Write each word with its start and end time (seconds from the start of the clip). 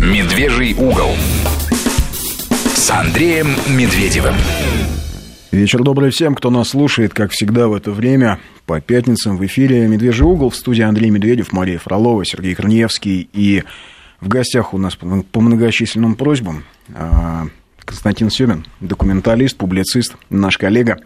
Медвежий 0.00 0.74
угол 0.74 1.10
с 2.74 2.90
Андреем 2.90 3.46
Медведевым. 3.66 4.34
Вечер 5.50 5.82
добрый 5.82 6.10
всем, 6.10 6.34
кто 6.34 6.50
нас 6.50 6.68
слушает, 6.68 7.14
как 7.14 7.30
всегда 7.30 7.66
в 7.66 7.74
это 7.74 7.92
время, 7.92 8.38
по 8.66 8.78
пятницам 8.82 9.38
в 9.38 9.46
эфире 9.46 9.86
«Медвежий 9.88 10.26
угол» 10.26 10.50
в 10.50 10.56
студии 10.56 10.82
Андрей 10.82 11.08
Медведев, 11.08 11.50
Мария 11.52 11.78
Фролова, 11.78 12.26
Сергей 12.26 12.54
Корнеевский. 12.54 13.30
И 13.32 13.64
в 14.20 14.28
гостях 14.28 14.74
у 14.74 14.78
нас 14.78 14.96
по 14.96 15.40
многочисленным 15.40 16.14
просьбам 16.14 16.64
а, 16.94 17.46
Константин 17.78 18.28
Семин, 18.28 18.66
документалист, 18.80 19.56
публицист, 19.56 20.16
наш 20.28 20.58
коллега, 20.58 20.98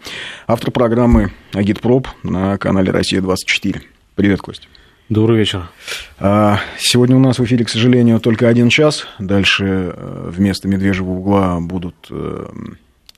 автор 0.47 0.69
программы 0.69 1.31
«Агитпроп» 1.53 2.09
на 2.23 2.57
канале 2.57 2.91
«Россия-24». 2.91 3.81
Привет, 4.15 4.41
Костя. 4.41 4.67
Добрый 5.11 5.39
вечер. 5.39 5.67
А, 6.19 6.61
сегодня 6.79 7.17
у 7.17 7.19
нас 7.19 7.37
в 7.37 7.43
эфире, 7.43 7.65
к 7.65 7.69
сожалению, 7.69 8.21
только 8.21 8.47
один 8.47 8.69
час. 8.69 9.07
Дальше 9.19 9.91
э, 9.93 10.29
вместо 10.31 10.69
«Медвежьего 10.69 11.09
угла» 11.09 11.59
будут... 11.59 11.95
Э, 12.09 12.47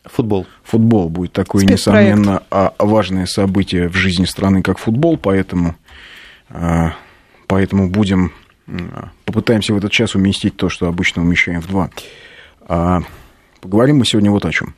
футбол. 0.04 0.48
Футбол 0.64 1.10
будет 1.10 1.34
такое, 1.34 1.64
несомненно, 1.64 2.42
а, 2.50 2.74
важное 2.80 3.28
событие 3.28 3.90
в 3.90 3.94
жизни 3.94 4.26
страны, 4.26 4.64
как 4.64 4.80
футбол, 4.80 5.18
поэтому, 5.18 5.76
а, 6.50 6.96
поэтому 7.46 7.88
будем... 7.92 8.32
Попытаемся 9.26 9.76
в 9.76 9.78
этот 9.78 9.92
час 9.92 10.16
уместить 10.16 10.58
то, 10.58 10.70
что 10.70 10.88
обычно 10.88 11.22
умещаем 11.22 11.62
в 11.62 11.68
два. 11.68 11.92
Поговорим 13.62 14.00
мы 14.00 14.06
сегодня 14.06 14.32
вот 14.32 14.46
о 14.46 14.52
чем. 14.52 14.74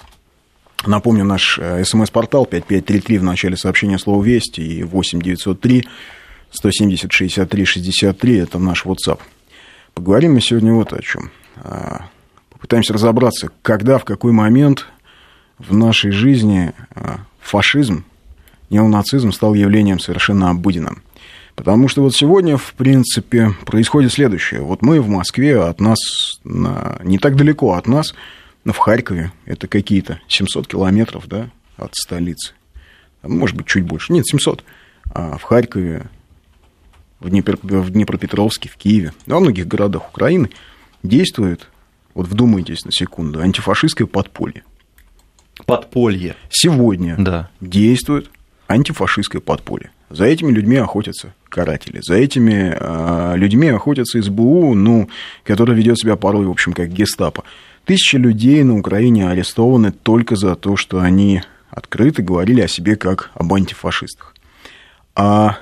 Напомню, 0.86 1.24
наш 1.24 1.60
э, 1.60 1.86
смс-портал 1.86 2.46
5533 2.46 3.20
в 3.20 3.24
начале 3.24 3.56
сообщения 3.56 3.98
слова 4.00 4.22
«Вести» 4.22 4.60
и 4.60 4.84
8903 4.84 5.86
170 6.56 7.12
63 7.12 7.66
63– 7.66 8.36
это 8.38 8.60
наш 8.60 8.86
WhatsApp. 8.86 9.20
Поговорим 9.94 10.34
мы 10.34 10.42
сегодня 10.42 10.74
вот 10.74 10.94
о 10.94 11.02
чем. 11.02 11.32
А, 11.58 12.10
попытаемся 12.50 12.94
разобраться, 12.94 13.50
когда, 13.62 13.98
в 13.98 14.06
какой 14.06 14.32
момент 14.32 14.88
в 15.58 15.76
нашей 15.76 16.12
жизни 16.12 16.74
а, 16.92 17.20
фашизм, 17.40 18.06
неонацизм 18.70 19.32
стал 19.32 19.54
явлением 19.54 20.00
совершенно 20.00 20.50
обыденным. 20.50 21.02
Потому 21.56 21.88
что 21.88 22.02
вот 22.02 22.14
сегодня, 22.14 22.58
в 22.58 22.74
принципе, 22.74 23.52
происходит 23.66 24.12
следующее. 24.12 24.62
Вот 24.62 24.82
мы 24.82 25.00
в 25.00 25.08
Москве, 25.08 25.62
от 25.62 25.80
нас, 25.80 26.00
не 26.44 27.18
так 27.18 27.36
далеко 27.36 27.74
от 27.74 27.88
нас– 27.88 28.14
ну, 28.66 28.74
в 28.74 28.78
Харькове 28.80 29.32
это 29.46 29.68
какие-то 29.68 30.20
700 30.28 30.68
километров, 30.68 31.28
да, 31.28 31.50
от 31.78 31.96
столицы. 31.96 32.54
Может 33.22 33.56
быть, 33.56 33.68
чуть 33.68 33.84
больше. 33.84 34.12
Нет, 34.12 34.28
700. 34.28 34.64
А 35.14 35.38
в 35.38 35.44
Харькове, 35.44 36.08
в, 37.26 37.30
Днепр... 37.30 37.58
в 37.62 37.90
Днепропетровске, 37.90 38.70
в 38.70 38.78
Киеве, 38.78 39.14
во 39.26 39.40
многих 39.40 39.68
городах 39.68 40.10
Украины 40.10 40.52
действует, 41.04 41.68
вот 42.14 42.28
вдумайтесь 42.28 42.86
на 42.86 42.92
секунду, 42.92 43.42
антифашистское 43.42 44.08
подполье. 44.08 44.64
Подполье. 45.66 46.36
Сегодня 46.50 47.16
да. 47.18 47.50
действует 47.62 48.30
антифашистское 48.68 49.42
подполье. 49.42 49.92
За 50.10 50.26
этими 50.26 50.52
людьми 50.52 50.78
охотятся 50.78 51.34
каратели. 51.50 52.00
За 52.02 52.16
этими 52.16 52.76
э, 52.80 53.38
людьми 53.38 53.68
охотятся 53.70 54.22
СБУ, 54.22 54.76
ну, 54.76 55.10
который 55.44 55.76
ведет 55.76 55.98
себя 55.98 56.16
порой, 56.16 56.46
в 56.46 56.52
общем, 56.52 56.74
как 56.74 56.90
гестапо. 56.90 57.44
Тысячи 57.86 58.18
людей 58.18 58.64
на 58.64 58.78
Украине 58.78 59.30
арестованы 59.30 59.92
только 59.92 60.36
за 60.36 60.56
то, 60.56 60.76
что 60.76 61.00
они 61.00 61.42
открыто 61.70 62.22
говорили 62.22 62.62
о 62.62 62.68
себе 62.68 62.96
как 62.96 63.32
об 63.34 63.54
антифашистах. 63.54 64.36
А 65.16 65.58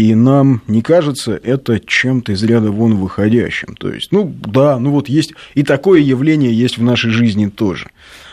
и 0.00 0.14
нам 0.14 0.62
не 0.66 0.80
кажется 0.80 1.38
это 1.42 1.78
чем-то 1.78 2.32
из 2.32 2.42
ряда 2.42 2.70
вон 2.70 2.94
выходящим. 2.94 3.76
То 3.76 3.92
есть, 3.92 4.12
ну 4.12 4.34
да, 4.46 4.78
ну 4.78 4.92
вот 4.92 5.10
есть, 5.10 5.34
и 5.54 5.62
такое 5.62 6.00
явление 6.00 6.54
есть 6.54 6.78
в 6.78 6.82
нашей 6.82 7.10
жизни 7.10 7.48
тоже. 7.48 7.90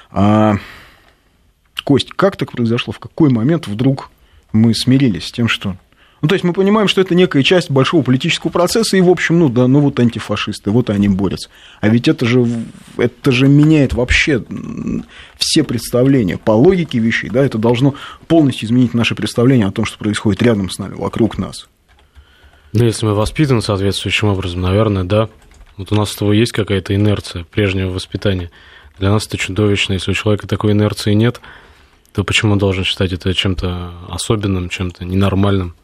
А, 0.09 0.55
Кость, 1.83 2.11
как 2.16 2.38
так 2.38 2.53
произошло? 2.53 2.94
В 2.94 3.00
какой 3.00 3.29
момент 3.29 3.67
вдруг 3.67 4.11
мы 4.53 4.73
смирились 4.73 5.25
с 5.25 5.31
тем, 5.33 5.50
что 5.50 5.75
ну, 6.22 6.28
то 6.28 6.33
есть 6.33 6.44
мы 6.44 6.53
понимаем, 6.53 6.88
что 6.88 7.00
это 7.00 7.13
некая 7.13 7.44
часть 7.44 7.69
большого 7.69 8.01
политического 8.01 8.50
процесса, 8.50 8.97
и, 8.97 9.01
в 9.01 9.09
общем, 9.09 9.38
ну 9.38 9.50
да, 9.50 9.67
ну 9.67 9.81
вот 9.81 10.00
антифашисты, 10.00 10.72
вот 10.72 10.89
они 10.89 11.09
борются. 11.09 11.50
А 11.79 11.89
ведь 11.89 12.07
это 12.07 12.25
же, 12.25 12.45
это 12.97 13.31
же 13.31 13.47
меняет 13.47 13.94
вообще 13.94 14.44
все 15.38 15.63
представления. 15.63 16.38
По 16.38 16.51
логике 16.51 16.97
вещей, 16.97 17.29
да, 17.29 17.45
это 17.45 17.59
должно 17.59 17.94
полностью 18.27 18.67
изменить 18.67 18.95
наше 18.95 19.13
представление 19.13 19.67
о 19.67 19.72
том, 19.72 19.85
что 19.85 20.00
происходит 20.00 20.41
рядом 20.41 20.72
с 20.72 20.79
нами, 20.79 20.95
вокруг 20.95 21.38
нас. 21.38 21.67
Ну, 22.73 22.83
если 22.83 23.06
мы 23.06 23.13
воспитаны 23.13 23.61
соответствующим 23.61 24.29
образом, 24.29 24.61
наверное, 24.61 25.03
да. 25.03 25.29
Вот 25.77 25.91
у 25.91 25.95
нас 25.95 26.11
с 26.11 26.16
того 26.16 26.33
есть 26.33 26.51
какая-то 26.51 26.95
инерция 26.95 27.44
прежнего 27.44 27.91
воспитания. 27.91 28.50
Для 28.97 29.11
нас 29.11 29.27
это 29.27 29.38
чудовищно. 29.38 29.94
Если 29.94 30.09
у 30.09 30.16
человека 30.16 30.47
такой 30.47 30.72
инерции 30.72 31.13
нет, 31.13 31.39
то 32.13 32.23
почему 32.23 32.53
он 32.53 32.57
должен 32.57 32.83
считать 32.83 33.13
это 33.13 33.31
чем-то 33.31 33.91
особенным, 34.09 34.69
чем-то 34.69 35.06
ненормальным? 35.06 35.75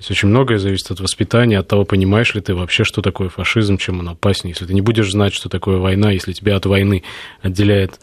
Есть 0.00 0.10
очень 0.10 0.28
многое 0.28 0.58
зависит 0.58 0.90
от 0.90 1.00
воспитания, 1.00 1.58
от 1.58 1.68
того, 1.68 1.84
понимаешь 1.84 2.34
ли 2.34 2.40
ты 2.40 2.54
вообще, 2.54 2.84
что 2.84 3.02
такое 3.02 3.28
фашизм, 3.28 3.76
чем 3.76 4.00
он 4.00 4.08
опаснее. 4.08 4.52
Если 4.52 4.64
ты 4.64 4.72
не 4.72 4.80
будешь 4.80 5.10
знать, 5.10 5.34
что 5.34 5.50
такое 5.50 5.76
война, 5.76 6.10
если 6.10 6.32
тебя 6.32 6.56
от 6.56 6.64
войны 6.64 7.02
отделяет 7.42 8.00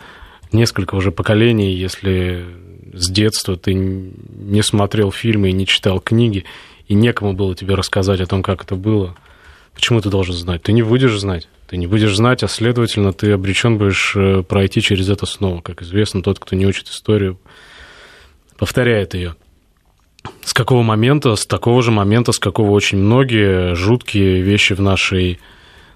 несколько 0.52 0.94
уже 0.94 1.12
поколений, 1.12 1.74
если 1.74 2.46
с 2.94 3.10
детства 3.10 3.58
ты 3.58 3.74
не 3.74 4.62
смотрел 4.62 5.12
фильмы 5.12 5.50
и 5.50 5.54
не 5.54 5.66
читал 5.66 6.00
книги, 6.00 6.46
и 6.88 6.94
некому 6.94 7.34
было 7.34 7.56
тебе 7.56 7.74
рассказать 7.74 8.22
о 8.22 8.28
том, 8.28 8.44
как 8.44 8.64
это 8.64 8.76
было, 8.76 9.16
почему 9.74 10.00
ты 10.00 10.10
должен 10.10 10.36
знать? 10.36 10.62
Ты 10.62 10.74
не 10.74 10.84
будешь 10.84 11.18
знать. 11.18 11.48
Ты 11.68 11.78
не 11.78 11.88
будешь 11.88 12.16
знать, 12.16 12.44
а 12.44 12.48
следовательно, 12.48 13.12
ты 13.12 13.32
обречен 13.32 13.78
будешь 13.78 14.14
э, 14.16 14.44
пройти 14.44 14.82
через 14.82 15.10
это 15.10 15.26
снова. 15.26 15.62
Как 15.62 15.82
известно, 15.82 16.22
тот, 16.22 16.40
кто 16.40 16.56
не 16.56 16.66
учит 16.68 16.88
историю, 16.88 17.40
повторяет 18.58 19.16
ее. 19.16 19.36
С 20.44 20.54
какого 20.54 20.82
момента? 20.82 21.36
С 21.36 21.46
такого 21.46 21.82
же 21.82 21.92
момента, 21.92 22.32
с 22.32 22.40
какого 22.40 22.72
очень 22.72 22.98
многие 22.98 23.76
жуткие 23.76 24.42
вещи 24.42 24.74
в 24.74 24.82
нашей 24.82 25.40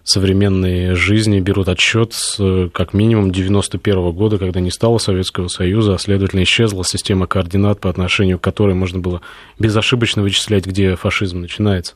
современной 0.03 0.95
жизни 0.95 1.39
берут 1.39 1.67
отсчет 1.67 2.13
с 2.13 2.69
как 2.73 2.93
минимум 2.93 3.31
91 3.31 4.11
года, 4.11 4.37
когда 4.37 4.59
не 4.59 4.71
стало 4.71 4.97
Советского 4.97 5.47
Союза, 5.47 5.93
а 5.93 5.99
следовательно 5.99 6.43
исчезла 6.43 6.83
система 6.83 7.27
координат, 7.27 7.79
по 7.79 7.89
отношению 7.89 8.39
к 8.39 8.41
которой 8.41 8.73
можно 8.73 8.99
было 8.99 9.21
безошибочно 9.59 10.23
вычислять, 10.23 10.65
где 10.65 10.95
фашизм 10.95 11.41
начинается. 11.41 11.93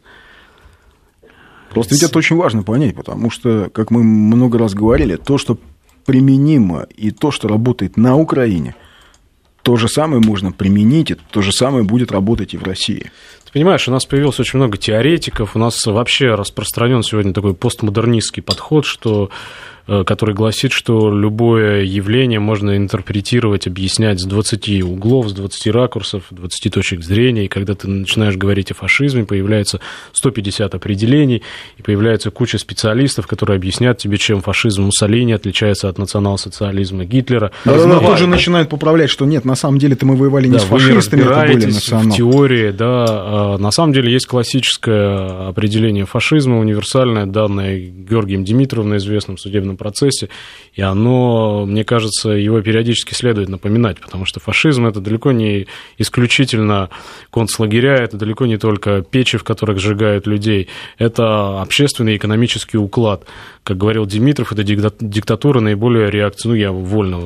Просто 1.71 1.95
ведь 1.95 2.03
это 2.03 2.17
очень 2.17 2.35
важно 2.35 2.63
понять, 2.63 2.95
потому 2.95 3.31
что, 3.31 3.69
как 3.73 3.91
мы 3.91 4.03
много 4.03 4.59
раз 4.59 4.73
говорили, 4.73 5.15
то, 5.15 5.37
что 5.37 5.57
применимо 6.05 6.87
и 6.95 7.11
то, 7.11 7.31
что 7.31 7.47
работает 7.47 7.97
на 7.97 8.15
Украине– 8.15 8.75
то 9.65 9.77
же 9.77 9.87
самое 9.87 10.21
можно 10.21 10.51
применить, 10.51 11.09
и 11.09 11.15
то 11.15 11.41
же 11.41 11.51
самое 11.51 11.83
будет 11.83 12.11
работать 12.11 12.53
и 12.53 12.57
в 12.57 12.63
России. 12.63 13.09
Ты 13.45 13.51
понимаешь, 13.51 13.87
у 13.87 13.91
нас 13.91 14.05
появилось 14.05 14.39
очень 14.39 14.59
много 14.59 14.77
теоретиков, 14.77 15.55
у 15.55 15.59
нас 15.59 15.83
вообще 15.87 16.35
распространен 16.35 17.01
сегодня 17.01 17.33
такой 17.33 17.55
постмодернистский 17.55 18.43
подход, 18.43 18.85
что 18.85 19.31
который 19.87 20.33
гласит, 20.33 20.71
что 20.71 21.11
любое 21.11 21.83
явление 21.83 22.39
можно 22.39 22.75
интерпретировать, 22.75 23.67
объяснять 23.67 24.19
с 24.19 24.25
20 24.25 24.83
углов, 24.83 25.29
с 25.29 25.33
20 25.33 25.67
ракурсов, 25.67 26.23
20 26.31 26.73
точек 26.73 27.03
зрения. 27.03 27.45
И 27.45 27.47
когда 27.47 27.75
ты 27.75 27.87
начинаешь 27.87 28.35
говорить 28.35 28.71
о 28.71 28.73
фашизме, 28.73 29.25
появляется 29.25 29.79
150 30.13 30.73
определений, 30.73 31.43
и 31.77 31.81
появляется 31.81 32.31
куча 32.31 32.57
специалистов, 32.57 33.27
которые 33.27 33.57
объяснят 33.57 33.97
тебе, 33.97 34.17
чем 34.17 34.41
фашизм 34.41 34.83
Муссолини 34.83 35.33
отличается 35.33 35.89
от 35.89 35.97
национал-социализма 35.97 37.05
Гитлера. 37.05 37.51
Да, 37.63 37.85
да, 37.85 37.99
тут 37.99 38.17
же 38.17 38.27
начинают 38.27 38.69
поправлять, 38.69 39.09
что 39.09 39.25
нет, 39.25 39.45
на 39.45 39.55
самом 39.55 39.77
деле-то 39.77 40.05
мы 40.05 40.15
воевали 40.15 40.47
не 40.47 40.53
да, 40.53 40.59
с 40.59 40.63
фашистами, 40.63 41.21
это 41.21 41.53
были 41.53 41.65
национал. 41.65 42.11
в 42.11 42.15
теории, 42.15 42.71
да. 42.71 43.05
А 43.07 43.57
на 43.57 43.71
самом 43.71 43.93
деле 43.93 44.11
есть 44.11 44.25
классическое 44.25 45.47
определение 45.49 46.05
фашизма, 46.05 46.59
универсальное, 46.59 47.25
данное 47.25 47.77
Георгием 47.79 48.43
Димитровым, 48.43 48.97
известным 48.97 49.37
судебным 49.37 49.74
судебном 49.75 49.77
процессе, 49.77 50.29
и 50.73 50.81
оно, 50.81 51.65
мне 51.65 51.83
кажется, 51.83 52.29
его 52.29 52.61
периодически 52.61 53.13
следует 53.13 53.49
напоминать, 53.49 53.99
потому 53.99 54.25
что 54.25 54.39
фашизм 54.39 54.85
это 54.85 54.99
далеко 54.99 55.31
не 55.31 55.67
исключительно 55.97 56.89
концлагеря, 57.31 57.95
это 57.95 58.17
далеко 58.17 58.45
не 58.45 58.57
только 58.57 59.01
печи, 59.01 59.37
в 59.37 59.43
которых 59.43 59.79
сжигают 59.79 60.27
людей, 60.27 60.67
это 60.97 61.61
общественный 61.61 62.17
экономический 62.17 62.77
уклад. 62.77 63.25
Как 63.63 63.77
говорил 63.77 64.05
Димитров, 64.05 64.51
это 64.51 64.63
диктатура 64.63 65.59
наиболее 65.59 66.09
реакционных, 66.09 66.45
ну, 66.45 66.53
я 66.53 66.71
вольно 66.71 67.19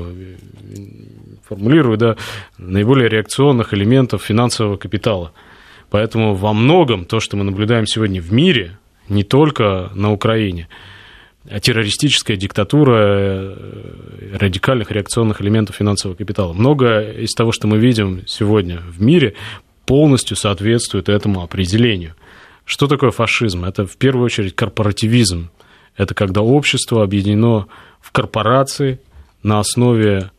формулирую, 1.47 1.97
да, 1.97 2.15
наиболее 2.57 3.09
реакционных 3.09 3.73
элементов 3.73 4.23
финансового 4.23 4.77
капитала. 4.77 5.31
Поэтому 5.89 6.35
во 6.35 6.53
многом 6.53 7.05
то, 7.05 7.19
что 7.19 7.37
мы 7.37 7.43
наблюдаем 7.43 7.87
сегодня 7.87 8.21
в 8.21 8.31
мире, 8.31 8.77
не 9.09 9.23
только 9.23 9.89
на 9.95 10.11
Украине, 10.11 10.67
террористическая 11.59 12.37
диктатура 12.37 12.95
э, 12.97 14.37
радикальных 14.37 14.91
реакционных 14.91 15.41
элементов 15.41 15.75
финансового 15.77 16.15
капитала. 16.15 16.53
Много 16.53 17.01
из 17.01 17.31
того, 17.31 17.51
что 17.51 17.67
мы 17.67 17.79
видим 17.79 18.23
сегодня 18.27 18.79
в 18.79 19.01
мире, 19.01 19.33
полностью 19.85 20.37
соответствует 20.37 21.09
этому 21.09 21.41
определению. 21.41 22.13
Что 22.65 22.85
такое 22.85 23.09
фашизм? 23.09 23.65
Это 23.65 23.87
в 23.87 23.97
первую 23.97 24.25
очередь 24.25 24.55
корпоративизм. 24.55 25.49
Это 25.97 26.13
когда 26.13 26.41
общество 26.41 27.01
объединено 27.01 27.65
в 27.99 28.11
корпорации 28.11 28.99
на 29.41 29.59
основе 29.59 30.29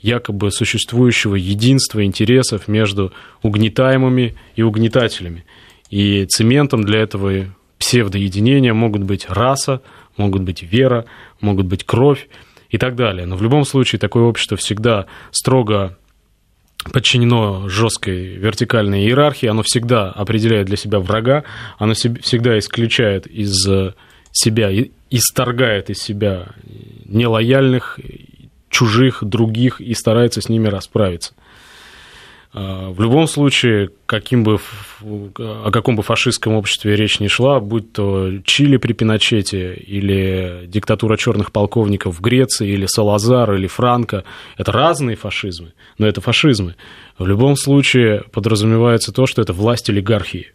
якобы 0.00 0.50
существующего 0.50 1.34
единства 1.34 2.04
интересов 2.04 2.68
между 2.68 3.12
угнетаемыми 3.42 4.34
и 4.56 4.62
угнетателями. 4.62 5.44
И 5.90 6.24
цементом 6.24 6.84
для 6.84 7.00
этого 7.00 7.46
псевдоединения 7.78 8.72
могут 8.72 9.02
быть 9.02 9.26
раса, 9.28 9.82
могут 10.16 10.42
быть 10.42 10.62
вера, 10.62 11.04
могут 11.40 11.66
быть 11.66 11.84
кровь 11.84 12.28
и 12.70 12.78
так 12.78 12.96
далее. 12.96 13.26
Но 13.26 13.36
в 13.36 13.42
любом 13.42 13.64
случае 13.64 13.98
такое 13.98 14.24
общество 14.24 14.56
всегда 14.56 15.06
строго 15.30 15.96
подчинено 16.92 17.68
жесткой 17.68 18.36
вертикальной 18.36 19.04
иерархии, 19.04 19.46
оно 19.46 19.62
всегда 19.62 20.10
определяет 20.10 20.66
для 20.66 20.76
себя 20.76 20.98
врага, 21.00 21.44
оно 21.78 21.94
всегда 21.94 22.58
исключает 22.58 23.26
из 23.26 23.66
себя, 24.32 24.70
исторгает 25.10 25.90
из 25.90 25.98
себя 25.98 26.48
нелояльных, 27.06 27.98
чужих, 28.68 29.22
других 29.22 29.80
и 29.80 29.94
старается 29.94 30.40
с 30.40 30.48
ними 30.48 30.66
расправиться. 30.68 31.32
А, 32.56 32.90
в 32.90 33.00
любом 33.00 33.26
случае, 33.26 33.90
каким 34.06 34.44
бы, 34.44 34.60
о 35.00 35.70
каком 35.72 35.96
бы 35.96 36.04
фашистском 36.04 36.54
обществе 36.54 36.94
речь 36.94 37.18
не 37.18 37.26
шла, 37.26 37.58
будь 37.58 37.92
то 37.92 38.30
Чили 38.44 38.76
при 38.76 38.92
Пиночете, 38.92 39.74
или 39.74 40.62
диктатура 40.66 41.16
черных 41.16 41.50
полковников 41.50 42.16
в 42.16 42.20
Греции, 42.20 42.68
или 42.68 42.86
Салазар, 42.86 43.54
или 43.54 43.66
Франко, 43.66 44.22
это 44.56 44.70
разные 44.70 45.16
фашизмы, 45.16 45.72
но 45.98 46.06
это 46.06 46.20
фашизмы. 46.20 46.76
В 47.18 47.26
любом 47.26 47.56
случае 47.56 48.22
подразумевается 48.30 49.12
то, 49.12 49.26
что 49.26 49.42
это 49.42 49.52
власть 49.52 49.90
олигархии. 49.90 50.52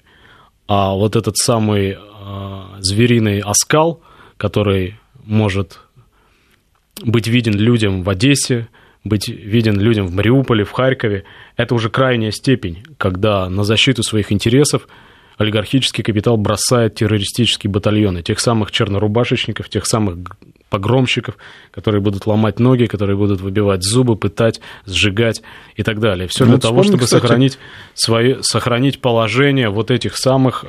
А 0.68 0.94
вот 0.94 1.18
этот 1.18 1.36
самый 1.36 1.98
э, 1.98 2.62
звериный 2.80 3.42
оскал, 3.42 4.02
который 4.38 4.98
может 5.26 5.82
быть 7.04 7.28
виден 7.28 7.56
людям 7.56 8.04
в 8.04 8.10
Одессе, 8.10 8.70
быть 9.04 9.28
виден 9.30 9.80
людям 9.80 10.08
в 10.08 10.14
Мариуполе, 10.14 10.64
в 10.64 10.72
Харькове, 10.72 11.24
это 11.56 11.76
уже 11.76 11.90
крайняя 11.90 12.32
степень, 12.32 12.84
когда 12.98 13.50
на 13.50 13.64
защиту 13.64 14.04
своих 14.04 14.32
интересов 14.32 14.88
олигархический 15.38 16.04
капитал 16.04 16.38
бросает 16.38 16.96
террористические 16.96 17.72
батальоны, 17.72 18.22
тех 18.22 18.40
самых 18.40 18.72
чернорубашечников, 18.72 19.70
тех 19.70 19.86
самых 19.86 20.18
погромщиков, 20.70 21.38
которые 21.72 22.02
будут 22.02 22.28
ломать 22.28 22.60
ноги, 22.60 22.86
которые 22.86 23.18
будут 23.18 23.42
выбивать 23.42 23.84
зубы, 23.84 24.16
пытать, 24.16 24.62
сжигать 24.86 25.42
и 25.76 25.84
так 25.84 26.00
далее. 26.00 26.28
Все 26.28 26.46
ну, 26.46 26.52
для 26.52 26.60
того, 26.60 26.84
чтобы 26.84 27.00
кстати... 27.00 27.22
сохранить, 27.22 27.60
свои, 27.94 28.36
сохранить 28.42 29.02
положение 29.02 29.70
вот 29.70 29.92
этих 29.92 30.18
самых... 30.18 30.66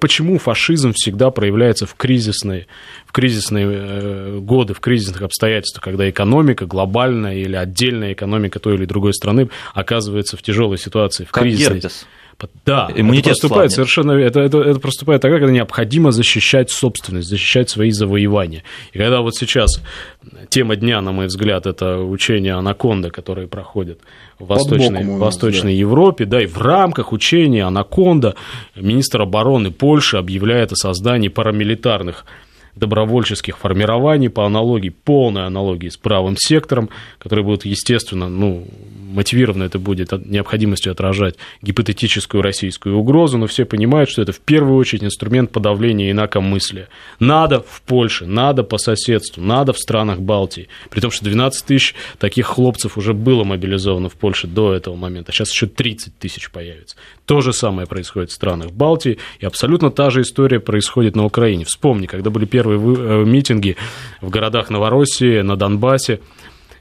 Почему 0.00 0.38
фашизм 0.38 0.92
всегда 0.94 1.30
проявляется 1.30 1.86
в 1.86 1.94
кризисные, 1.94 2.66
в 3.06 3.12
кризисные 3.12 3.66
э, 3.68 4.38
годы, 4.40 4.74
в 4.74 4.80
кризисных 4.80 5.22
обстоятельствах, 5.22 5.84
когда 5.84 6.08
экономика 6.08 6.66
глобальная 6.66 7.36
или 7.36 7.56
отдельная 7.56 8.12
экономика 8.12 8.58
той 8.58 8.74
или 8.74 8.84
другой 8.84 9.14
страны 9.14 9.48
оказывается 9.74 10.36
в 10.36 10.42
тяжелой 10.42 10.78
ситуации, 10.78 11.24
в 11.24 11.30
как 11.30 11.42
кризисной... 11.42 11.76
Герпес. 11.76 12.06
Да, 12.64 12.88
Иммунитет 12.94 13.32
это 13.32 13.40
проступает 13.40 13.72
слабнет. 13.72 13.72
совершенно, 13.72 14.12
это, 14.12 14.40
это, 14.40 14.58
это 14.60 14.80
проступает 14.80 15.22
тогда, 15.22 15.38
когда 15.38 15.52
необходимо 15.52 16.12
защищать 16.12 16.70
собственность, 16.70 17.28
защищать 17.28 17.70
свои 17.70 17.90
завоевания. 17.90 18.62
И 18.92 18.98
когда 18.98 19.20
вот 19.20 19.34
сейчас 19.34 19.82
тема 20.48 20.76
дня, 20.76 21.00
на 21.00 21.12
мой 21.12 21.26
взгляд, 21.26 21.66
это 21.66 21.98
учение 21.98 22.54
Анаконда, 22.54 23.10
которые 23.10 23.48
проходят 23.48 24.00
в 24.38 24.46
Восточной, 24.46 25.04
нас, 25.04 25.20
Восточной 25.20 25.72
да. 25.72 25.78
Европе, 25.78 26.24
да, 26.24 26.42
и 26.42 26.46
в 26.46 26.58
рамках 26.58 27.12
учения 27.12 27.64
Анаконда 27.64 28.34
министр 28.74 29.22
обороны 29.22 29.70
Польши 29.70 30.16
объявляет 30.16 30.72
о 30.72 30.76
создании 30.76 31.28
парамилитарных 31.28 32.24
добровольческих 32.74 33.58
формирований 33.58 34.30
по 34.30 34.46
аналогии, 34.46 34.88
полной 34.88 35.46
аналогии 35.46 35.88
с 35.88 35.96
правым 35.96 36.36
сектором, 36.38 36.88
которые 37.18 37.44
будут, 37.44 37.64
естественно, 37.64 38.28
ну, 38.28 38.66
мотивировано 39.12 39.64
это 39.64 39.78
будет 39.78 40.10
необходимостью 40.26 40.92
отражать 40.92 41.36
гипотетическую 41.60 42.42
российскую 42.42 42.96
угрозу, 42.96 43.38
но 43.38 43.46
все 43.46 43.64
понимают, 43.64 44.10
что 44.10 44.22
это 44.22 44.32
в 44.32 44.40
первую 44.40 44.76
очередь 44.76 45.04
инструмент 45.04 45.52
подавления 45.52 46.10
инакомыслия. 46.10 46.88
Надо 47.18 47.60
в 47.60 47.82
Польше, 47.82 48.26
надо 48.26 48.62
по 48.62 48.78
соседству, 48.78 49.42
надо 49.42 49.72
в 49.72 49.78
странах 49.78 50.20
Балтии. 50.20 50.68
При 50.90 51.00
том, 51.00 51.10
что 51.10 51.24
12 51.24 51.64
тысяч 51.64 51.94
таких 52.18 52.46
хлопцев 52.46 52.96
уже 52.96 53.12
было 53.12 53.44
мобилизовано 53.44 54.08
в 54.08 54.14
Польше 54.14 54.46
до 54.46 54.72
этого 54.72 54.96
момента, 54.96 55.30
а 55.30 55.34
сейчас 55.34 55.50
еще 55.52 55.66
30 55.66 56.18
тысяч 56.18 56.50
появится. 56.50 56.96
То 57.32 57.40
же 57.40 57.54
самое 57.54 57.88
происходит 57.88 58.28
в 58.28 58.34
странах 58.34 58.72
Балтии, 58.72 59.16
и 59.40 59.46
абсолютно 59.46 59.90
та 59.90 60.10
же 60.10 60.20
история 60.20 60.60
происходит 60.60 61.16
на 61.16 61.24
Украине. 61.24 61.64
Вспомни, 61.64 62.04
когда 62.04 62.28
были 62.28 62.44
первые 62.44 62.78
э, 62.78 63.24
митинги 63.24 63.78
в 64.20 64.28
городах 64.28 64.68
Новороссии, 64.68 65.40
на 65.40 65.56
Донбассе, 65.56 66.20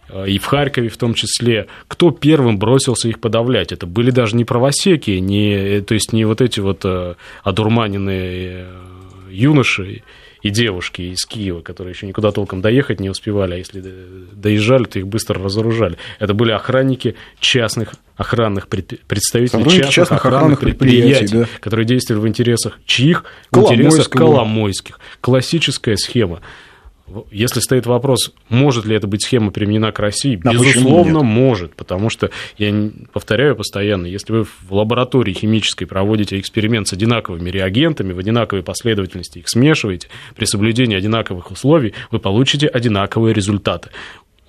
э, 0.10 0.28
и 0.28 0.40
в 0.40 0.46
Харькове 0.46 0.90
в 0.90 0.98
том 0.98 1.14
числе, 1.14 1.68
кто 1.88 2.12
первым 2.12 2.60
бросился 2.60 3.08
их 3.08 3.22
подавлять. 3.22 3.72
Это 3.72 3.86
были 3.86 4.12
даже 4.12 4.36
не 4.36 4.44
правосеки, 4.44 5.12
не, 5.12 5.80
то 5.80 5.94
есть 5.94 6.12
не 6.12 6.26
вот 6.26 6.42
эти 6.42 6.60
вот 6.60 6.82
э, 6.84 7.16
одурманенные 7.46 8.68
юноши 9.30 10.04
и 10.42 10.50
девушки 10.50 11.02
из 11.02 11.26
Киева, 11.26 11.62
которые 11.62 11.94
еще 11.94 12.08
никуда 12.08 12.32
толком 12.32 12.62
доехать 12.62 13.00
не 13.00 13.10
успевали, 13.10 13.56
а 13.56 13.58
если 13.58 13.82
доезжали, 14.34 14.86
то 14.86 15.00
их 15.00 15.08
быстро 15.08 15.42
разоружали. 15.42 15.98
Это 16.20 16.34
были 16.34 16.52
охранники 16.52 17.16
частных 17.40 17.94
охранных 18.16 18.68
пред... 18.68 19.02
представителей 19.08 19.64
частных, 19.64 19.90
частных 19.90 20.20
охранных, 20.20 20.38
охранных 20.38 20.60
предприятий, 20.60 21.20
предприятий 21.20 21.52
да. 21.54 21.60
которые 21.60 21.86
действовали 21.86 22.22
в 22.22 22.28
интересах 22.28 22.80
чьих? 22.86 23.26
В 23.52 23.60
интересах 23.60 24.10
Коломойских. 24.10 25.00
Классическая 25.22 25.98
схема. 25.98 26.42
Если 27.32 27.60
стоит 27.60 27.86
вопрос, 27.86 28.32
может 28.50 28.86
ли 28.86 28.96
это 28.96 29.08
быть 29.08 29.24
схема 29.24 29.52
применена 29.52 29.92
к 29.92 30.00
России, 30.00 30.40
а 30.44 30.52
безусловно, 30.52 31.24
может, 31.24 31.76
потому 31.76 32.10
что, 32.10 32.30
я 32.58 32.90
повторяю 33.14 33.56
постоянно, 33.56 34.06
если 34.06 34.34
вы 34.34 34.44
в 34.44 34.74
лаборатории 34.74 35.34
химической 35.34 35.86
проводите 35.86 36.40
эксперимент 36.40 36.88
с 36.88 36.94
одинаковыми 36.94 37.50
реагентами, 37.50 38.14
в 38.14 38.20
одинаковой 38.20 38.64
последовательности 38.64 39.40
их 39.40 39.50
смешиваете, 39.50 40.08
при 40.36 40.46
соблюдении 40.46 40.96
одинаковых 40.96 41.52
условий, 41.52 41.94
вы 42.12 42.20
получите 42.20 42.68
одинаковые 42.68 43.34
результаты. 43.34 43.90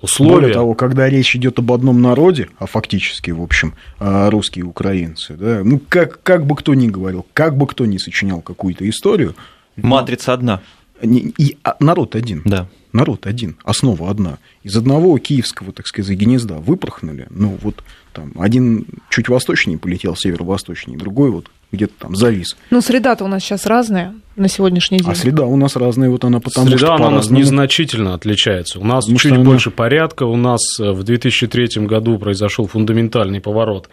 Условия... 0.03 0.33
Более 0.33 0.53
того, 0.53 0.73
когда 0.73 1.09
речь 1.09 1.33
идет 1.33 1.59
об 1.59 1.71
одном 1.71 2.01
народе, 2.01 2.49
а 2.59 2.65
фактически, 2.65 3.31
в 3.31 3.41
общем, 3.41 3.73
а, 3.99 4.29
русские 4.29 4.65
украинцы, 4.65 5.35
да, 5.35 5.61
ну, 5.63 5.79
как, 5.87 6.21
как 6.23 6.45
бы 6.45 6.57
кто 6.57 6.73
ни 6.73 6.89
говорил, 6.89 7.25
как 7.33 7.55
бы 7.55 7.65
кто 7.67 7.85
ни 7.85 7.97
сочинял 7.97 8.41
какую-то 8.41 8.87
историю... 8.89 9.33
Матрица 9.77 10.33
одна. 10.33 10.61
И 11.03 11.57
а, 11.63 11.75
народ 11.79 12.15
один. 12.15 12.41
Да. 12.45 12.67
Народ 12.91 13.25
один, 13.25 13.57
основа 13.63 14.09
одна. 14.09 14.37
Из 14.61 14.77
одного 14.77 15.17
киевского, 15.17 15.73
так 15.73 15.87
сказать, 15.87 16.15
гнезда 16.17 16.55
выпорхнули. 16.55 17.27
Ну, 17.31 17.57
вот 17.61 17.83
там 18.13 18.33
один 18.37 18.85
чуть 19.09 19.29
восточнее 19.29 19.79
полетел, 19.79 20.15
северо-восточнее, 20.15 20.97
другой 20.97 21.31
вот 21.31 21.47
где-то 21.71 21.93
там 21.97 22.15
завис. 22.15 22.55
Ну, 22.69 22.81
среда-то 22.81 23.25
у 23.25 23.27
нас 23.27 23.43
сейчас 23.43 23.65
разная 23.65 24.13
на 24.35 24.47
сегодняшний 24.47 24.99
день. 24.99 25.09
А 25.09 25.15
среда 25.15 25.45
у 25.45 25.55
нас 25.55 25.75
разная, 25.75 26.09
вот 26.09 26.23
она 26.23 26.39
потому 26.39 26.67
среда 26.67 26.77
что... 26.77 26.97
Среда 26.97 27.07
у 27.07 27.11
нас 27.11 27.29
незначительно 27.31 28.13
отличается. 28.13 28.79
У 28.79 28.85
нас 28.85 29.05
потому 29.05 29.19
чуть 29.19 29.31
она... 29.31 29.43
больше 29.43 29.71
порядка, 29.71 30.23
у 30.23 30.37
нас 30.37 30.61
э, 30.79 30.91
в 30.91 31.03
2003 31.03 31.85
году 31.87 32.19
произошел 32.19 32.67
фундаментальный 32.67 33.41
поворот. 33.41 33.89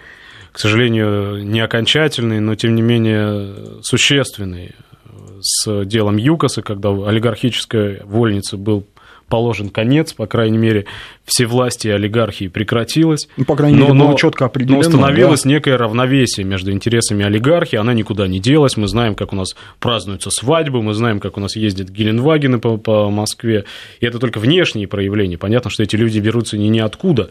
К 0.52 0.58
сожалению, 0.58 1.42
не 1.46 1.60
окончательный, 1.60 2.40
но 2.40 2.54
тем 2.54 2.74
не 2.74 2.82
менее 2.82 3.80
существенный 3.82 4.74
с 5.40 5.84
делом 5.84 6.16
ЮКОСа, 6.16 6.62
когда 6.62 6.90
олигархическая 6.90 8.02
вольница 8.04 8.56
был 8.56 8.86
положен 9.30 9.70
конец, 9.70 10.12
по 10.12 10.26
крайней 10.26 10.58
мере, 10.58 10.84
все 11.24 11.46
власти 11.46 11.86
и 11.86 11.90
олигархии 11.90 12.48
прекратилось. 12.48 13.28
Ну, 13.36 13.44
по 13.44 13.56
крайней 13.56 13.78
мере, 13.78 13.92
но, 13.94 14.06
было 14.08 14.18
четко 14.18 14.44
определено. 14.44 14.82
Но 14.82 14.88
установилось 14.88 15.44
да? 15.44 15.48
некое 15.48 15.78
равновесие 15.78 16.44
между 16.44 16.72
интересами 16.72 17.24
олигархии, 17.24 17.76
она 17.76 17.94
никуда 17.94 18.26
не 18.26 18.40
делась, 18.40 18.76
мы 18.76 18.88
знаем, 18.88 19.14
как 19.14 19.32
у 19.32 19.36
нас 19.36 19.54
празднуются 19.78 20.30
свадьбы, 20.30 20.82
мы 20.82 20.92
знаем, 20.92 21.20
как 21.20 21.38
у 21.38 21.40
нас 21.40 21.56
ездят 21.56 21.88
Геленвагены 21.88 22.58
по, 22.58 22.76
по 22.76 23.08
Москве, 23.08 23.64
и 24.00 24.06
это 24.06 24.18
только 24.18 24.40
внешние 24.40 24.88
проявления. 24.88 25.38
Понятно, 25.38 25.70
что 25.70 25.84
эти 25.84 25.94
люди 25.94 26.18
берутся 26.18 26.58
не 26.58 26.68
ниоткуда, 26.68 27.30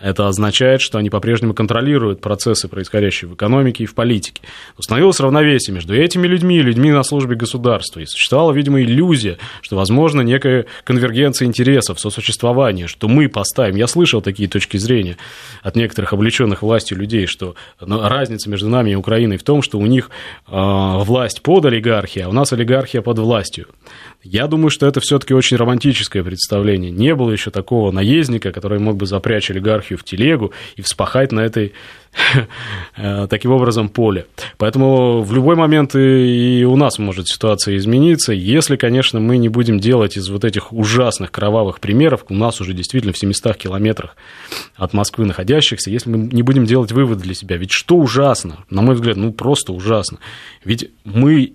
это 0.00 0.28
означает, 0.28 0.80
что 0.80 0.98
они 0.98 1.10
по-прежнему 1.10 1.54
контролируют 1.54 2.20
процессы, 2.20 2.68
происходящие 2.68 3.28
в 3.28 3.34
экономике 3.34 3.84
и 3.84 3.86
в 3.86 3.94
политике. 3.94 4.42
Установилось 4.76 5.20
равновесие 5.20 5.74
между 5.74 5.94
этими 5.94 6.26
людьми 6.26 6.58
и 6.58 6.62
людьми 6.62 6.90
на 6.90 7.02
службе 7.02 7.36
государства. 7.36 8.00
И 8.00 8.06
существовала, 8.06 8.52
видимо, 8.52 8.82
иллюзия, 8.82 9.38
что 9.60 9.76
возможно 9.76 10.20
некая 10.20 10.66
конвергенция 10.84 11.46
интересов, 11.46 12.00
сосуществование, 12.00 12.86
что 12.86 13.08
мы 13.08 13.28
поставим. 13.28 13.76
Я 13.76 13.86
слышал 13.86 14.20
такие 14.20 14.48
точки 14.48 14.76
зрения 14.76 15.16
от 15.62 15.76
некоторых 15.76 16.12
облеченных 16.12 16.62
властью 16.62 16.98
людей, 16.98 17.26
что 17.26 17.54
разница 17.80 18.50
между 18.50 18.68
нами 18.68 18.90
и 18.90 18.94
Украиной 18.94 19.36
в 19.36 19.42
том, 19.42 19.62
что 19.62 19.78
у 19.78 19.86
них 19.86 20.10
э, 20.46 20.52
власть 20.52 21.42
под 21.42 21.64
олигархией, 21.64 22.26
а 22.26 22.28
у 22.28 22.32
нас 22.32 22.52
олигархия 22.52 23.02
под 23.02 23.18
властью. 23.18 23.66
Я 24.26 24.46
думаю, 24.46 24.70
что 24.70 24.86
это 24.86 25.00
все-таки 25.00 25.34
очень 25.34 25.56
романтическое 25.56 26.22
представление. 26.22 26.90
Не 26.90 27.14
было 27.14 27.30
еще 27.30 27.50
такого 27.50 27.90
наездника, 27.90 28.52
который 28.52 28.78
мог 28.78 28.96
бы 28.96 29.06
запрячь 29.06 29.50
олигархию 29.50 29.98
в 29.98 30.04
телегу 30.04 30.52
и 30.76 30.82
вспахать 30.82 31.32
на 31.32 31.40
этой 31.40 31.72
Э, 32.98 33.26
таким 33.28 33.52
образом 33.52 33.90
поле. 33.90 34.26
Поэтому 34.56 35.20
в 35.20 35.32
любой 35.32 35.54
момент 35.54 35.94
и 35.94 36.64
у 36.66 36.76
нас 36.76 36.98
может 36.98 37.28
ситуация 37.28 37.76
измениться, 37.76 38.32
если, 38.32 38.76
конечно, 38.76 39.20
мы 39.20 39.36
не 39.36 39.50
будем 39.50 39.78
делать 39.78 40.16
из 40.16 40.30
вот 40.30 40.46
этих 40.46 40.72
ужасных 40.72 41.30
кровавых 41.30 41.78
примеров, 41.78 42.24
у 42.30 42.34
нас 42.34 42.60
уже 42.62 42.72
действительно 42.72 43.12
в 43.12 43.18
700 43.18 43.56
километрах 43.56 44.16
от 44.76 44.94
Москвы 44.94 45.26
находящихся, 45.26 45.90
если 45.90 46.08
мы 46.08 46.18
не 46.18 46.42
будем 46.42 46.64
делать 46.64 46.90
выводы 46.90 47.22
для 47.22 47.34
себя. 47.34 47.58
Ведь 47.58 47.70
что 47.70 47.96
ужасно? 47.96 48.64
На 48.70 48.80
мой 48.80 48.94
взгляд, 48.94 49.16
ну 49.16 49.32
просто 49.32 49.74
ужасно. 49.74 50.18
Ведь 50.64 50.90
мы 51.04 51.52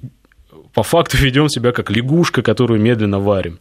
по 0.73 0.83
факту 0.83 1.17
ведем 1.17 1.49
себя 1.49 1.71
как 1.71 1.91
лягушка, 1.91 2.41
которую 2.41 2.79
медленно 2.79 3.19
варим 3.19 3.59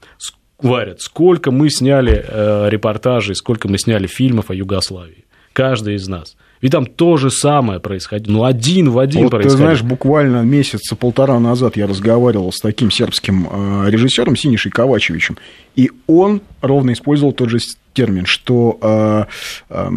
варят. 0.62 1.00
Сколько 1.00 1.50
мы 1.50 1.70
сняли 1.70 2.24
э, 2.26 2.68
репортажей, 2.68 3.34
сколько 3.34 3.68
мы 3.68 3.78
сняли 3.78 4.06
фильмов 4.06 4.50
о 4.50 4.54
Югославии. 4.54 5.24
Каждый 5.52 5.96
из 5.96 6.06
нас. 6.06 6.36
Ведь 6.60 6.72
там 6.72 6.86
то 6.86 7.16
же 7.16 7.30
самое 7.30 7.80
происходило. 7.80 8.32
Ну, 8.32 8.44
один 8.44 8.90
в 8.90 8.98
один 8.98 9.24
вот, 9.24 9.30
происходило. 9.30 9.56
Ты 9.56 9.62
знаешь, 9.62 9.82
буквально 9.82 10.42
месяца 10.42 10.94
полтора 10.94 11.40
назад 11.40 11.76
я 11.76 11.86
разговаривал 11.86 12.52
с 12.52 12.58
таким 12.58 12.90
сербским 12.90 13.48
э, 13.50 13.90
режиссером 13.90 14.36
Синишей 14.36 14.70
Ковачевичем, 14.70 15.38
и 15.74 15.90
он 16.06 16.42
ровно 16.60 16.92
использовал 16.92 17.32
тот 17.32 17.48
же 17.48 17.58
термин, 17.92 18.26
что 18.26 18.78
э, 18.80 19.24
э, 19.70 19.90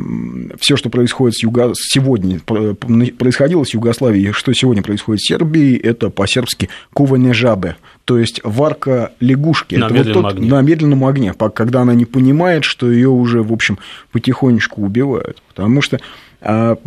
все, 0.59 0.75
что 0.75 0.89
происходит 0.89 1.35
с 1.35 1.43
Юго... 1.43 1.73
сегодня, 1.75 2.39
происходило 2.39 3.63
с 3.63 3.73
Югославией, 3.73 4.31
что 4.31 4.53
сегодня 4.53 4.83
происходит 4.83 5.21
с 5.21 5.27
Сербией, 5.27 5.77
это 5.77 6.09
по-сербски 6.09 6.69
куване 6.93 7.33
жабе, 7.33 7.77
то 8.05 8.17
есть 8.17 8.41
варка 8.43 9.11
лягушки. 9.19 9.75
На 9.75 9.85
это 9.85 9.93
медленном 9.93 10.13
вот 10.13 10.29
тот, 10.29 10.37
огне. 10.37 10.49
На 10.49 10.61
медленном 10.61 11.05
огне, 11.05 11.33
когда 11.33 11.81
она 11.81 11.93
не 11.93 12.05
понимает, 12.05 12.63
что 12.63 12.91
ее 12.91 13.09
уже, 13.09 13.43
в 13.43 13.53
общем, 13.53 13.77
потихонечку 14.11 14.81
убивают. 14.81 15.41
Потому 15.49 15.81
что 15.81 15.99
а 16.45 16.77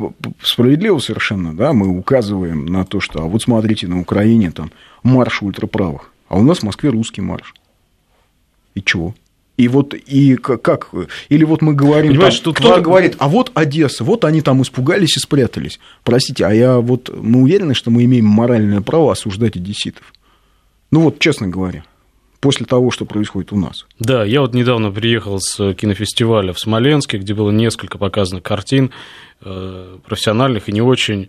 справедливо 0.42 0.98
совершенно, 0.98 1.56
да, 1.56 1.72
мы 1.72 1.88
указываем 1.88 2.66
на 2.66 2.84
то, 2.84 3.00
что, 3.00 3.22
а 3.22 3.24
вот 3.24 3.40
смотрите, 3.40 3.86
на 3.86 3.98
Украине 3.98 4.50
там 4.50 4.70
марш 5.02 5.40
ультраправых, 5.40 6.12
а 6.28 6.36
у 6.36 6.42
нас 6.42 6.58
в 6.58 6.62
Москве 6.64 6.90
русский 6.90 7.22
марш. 7.22 7.54
И 8.74 8.82
чего? 8.82 9.14
И 9.56 9.68
вот, 9.68 9.94
и 9.94 10.36
как, 10.36 10.90
или 11.30 11.44
вот 11.44 11.62
мы 11.62 11.72
говорим, 11.72 12.12
Понимаешь, 12.12 12.34
там, 12.34 12.40
что 12.40 12.52
кто 12.52 12.72
кто... 12.72 12.82
говорит, 12.82 13.16
а 13.18 13.28
вот 13.28 13.50
Одесса, 13.54 14.04
вот 14.04 14.24
они 14.24 14.42
там 14.42 14.60
испугались 14.62 15.16
и 15.16 15.20
спрятались. 15.20 15.80
Простите, 16.04 16.44
а 16.44 16.52
я 16.52 16.78
вот, 16.78 17.10
мы 17.14 17.42
уверены, 17.42 17.74
что 17.74 17.90
мы 17.90 18.04
имеем 18.04 18.26
моральное 18.26 18.82
право 18.82 19.12
осуждать 19.12 19.56
одесситов? 19.56 20.12
Ну 20.90 21.00
вот, 21.00 21.18
честно 21.18 21.48
говоря 21.48 21.84
после 22.40 22.66
того, 22.66 22.90
что 22.92 23.06
происходит 23.06 23.52
у 23.52 23.56
нас. 23.56 23.86
Да, 23.98 24.24
я 24.24 24.40
вот 24.40 24.54
недавно 24.54 24.92
приехал 24.92 25.40
с 25.40 25.74
кинофестиваля 25.74 26.52
в 26.52 26.60
Смоленске, 26.60 27.18
где 27.18 27.34
было 27.34 27.50
несколько 27.50 27.98
показано 27.98 28.40
картин 28.40 28.92
э, 29.40 29.96
профессиональных 30.06 30.68
и 30.68 30.72
не 30.72 30.82
очень 30.82 31.28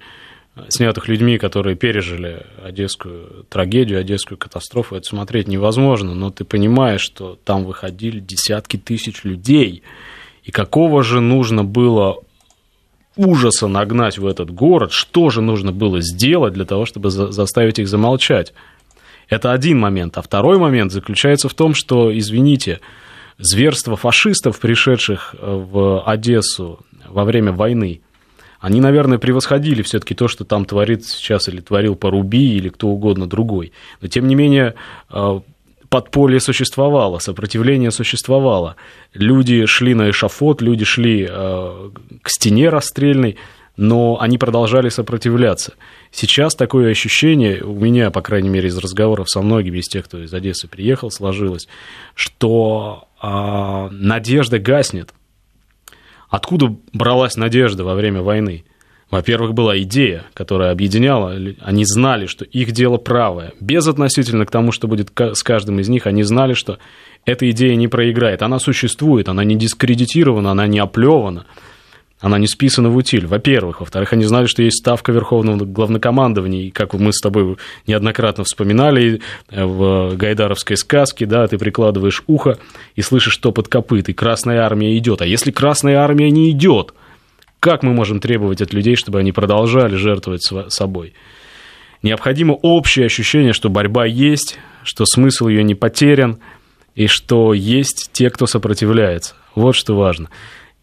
снятых 0.70 1.08
людьми, 1.08 1.38
которые 1.38 1.76
пережили 1.76 2.46
одесскую 2.64 3.46
трагедию, 3.50 4.00
одесскую 4.00 4.38
катастрофу. 4.38 4.96
Это 4.96 5.08
смотреть 5.08 5.48
невозможно, 5.48 6.14
но 6.14 6.30
ты 6.32 6.44
понимаешь, 6.44 7.02
что 7.02 7.38
там 7.44 7.66
выходили 7.66 8.20
десятки 8.20 8.78
тысяч 8.78 9.24
людей. 9.24 9.84
И 10.44 10.52
какого 10.52 11.04
же 11.04 11.20
нужно 11.20 11.64
было 11.64 12.20
ужаса 13.16 13.68
нагнать 13.68 14.18
в 14.18 14.26
этот 14.26 14.52
город, 14.52 14.92
что 14.92 15.30
же 15.30 15.42
нужно 15.42 15.72
было 15.72 16.02
сделать 16.02 16.54
для 16.54 16.66
того, 16.66 16.86
чтобы 16.86 17.10
заставить 17.10 17.80
их 17.80 17.88
замолчать. 17.88 18.54
Это 19.30 19.52
один 19.52 19.80
момент. 19.80 20.18
А 20.18 20.22
второй 20.22 20.58
момент 20.58 20.92
заключается 20.92 21.50
в 21.50 21.54
том, 21.54 21.74
что, 21.74 22.18
извините, 22.18 22.80
зверство 23.38 23.98
фашистов, 23.98 24.60
пришедших 24.60 25.36
э, 25.38 25.66
в 25.70 26.02
Одессу 26.04 26.80
во 27.08 27.26
время 27.26 27.52
войны, 27.52 28.02
они, 28.60 28.82
наверное, 28.82 29.18
превосходили 29.18 29.82
все-таки 29.82 30.16
то, 30.16 30.28
что 30.28 30.44
там 30.44 30.66
творит 30.66 31.06
сейчас 31.06 31.48
или 31.48 31.62
творил 31.62 31.96
Поруби 31.96 32.58
или 32.58 32.70
кто 32.70 32.88
угодно 32.88 33.28
другой. 33.28 33.72
Но, 34.02 34.08
тем 34.08 34.28
не 34.28 34.36
менее, 34.36 34.74
э, 35.12 35.40
подполье 35.90 36.40
существовало, 36.40 37.20
сопротивление 37.20 37.92
существовало. 37.92 38.76
Люди 39.14 39.66
шли 39.66 39.94
на 39.94 40.10
эшафот, 40.10 40.62
люди 40.62 40.86
шли 40.86 41.28
э, 41.30 41.90
к 42.22 42.30
стене 42.30 42.70
расстрельной, 42.70 43.38
но 43.76 44.18
они 44.20 44.40
продолжали 44.40 44.90
сопротивляться. 44.90 45.74
Сейчас 46.12 46.56
такое 46.56 46.90
ощущение, 46.92 47.64
у 47.64 47.76
меня, 47.76 48.10
по 48.10 48.22
крайней 48.22 48.50
мере, 48.50 48.70
из 48.70 48.78
разговоров 48.78 49.30
со 49.30 49.42
многими 49.42 49.78
из 49.78 49.88
тех, 49.88 50.06
кто 50.06 50.24
из 50.24 50.34
Одессы 50.34 50.68
приехал, 50.68 51.12
сложилось, 51.12 51.68
что 52.16 53.08
э, 53.22 53.90
надежда 53.92 54.58
гаснет. 54.58 55.14
Откуда 56.30 56.76
бралась 56.94 57.38
надежда 57.38 57.84
во 57.84 57.96
время 57.96 58.22
войны? 58.22 58.66
Во-первых, 59.10 59.54
была 59.54 59.78
идея, 59.80 60.26
которая 60.34 60.72
объединяла, 60.72 61.34
они 61.62 61.86
знали, 61.86 62.26
что 62.26 62.44
их 62.44 62.74
дело 62.74 62.98
правое. 62.98 63.54
Безотносительно 63.62 64.46
к 64.46 64.52
тому, 64.52 64.74
что 64.74 64.90
будет 64.90 65.12
с 65.18 65.44
каждым 65.44 65.80
из 65.80 65.88
них, 65.88 66.08
они 66.08 66.24
знали, 66.24 66.54
что 66.54 66.78
эта 67.24 67.50
идея 67.52 67.76
не 67.76 67.88
проиграет. 67.88 68.42
Она 68.42 68.60
существует, 68.60 69.30
она 69.30 69.46
не 69.46 69.56
дискредитирована, 69.56 70.52
она 70.52 70.68
не 70.68 70.80
оплевана 70.80 71.46
она 72.20 72.40
не 72.40 72.48
списана 72.48 72.90
в 72.90 72.96
утиль, 72.96 73.28
во-первых. 73.28 73.80
Во-вторых, 73.80 74.14
они 74.14 74.24
знали, 74.26 74.48
что 74.48 74.64
есть 74.64 74.80
ставка 74.80 75.12
Верховного 75.12 75.66
Главнокомандования, 75.66 76.64
и 76.64 76.72
как 76.72 76.94
мы 76.94 77.14
с 77.14 77.20
тобой 77.20 77.58
неоднократно 77.86 78.44
вспоминали 78.44 79.22
э, 79.50 79.64
в 79.64 80.16
гайдаровской 80.16 80.78
сказке, 80.78 81.26
да, 81.26 81.48
ты 81.48 81.58
прикладываешь 81.58 82.24
ухо 82.28 82.58
и 82.96 83.02
слышишь 83.02 83.38
топот 83.38 83.68
копыт, 83.68 84.10
и 84.10 84.14
Красная 84.14 84.62
Армия 84.62 84.98
идет. 84.98 85.22
А 85.22 85.28
если 85.28 85.52
Красная 85.52 86.00
Армия 86.00 86.32
не 86.32 86.50
идет, 86.50 86.94
как 87.60 87.84
мы 87.84 87.94
можем 87.94 88.20
требовать 88.20 88.62
от 88.62 88.74
людей, 88.74 88.96
чтобы 88.96 89.20
они 89.20 89.32
продолжали 89.32 89.96
жертвовать 89.96 90.44
собой? 90.70 91.14
Необходимо 92.02 92.54
общее 92.54 93.08
ощущение, 93.08 93.54
что 93.54 93.70
борьба 93.70 94.06
есть, 94.06 94.58
что 94.84 95.06
смысл 95.06 95.48
ее 95.48 95.64
не 95.64 95.76
потерян, 95.76 96.40
и 96.96 97.06
что 97.06 97.54
есть 97.54 98.10
те, 98.12 98.32
кто 98.32 98.48
сопротивляется. 98.48 99.36
Вот 99.54 99.76
что 99.76 99.96
важно. 99.96 100.30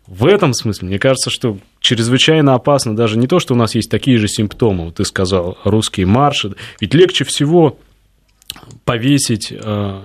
В 0.07 0.27
этом 0.27 0.53
смысле, 0.53 0.89
мне 0.89 0.99
кажется, 0.99 1.31
что 1.31 1.59
чрезвычайно 1.81 2.55
опасно 2.55 2.95
даже 2.95 3.19
не 3.19 3.27
то, 3.27 3.39
что 3.39 3.55
у 3.55 3.57
нас 3.57 3.75
есть 3.75 3.91
такие 3.91 4.19
же 4.19 4.29
симптомы, 4.29 4.87
вот 4.87 4.97
ты 4.97 5.05
сказал, 5.05 5.57
русские 5.65 6.07
марши, 6.07 6.55
ведь 6.81 6.93
легче 6.93 7.25
всего 7.25 7.79
повесить 8.85 9.51
э, 9.51 10.01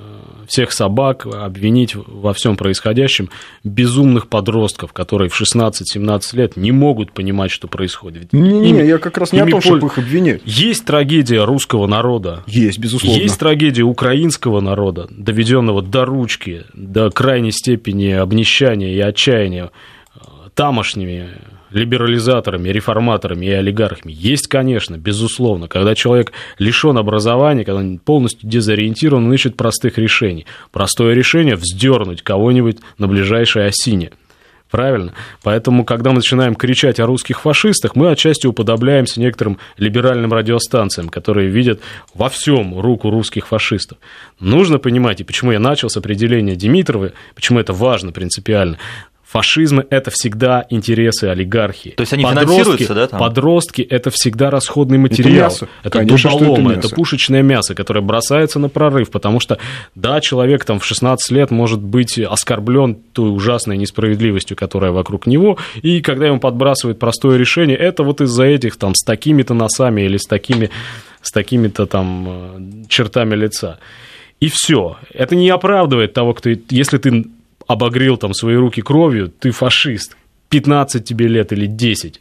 всех 0.49 0.71
собак, 0.73 1.25
обвинить 1.25 1.95
во 1.95 2.33
всем 2.33 2.57
происходящем 2.57 3.29
безумных 3.63 4.27
подростков, 4.27 4.91
которые 4.91 5.29
в 5.29 5.39
16-17 5.39 6.35
лет 6.35 6.57
не 6.57 6.71
могут 6.71 7.13
понимать, 7.13 7.51
что 7.51 7.67
происходит. 7.67 8.33
Не-не, 8.33 8.85
я 8.85 8.97
как 8.97 9.17
раз 9.17 9.31
не 9.31 9.39
о 9.39 9.45
том, 9.45 9.61
чтобы 9.61 9.87
их 9.87 9.97
обвинять. 9.97 10.41
Есть 10.45 10.85
трагедия 10.85 11.45
русского 11.45 11.87
народа. 11.87 12.43
Есть, 12.47 12.79
безусловно. 12.79 13.21
Есть 13.21 13.39
трагедия 13.39 13.83
украинского 13.83 14.59
народа, 14.59 15.07
доведенного 15.11 15.81
до 15.81 16.05
ручки, 16.05 16.63
до 16.73 17.11
крайней 17.11 17.51
степени 17.51 18.09
обнищания 18.09 18.93
и 18.93 18.99
отчаяния 18.99 19.69
э, 20.15 20.19
тамошними 20.55 21.29
либерализаторами, 21.71 22.69
реформаторами 22.69 23.45
и 23.45 23.51
олигархами? 23.51 24.11
Есть, 24.11 24.47
конечно, 24.47 24.97
безусловно. 24.97 25.67
Когда 25.67 25.95
человек 25.95 26.31
лишен 26.57 26.97
образования, 26.97 27.65
когда 27.65 27.79
он 27.79 27.99
полностью 27.99 28.49
дезориентирован, 28.49 29.25
он 29.25 29.33
ищет 29.33 29.57
простых 29.57 29.97
решений. 29.97 30.45
Простое 30.71 31.13
решение– 31.13 31.55
вздернуть 31.57 32.21
кого-нибудь 32.21 32.77
на 32.97 33.07
ближайшей 33.07 33.67
осине. 33.67 34.11
Правильно? 34.69 35.13
Поэтому, 35.41 35.83
когда 35.83 36.11
мы 36.11 36.17
начинаем 36.17 36.53
кричать 36.53 36.99
о 36.99 37.07
русских 37.07 37.41
фашистах, 37.41 37.95
мы 37.95 38.11
отчасти 38.11 38.45
уподобляемся 38.45 39.19
некоторым 39.19 39.57
либеральным 39.77 40.31
радиостанциям, 40.31 41.09
которые 41.09 41.49
видят 41.49 41.81
во 42.13 42.29
всем 42.29 42.79
руку 42.79 43.09
русских 43.09 43.47
фашистов. 43.47 43.97
Нужно 44.39 44.77
понимать, 44.77 45.21
и 45.21 45.23
почему 45.23 45.51
я 45.51 45.59
начал 45.59 45.89
с 45.89 45.97
определения 45.97 46.55
Димитрова, 46.55 47.13
почему 47.33 47.59
это 47.59 47.73
важно 47.73 48.11
принципиально, 48.11 48.77
Фашизм– 49.29 49.81
это 49.91 50.09
всегда 50.09 50.65
интересы 50.71 51.25
олигархии. 51.25 51.91
То 51.91 52.01
есть 52.01 52.13
они 52.13 52.23
подростки, 52.23 52.51
финансируются, 52.51 52.93
да? 52.95 53.07
Там? 53.07 53.19
Подростки– 53.19 53.81
это 53.89 54.09
всегда 54.09 54.49
расходный 54.49 54.97
материал. 54.97 55.33
Это, 55.33 55.43
мясо. 55.43 55.67
это 55.83 55.99
Конечно, 55.99 56.31
дуболома, 56.31 56.71
это, 56.71 56.87
это 56.87 56.95
пушечное 56.95 57.43
мясо, 57.43 57.75
которое 57.75 58.01
бросается 58.01 58.57
на 58.57 58.69
прорыв, 58.69 59.11
потому 59.11 59.39
что, 59.39 59.59
да, 59.93 60.19
человек 60.19 60.65
там 60.65 60.79
в 60.79 60.85
16 60.85 61.29
лет 61.29 61.51
может 61.51 61.79
быть 61.79 62.17
оскорблен 62.17 62.95
той 62.95 63.31
ужасной 63.31 63.77
несправедливостью, 63.77 64.57
которая 64.57 64.91
вокруг 64.91 65.27
него, 65.27 65.59
и 65.83 66.01
когда 66.01 66.25
ему 66.25 66.39
подбрасывают 66.39 66.97
простое 66.97 67.37
решение, 67.37 67.77
это 67.77 68.01
вот 68.01 68.21
из-за 68.21 68.45
этих 68.45 68.77
там 68.77 68.95
с 68.95 69.03
такими-то 69.03 69.53
носами 69.53 70.01
или 70.01 70.17
с 70.17 70.25
такими, 70.25 70.71
с 71.21 71.31
такими-то 71.31 71.85
там 71.85 72.25
э, 72.27 72.85
чертами 72.89 73.35
лица. 73.35 73.77
И 74.39 74.49
все. 74.51 74.97
Это 75.13 75.35
не 75.35 75.51
оправдывает 75.51 76.13
того, 76.13 76.33
кто, 76.33 76.49
если 76.71 76.97
ты 76.97 77.25
обогрел 77.69 78.17
там 78.17 78.33
свои 78.33 78.55
руки 78.55 78.81
кровью, 78.81 79.29
ты 79.29 79.51
фашист. 79.51 80.17
15 80.49 81.05
тебе 81.05 81.27
лет 81.27 81.53
или 81.53 81.67
10. 81.67 82.19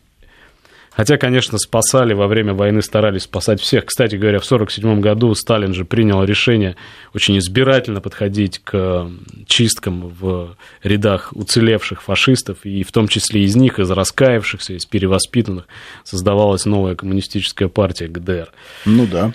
Хотя, 0.90 1.16
конечно, 1.16 1.56
спасали 1.56 2.12
во 2.12 2.26
время 2.26 2.52
войны, 2.52 2.82
старались 2.82 3.22
спасать 3.22 3.58
всех. 3.58 3.86
Кстати 3.86 4.16
говоря, 4.16 4.40
в 4.40 4.44
1947 4.44 5.00
году 5.00 5.34
Сталин 5.34 5.72
же 5.72 5.86
принял 5.86 6.22
решение 6.22 6.76
очень 7.14 7.38
избирательно 7.38 8.02
подходить 8.02 8.60
к 8.62 9.08
чисткам 9.46 10.08
в 10.08 10.56
рядах 10.82 11.32
уцелевших 11.34 12.02
фашистов, 12.02 12.58
и 12.64 12.82
в 12.82 12.92
том 12.92 13.08
числе 13.08 13.44
из 13.44 13.56
них, 13.56 13.78
из 13.78 13.90
раскаявшихся, 13.90 14.74
из 14.74 14.84
перевоспитанных, 14.84 15.66
создавалась 16.04 16.66
новая 16.66 16.94
коммунистическая 16.94 17.68
партия 17.68 18.08
ГДР. 18.08 18.50
Ну 18.84 19.06
да. 19.06 19.32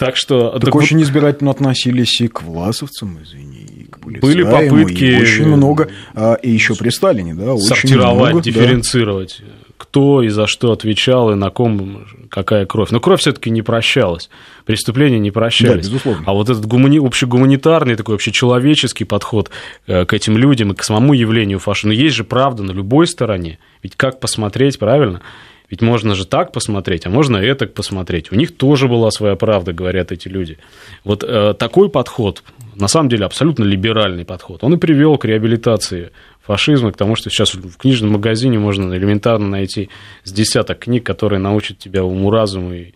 Так 0.00 0.16
что... 0.16 0.52
Так, 0.52 0.64
так 0.64 0.74
очень 0.74 0.96
вот... 0.96 1.04
избирательно 1.04 1.50
относились 1.50 2.22
и 2.22 2.28
к 2.28 2.42
власовцам, 2.42 3.18
извини, 3.22 3.66
и 3.80 3.84
к 3.84 3.98
Были 3.98 4.42
попытки... 4.44 5.04
И 5.04 5.20
очень 5.20 5.46
много, 5.46 5.90
а, 6.14 6.34
и 6.34 6.50
еще 6.50 6.74
при 6.74 6.88
Сталине, 6.88 7.34
да, 7.34 7.52
очень 7.52 7.66
Сортировать, 7.66 8.30
много, 8.30 8.40
дифференцировать. 8.40 9.36
Да 9.40 9.60
кто 9.80 10.22
и 10.22 10.28
за 10.28 10.46
что 10.46 10.72
отвечал, 10.72 11.32
и 11.32 11.34
на 11.34 11.48
ком 11.48 12.06
какая 12.28 12.66
кровь. 12.66 12.90
Но 12.90 13.00
кровь 13.00 13.20
все-таки 13.20 13.50
не 13.50 13.62
прощалась, 13.62 14.28
преступления 14.66 15.18
не 15.18 15.30
прощались. 15.30 15.86
Да, 15.86 15.92
безусловно. 15.92 16.22
А 16.26 16.34
вот 16.34 16.50
этот 16.50 16.66
гумани... 16.66 16.98
общегуманитарный, 16.98 17.96
такой 17.96 18.16
общечеловеческий 18.16 19.06
подход 19.06 19.50
э, 19.86 20.04
к 20.04 20.12
этим 20.12 20.36
людям 20.36 20.72
и 20.72 20.74
к 20.74 20.82
самому 20.82 21.14
явлению 21.14 21.58
фашизма, 21.58 21.94
есть 21.94 22.14
же 22.14 22.24
правда 22.24 22.62
на 22.62 22.72
любой 22.72 23.06
стороне. 23.06 23.58
Ведь 23.82 23.96
как 23.96 24.20
посмотреть, 24.20 24.78
правильно? 24.78 25.22
Ведь 25.70 25.82
можно 25.82 26.14
же 26.16 26.26
так 26.26 26.52
посмотреть, 26.52 27.06
а 27.06 27.10
можно 27.10 27.36
и 27.36 27.54
так 27.54 27.74
посмотреть. 27.74 28.32
У 28.32 28.34
них 28.34 28.56
тоже 28.56 28.88
была 28.88 29.10
своя 29.10 29.36
правда, 29.36 29.72
говорят 29.72 30.10
эти 30.10 30.26
люди. 30.26 30.58
Вот 31.04 31.22
э, 31.22 31.54
такой 31.54 31.88
подход, 31.88 32.42
на 32.74 32.88
самом 32.88 33.08
деле 33.08 33.24
абсолютно 33.24 33.62
либеральный 33.62 34.24
подход, 34.24 34.64
он 34.64 34.74
и 34.74 34.76
привел 34.76 35.16
к 35.16 35.24
реабилитации 35.24 36.10
фашизма, 36.42 36.90
к 36.90 36.96
тому, 36.96 37.14
что 37.14 37.30
сейчас 37.30 37.54
в 37.54 37.76
книжном 37.76 38.12
магазине 38.12 38.58
можно 38.58 38.92
элементарно 38.94 39.46
найти 39.46 39.88
с 40.24 40.32
десяток 40.32 40.80
книг, 40.80 41.06
которые 41.06 41.38
научат 41.38 41.78
тебя 41.78 42.02
уму-разуму 42.02 42.72
и 42.74 42.92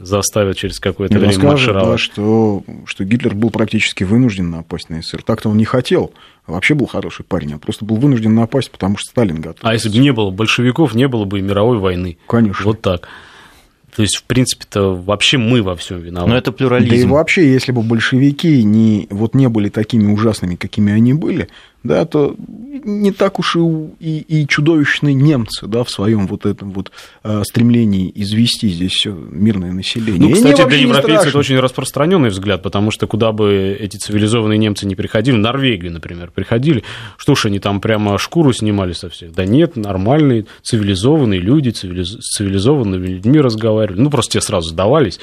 заставят 0.00 0.56
через 0.56 0.80
какое-то 0.80 1.18
время 1.18 1.32
скажет, 1.32 1.50
маршировать. 1.50 1.86
Да, 1.86 1.98
что, 1.98 2.64
что 2.86 3.04
Гитлер 3.04 3.34
был 3.34 3.50
практически 3.50 4.04
вынужден 4.04 4.50
напасть 4.50 4.90
на 4.90 5.02
СССР. 5.02 5.22
Так-то 5.22 5.50
он 5.50 5.56
не 5.56 5.64
хотел. 5.64 6.12
Вообще 6.46 6.74
был 6.74 6.86
хороший 6.86 7.24
парень, 7.24 7.54
а 7.54 7.58
просто 7.58 7.84
был 7.84 7.96
вынужден 7.96 8.34
напасть, 8.34 8.70
потому 8.70 8.96
что 8.96 9.10
Сталин 9.10 9.40
готов. 9.40 9.64
А 9.64 9.72
если 9.72 9.88
бы 9.88 9.98
не 9.98 10.12
было 10.12 10.30
большевиков, 10.30 10.94
не 10.94 11.06
было 11.08 11.24
бы 11.24 11.38
и 11.38 11.42
мировой 11.42 11.78
войны. 11.78 12.18
Конечно. 12.26 12.64
Вот 12.64 12.80
так. 12.80 13.08
То 13.94 14.00
есть, 14.00 14.16
в 14.16 14.24
принципе-то, 14.24 14.94
вообще 14.94 15.36
мы 15.36 15.62
во 15.62 15.76
всем 15.76 16.00
виноваты. 16.00 16.30
Но 16.30 16.38
это 16.38 16.50
плюрализм. 16.50 16.90
Да 16.90 16.96
и 16.96 17.04
вообще, 17.04 17.52
если 17.52 17.72
бы 17.72 17.82
большевики 17.82 18.62
не, 18.62 19.06
вот 19.10 19.34
не 19.34 19.48
были 19.48 19.68
такими 19.68 20.10
ужасными, 20.10 20.54
какими 20.54 20.92
они 20.92 21.12
были, 21.12 21.48
да, 21.82 22.04
то 22.04 22.36
не 22.84 23.12
так 23.12 23.38
уж 23.38 23.56
и, 23.56 23.60
и, 24.00 24.42
и 24.42 24.46
чудовищные 24.46 25.14
немцы, 25.14 25.66
да, 25.66 25.84
в 25.84 25.90
своем 25.90 26.26
вот 26.26 26.46
этом 26.46 26.72
вот 26.72 26.90
э, 27.22 27.42
стремлении 27.44 28.10
извести 28.14 28.68
здесь 28.68 29.06
мирное 29.06 29.72
население. 29.72 30.30
Ну, 30.30 30.32
кстати, 30.32 30.66
для 30.68 30.78
европейцев 30.78 31.28
это 31.28 31.38
очень 31.38 31.58
распространенный 31.58 32.30
взгляд, 32.30 32.62
потому 32.62 32.90
что 32.90 33.06
куда 33.06 33.32
бы 33.32 33.76
эти 33.78 33.96
цивилизованные 33.96 34.58
немцы 34.58 34.86
не 34.86 34.94
приходили, 34.94 35.36
в 35.36 35.38
Норвегию, 35.38 35.92
например, 35.92 36.30
приходили, 36.34 36.82
что 37.16 37.34
ж 37.34 37.46
они 37.46 37.58
там 37.58 37.80
прямо 37.80 38.18
шкуру 38.18 38.52
снимали 38.52 38.92
со 38.92 39.08
всех? 39.08 39.32
Да 39.32 39.44
нет, 39.44 39.76
нормальные, 39.76 40.46
цивилизованные 40.62 41.40
люди, 41.40 41.70
цивилиз... 41.70 42.16
с 42.20 42.36
цивилизованными 42.36 43.06
людьми 43.06 43.40
разговаривали, 43.40 44.00
ну, 44.00 44.10
просто 44.10 44.32
те 44.32 44.40
сразу 44.40 44.70
сдавались. 44.70 45.20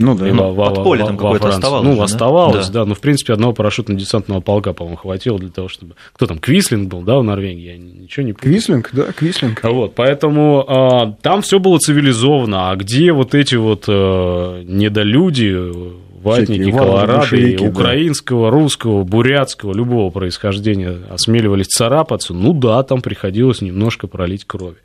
Ну 0.00 0.14
да, 0.14 0.24
ну, 0.24 0.54
подполье 0.54 1.04
там 1.04 1.18
какое-то 1.18 1.48
оставалось. 1.48 1.86
Ну, 1.86 1.96
же, 1.96 2.02
оставалось, 2.02 2.68
да? 2.68 2.80
да. 2.80 2.86
Ну, 2.86 2.94
в 2.94 3.00
принципе, 3.00 3.34
одного 3.34 3.52
парашютно-десантного 3.52 4.40
полка, 4.40 4.72
по-моему, 4.72 4.96
хватило 4.96 5.38
для 5.38 5.50
того, 5.50 5.68
чтобы... 5.68 5.94
Кто 6.12 6.26
там, 6.26 6.38
Квислинг 6.38 6.88
был, 6.88 7.02
да, 7.02 7.18
в 7.18 7.24
Норвегии? 7.24 7.72
Я 7.72 7.78
ничего 7.78 8.26
не 8.26 8.32
помню. 8.32 8.54
Квислинг, 8.54 8.90
да, 8.92 9.12
Квислинг. 9.12 9.62
Вот, 9.62 9.94
поэтому 9.94 10.64
а, 10.66 11.16
там 11.22 11.42
все 11.42 11.58
было 11.58 11.78
цивилизованно. 11.78 12.70
А 12.70 12.76
где 12.76 13.12
вот 13.12 13.34
эти 13.34 13.54
вот 13.54 13.84
а, 13.88 14.62
недолюди, 14.64 16.00
ватники, 16.22 16.70
колорады, 16.70 17.56
украинского, 17.60 18.50
да. 18.50 18.56
русского, 18.56 19.04
бурятского, 19.04 19.74
любого 19.74 20.10
происхождения 20.10 20.98
осмеливались 21.08 21.66
царапаться, 21.66 22.34
ну 22.34 22.52
да, 22.52 22.82
там 22.82 23.00
приходилось 23.00 23.62
немножко 23.62 24.06
пролить 24.06 24.44
крови. 24.44 24.76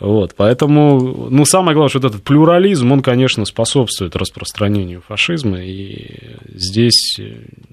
Вот, 0.00 0.34
поэтому, 0.36 1.28
ну, 1.30 1.44
самое 1.44 1.74
главное, 1.74 1.90
что 1.90 2.00
вот 2.00 2.10
этот 2.10 2.22
плюрализм, 2.22 2.90
он, 2.90 3.02
конечно, 3.02 3.44
способствует 3.44 4.16
распространению 4.16 5.02
фашизма, 5.06 5.62
и 5.62 6.36
здесь, 6.48 7.20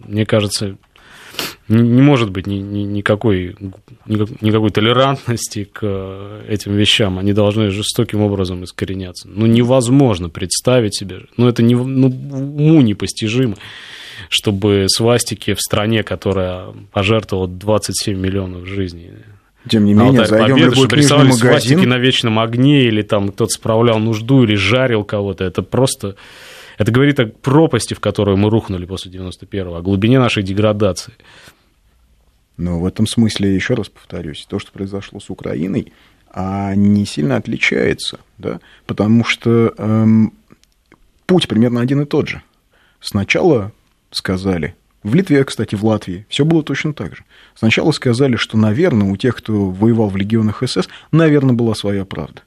мне 0.05 0.25
кажется, 0.25 0.75
не 1.67 2.01
может 2.01 2.31
быть 2.31 2.48
ни, 2.48 2.55
ни, 2.55 2.79
никакой, 2.79 3.56
никакой 4.06 4.69
толерантности 4.71 5.65
к 5.65 6.41
этим 6.47 6.73
вещам. 6.73 7.19
Они 7.19 7.34
должны 7.34 7.69
жестоким 7.69 8.21
образом 8.21 8.63
искореняться. 8.63 9.28
Ну, 9.28 9.45
невозможно 9.45 10.30
представить 10.30 10.95
себе, 10.95 11.21
ну, 11.38 11.47
это 11.47 11.62
не, 11.62 11.75
ну, 11.75 12.08
уму 12.08 12.82
непостижимо, 12.82 13.56
чтобы 14.30 14.86
свастики 14.88 15.54
в 15.54 15.62
стране, 15.62 16.04
которая 16.04 16.73
пожертвовала 16.91 17.47
27 17.47 18.17
миллионов 18.17 18.67
жизней, 18.67 19.12
тем 19.67 19.86
не 19.86 19.93
менее, 19.93 20.25
зайдем 20.25 20.56
в 20.56 20.60
любой 20.60 20.88
книжный 20.88 21.25
магазин. 21.25 21.88
на 21.88 21.97
вечном 21.97 22.39
огне, 22.39 22.84
или 22.84 23.02
там 23.02 23.30
кто-то 23.30 23.52
справлял 23.52 23.99
нужду, 23.99 24.43
или 24.43 24.56
жарил 24.56 25.04
кого-то. 25.04 25.43
Это 25.43 25.62
просто... 25.62 26.15
Это 26.80 26.94
говорит 26.94 27.20
о 27.20 27.28
пропасти, 27.28 27.94
в 27.94 28.00
которую 28.00 28.38
мы 28.38 28.50
рухнули 28.50 28.86
после 28.86 29.12
91-го, 29.12 29.76
о 29.76 29.82
глубине 29.82 30.18
нашей 30.18 30.44
деградации. 30.44 31.13
Но 32.56 32.80
в 32.80 32.86
этом 32.86 33.06
смысле, 33.06 33.54
еще 33.54 33.74
раз 33.74 33.89
повторюсь, 33.89 34.46
то, 34.50 34.60
что 34.60 34.72
произошло 34.72 35.20
с 35.20 35.30
Украиной, 35.30 35.92
а 36.32 36.74
не 36.76 37.06
сильно 37.06 37.36
отличается, 37.36 38.22
да, 38.38 38.62
потому 38.86 39.26
что 39.26 39.74
эм, 39.78 40.34
путь 41.26 41.50
примерно 41.50 41.82
один 41.82 42.02
и 42.02 42.06
тот 42.06 42.30
же. 42.30 42.42
Сначала 43.02 43.74
сказали, 44.12 44.74
в 45.04 45.13
Литве, 45.15 45.44
кстати, 45.44 45.76
в 45.76 45.84
Латвии 45.86 46.26
все 46.30 46.46
было 46.46 46.63
точно 46.63 46.94
так 46.94 47.13
же. 47.13 47.26
Сначала 47.56 47.92
сказали, 47.92 48.38
что, 48.38 48.58
наверное, 48.58 49.12
у 49.12 49.18
тех, 49.18 49.36
кто 49.36 49.70
воевал 49.70 50.08
в 50.08 50.15
легионах 50.15 50.63
СС, 50.65 50.88
наверное, 51.12 51.56
была 51.56 51.76
своя 51.76 52.06
правда. 52.06 52.42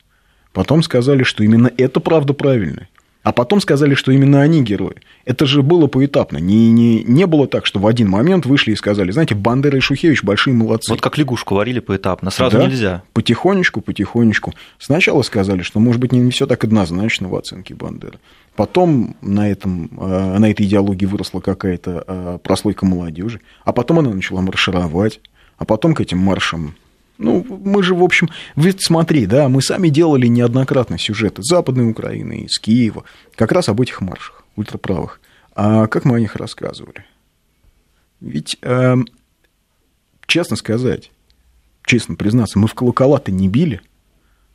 Потом 0.55 0.83
сказали, 0.83 1.23
что 1.23 1.45
именно 1.45 1.71
эта 1.77 2.01
правда 2.01 2.33
правильная. 2.33 2.89
А 3.23 3.33
потом 3.33 3.61
сказали, 3.61 3.95
что 3.95 4.11
именно 4.11 4.41
они 4.41 4.63
герои. 4.63 4.97
Это 5.25 5.47
же 5.47 5.63
было 5.63 5.87
поэтапно. 5.87 6.39
Не, 6.39 6.71
не, 6.73 7.05
не 7.05 7.27
было 7.27 7.47
так, 7.47 7.67
что 7.67 7.79
в 7.79 7.87
один 7.87 8.09
момент 8.09 8.47
вышли 8.47 8.73
и 8.73 8.77
сказали, 8.77 9.13
знаете, 9.13 9.37
Бандера 9.37 9.77
и 9.77 9.81
Шухевич 9.81 10.25
большие 10.25 10.55
молодцы. 10.55 10.91
Вот 10.91 11.01
как 11.01 11.19
лягушку 11.19 11.55
варили 11.55 11.79
поэтапно, 11.79 12.31
сразу 12.31 12.59
да? 12.59 12.67
нельзя. 12.67 13.03
Потихонечку, 13.13 13.81
потихонечку. 13.81 14.55
Сначала 14.79 15.23
сказали, 15.23 15.63
что, 15.63 15.79
может 15.79 16.01
быть, 16.01 16.11
не 16.13 16.31
все 16.33 16.47
так 16.47 16.65
однозначно 16.65 17.29
в 17.29 17.37
оценке 17.37 17.75
Бандеры. 17.75 18.19
Потом 18.57 19.17
на, 19.23 19.49
этом, 19.49 19.89
э, 19.99 20.39
на 20.39 20.51
этой 20.51 20.67
идеологии 20.67 21.07
выросла 21.07 21.41
какая-то 21.41 22.05
э, 22.07 22.39
прослойка 22.43 22.85
молодежи. 22.85 23.41
А 23.65 23.73
потом 23.73 24.01
она 24.01 24.11
начала 24.11 24.41
маршировать. 24.41 25.21
А 25.59 25.65
потом 25.65 25.95
к 25.95 26.01
этим 26.01 26.19
маршам 26.19 26.75
ну, 27.23 27.47
мы 27.65 27.83
же, 27.83 27.95
в 27.95 28.03
общем, 28.03 28.29
ведь 28.57 28.85
смотри, 28.85 29.27
да, 29.27 29.49
мы 29.49 29.63
сами 29.63 29.89
делали 29.89 30.27
неоднократно 30.27 30.99
сюжеты 30.99 31.43
Западной 31.43 31.91
Украины, 31.91 32.45
из 32.45 32.59
Киева, 32.59 33.05
как 33.35 33.53
раз 33.53 33.69
об 33.69 33.81
этих 33.81 34.01
маршах 34.01 34.45
ультраправых. 34.57 35.21
А 35.55 35.87
как 35.87 36.05
мы 36.05 36.17
о 36.17 36.21
них 36.21 36.37
рассказывали? 36.37 37.05
Ведь, 38.21 38.57
э, 38.63 38.97
честно 40.27 40.57
сказать, 40.57 41.11
честно 41.85 42.15
признаться, 42.15 42.59
мы 42.59 42.69
в 42.69 42.75
колокола-то 42.75 43.33
не 43.33 43.49
били 43.49 43.81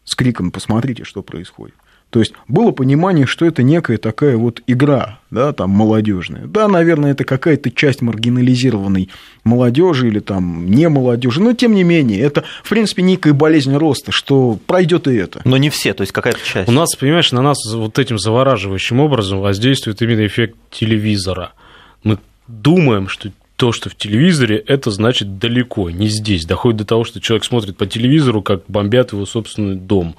с 0.04 0.16
криком 0.16 0.52
«посмотрите, 0.52 1.04
что 1.04 1.22
происходит». 1.22 1.76
То 2.10 2.20
есть 2.20 2.34
было 2.48 2.72
понимание, 2.72 3.26
что 3.26 3.46
это 3.46 3.64
некая 3.64 3.98
такая 3.98 4.38
вот 4.38 4.62
игра, 4.66 5.20
да, 5.30 5.52
там 5.52 5.72
молодежная. 5.72 6.46
Да, 6.48 6.70
наверное, 6.70 7.12
это 7.12 7.26
какая-то 7.26 7.70
часть 7.70 8.02
маргинализированной 8.02 9.10
молодежи 9.44 10.08
или 10.08 10.20
там 10.20 10.72
не 10.72 10.88
молодежи, 10.88 11.42
но 11.42 11.54
тем 11.54 11.76
не 11.76 11.84
менее, 11.84 12.22
это, 12.22 12.46
в 12.64 12.70
принципе, 12.70 13.02
некая 13.02 13.34
болезнь 13.34 13.76
роста, 13.76 14.14
что 14.14 14.58
пройдет 14.68 15.08
и 15.08 15.16
это. 15.16 15.42
Но 15.44 15.58
не 15.58 15.70
все, 15.70 15.94
то 15.94 16.02
есть 16.02 16.14
какая-то 16.14 16.40
часть. 16.46 16.70
У 16.70 16.72
нас, 16.72 16.96
понимаешь, 16.96 17.34
на 17.34 17.42
нас 17.42 17.58
вот 17.74 18.00
этим 18.00 18.18
завораживающим 18.18 19.02
образом 19.02 19.42
воздействует 19.42 20.02
именно 20.02 20.26
эффект 20.26 20.56
телевизора. 20.72 21.52
Мы 22.04 22.20
думаем, 22.48 23.10
что 23.10 23.32
то, 23.58 23.74
что 23.74 23.90
в 23.90 23.96
телевизоре, 23.96 24.58
это 24.58 24.92
значит 24.92 25.40
далеко, 25.40 25.90
не 25.90 26.08
здесь. 26.08 26.46
Доходит 26.46 26.78
до 26.78 26.86
того, 26.86 27.04
что 27.04 27.20
человек 27.20 27.44
смотрит 27.44 27.76
по 27.76 27.86
телевизору, 27.86 28.42
как 28.42 28.62
бомбят 28.70 29.12
его 29.12 29.26
собственный 29.26 29.76
дом 29.76 30.16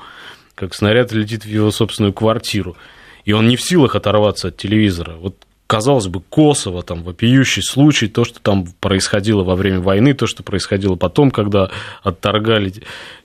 как 0.59 0.75
снаряд 0.75 1.13
летит 1.13 1.45
в 1.45 1.49
его 1.49 1.71
собственную 1.71 2.13
квартиру. 2.13 2.77
И 3.25 3.33
он 3.33 3.49
не 3.49 3.57
в 3.57 3.63
силах 3.63 3.95
оторваться 3.95 4.49
от 4.49 4.57
телевизора. 4.57 5.15
Вот 5.17 5.37
казалось 5.67 6.07
бы, 6.07 6.21
Косово, 6.21 6.83
там, 6.83 7.03
вопиющий 7.03 7.63
случай, 7.63 8.09
то, 8.09 8.25
что 8.25 8.41
там 8.41 8.67
происходило 8.81 9.45
во 9.45 9.55
время 9.55 9.81
войны, 9.81 10.15
то, 10.15 10.27
что 10.27 10.43
происходило 10.43 10.97
потом, 10.97 11.31
когда 11.31 11.71
отторгали 12.03 12.73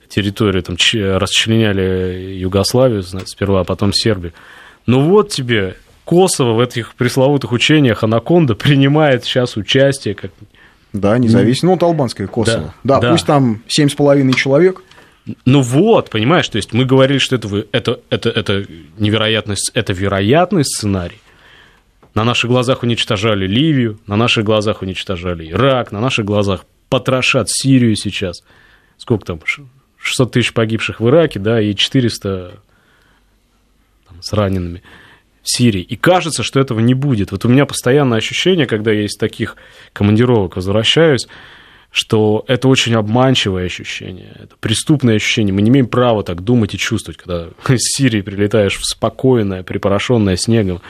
территорию, 0.08 0.62
там, 0.62 0.76
расчленяли 0.76 2.36
Югославию 2.38 3.02
сперва, 3.02 3.60
а 3.60 3.64
потом 3.64 3.92
Сербию. 3.92 4.32
Ну 4.86 5.08
вот 5.08 5.30
тебе 5.30 5.76
Косово 6.04 6.52
в 6.52 6.60
этих 6.60 6.94
пресловутых 6.94 7.50
учениях 7.52 8.04
Анаконда 8.04 8.54
принимает 8.54 9.24
сейчас 9.24 9.56
участие. 9.56 10.14
Как... 10.14 10.30
Да, 10.92 11.16
независимо, 11.16 11.70
ну, 11.70 11.74
вот 11.76 11.82
албанское 11.82 12.26
Косово. 12.26 12.74
Да, 12.84 12.96
да, 12.96 13.00
да. 13.00 13.10
пусть 13.12 13.26
там 13.26 13.62
7,5 13.68 14.34
человек, 14.34 14.82
Ну 15.46 15.60
вот, 15.62 16.10
понимаешь, 16.10 16.48
то 16.48 16.56
есть 16.56 16.72
мы 16.72 16.84
говорили, 16.84 17.18
что 17.18 17.36
это, 17.36 17.66
это, 17.72 18.00
это, 18.10 18.28
это 18.28 18.66
невероятность, 18.98 19.70
это 19.74 19.92
вероятный 19.92 20.64
сценарий. 20.64 21.20
На 22.14 22.24
наших 22.24 22.50
глазах 22.50 22.82
уничтожали 22.82 23.46
Ливию, 23.46 23.98
на 24.06 24.16
наших 24.16 24.44
глазах 24.44 24.82
уничтожали 24.82 25.50
Ирак, 25.50 25.92
на 25.92 26.00
наших 26.00 26.24
глазах 26.24 26.64
потрошат 26.88 27.48
Сирию 27.50 27.96
сейчас. 27.96 28.44
Сколько 28.98 29.24
там? 29.24 29.40
600 29.98 30.32
тысяч 30.32 30.52
погибших 30.52 31.00
в 31.00 31.08
Ираке, 31.08 31.40
да, 31.40 31.60
и 31.60 31.74
400 31.74 32.60
там, 34.06 34.22
с 34.22 34.32
ранеными 34.32 34.82
в 35.42 35.50
Сирии. 35.50 35.80
И 35.80 35.96
кажется, 35.96 36.42
что 36.42 36.60
этого 36.60 36.80
не 36.80 36.94
будет. 36.94 37.32
Вот 37.32 37.44
у 37.44 37.48
меня 37.48 37.66
постоянное 37.66 38.18
ощущение, 38.18 38.66
когда 38.66 38.92
я 38.92 39.06
из 39.06 39.16
таких 39.16 39.56
командировок 39.92 40.56
возвращаюсь, 40.56 41.26
что 41.94 42.44
это 42.48 42.66
очень 42.66 42.94
обманчивое 42.96 43.66
ощущение, 43.66 44.32
это 44.34 44.56
преступное 44.58 45.14
ощущение. 45.14 45.54
Мы 45.54 45.62
не 45.62 45.70
имеем 45.70 45.86
права 45.86 46.24
так 46.24 46.42
думать 46.42 46.74
и 46.74 46.78
чувствовать, 46.78 47.18
когда 47.18 47.46
из 47.72 47.82
Сирии 47.82 48.20
прилетаешь 48.20 48.76
в 48.76 48.84
спокойное, 48.84 49.62
припорошенное 49.62 50.36
снегом 50.36 50.80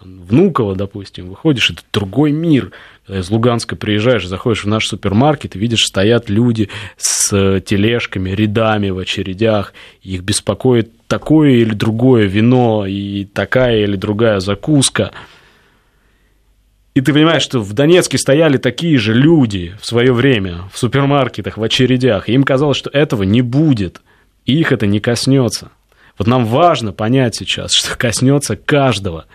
там, 0.00 0.22
Внуково, 0.22 0.74
допустим, 0.74 1.28
выходишь, 1.28 1.70
это 1.70 1.82
другой 1.92 2.32
мир. 2.32 2.70
Когда 3.06 3.20
из 3.20 3.28
Луганска 3.28 3.76
приезжаешь, 3.76 4.26
заходишь 4.26 4.64
в 4.64 4.68
наш 4.68 4.86
супермаркет 4.86 5.56
и 5.56 5.58
видишь, 5.58 5.84
стоят 5.84 6.30
люди 6.30 6.70
с 6.96 7.60
тележками, 7.60 8.30
рядами 8.30 8.88
в 8.88 8.98
очередях, 8.98 9.74
их 10.00 10.22
беспокоит 10.22 10.90
такое 11.06 11.50
или 11.50 11.74
другое 11.74 12.24
вино 12.24 12.86
и 12.86 13.26
такая 13.26 13.82
или 13.82 13.96
другая 13.96 14.40
закуска– 14.40 15.12
и 16.96 17.02
ты 17.02 17.12
понимаешь, 17.12 17.42
что 17.42 17.60
в 17.60 17.74
Донецке 17.74 18.16
стояли 18.16 18.56
такие 18.56 18.96
же 18.96 19.12
люди 19.12 19.76
в 19.78 19.84
свое 19.84 20.14
время 20.14 20.62
в 20.72 20.78
супермаркетах, 20.78 21.58
в 21.58 21.62
очередях, 21.62 22.30
и 22.30 22.32
им 22.32 22.42
казалось, 22.42 22.78
что 22.78 22.88
этого 22.88 23.22
не 23.22 23.42
будет, 23.42 24.00
и 24.46 24.58
их 24.58 24.72
это 24.72 24.86
не 24.86 24.98
коснется. 24.98 25.72
Вот 26.16 26.26
нам 26.26 26.46
важно 26.46 26.94
понять 26.94 27.36
сейчас, 27.36 27.72
что 27.74 27.98
коснется 27.98 28.56
каждого. 28.56 29.26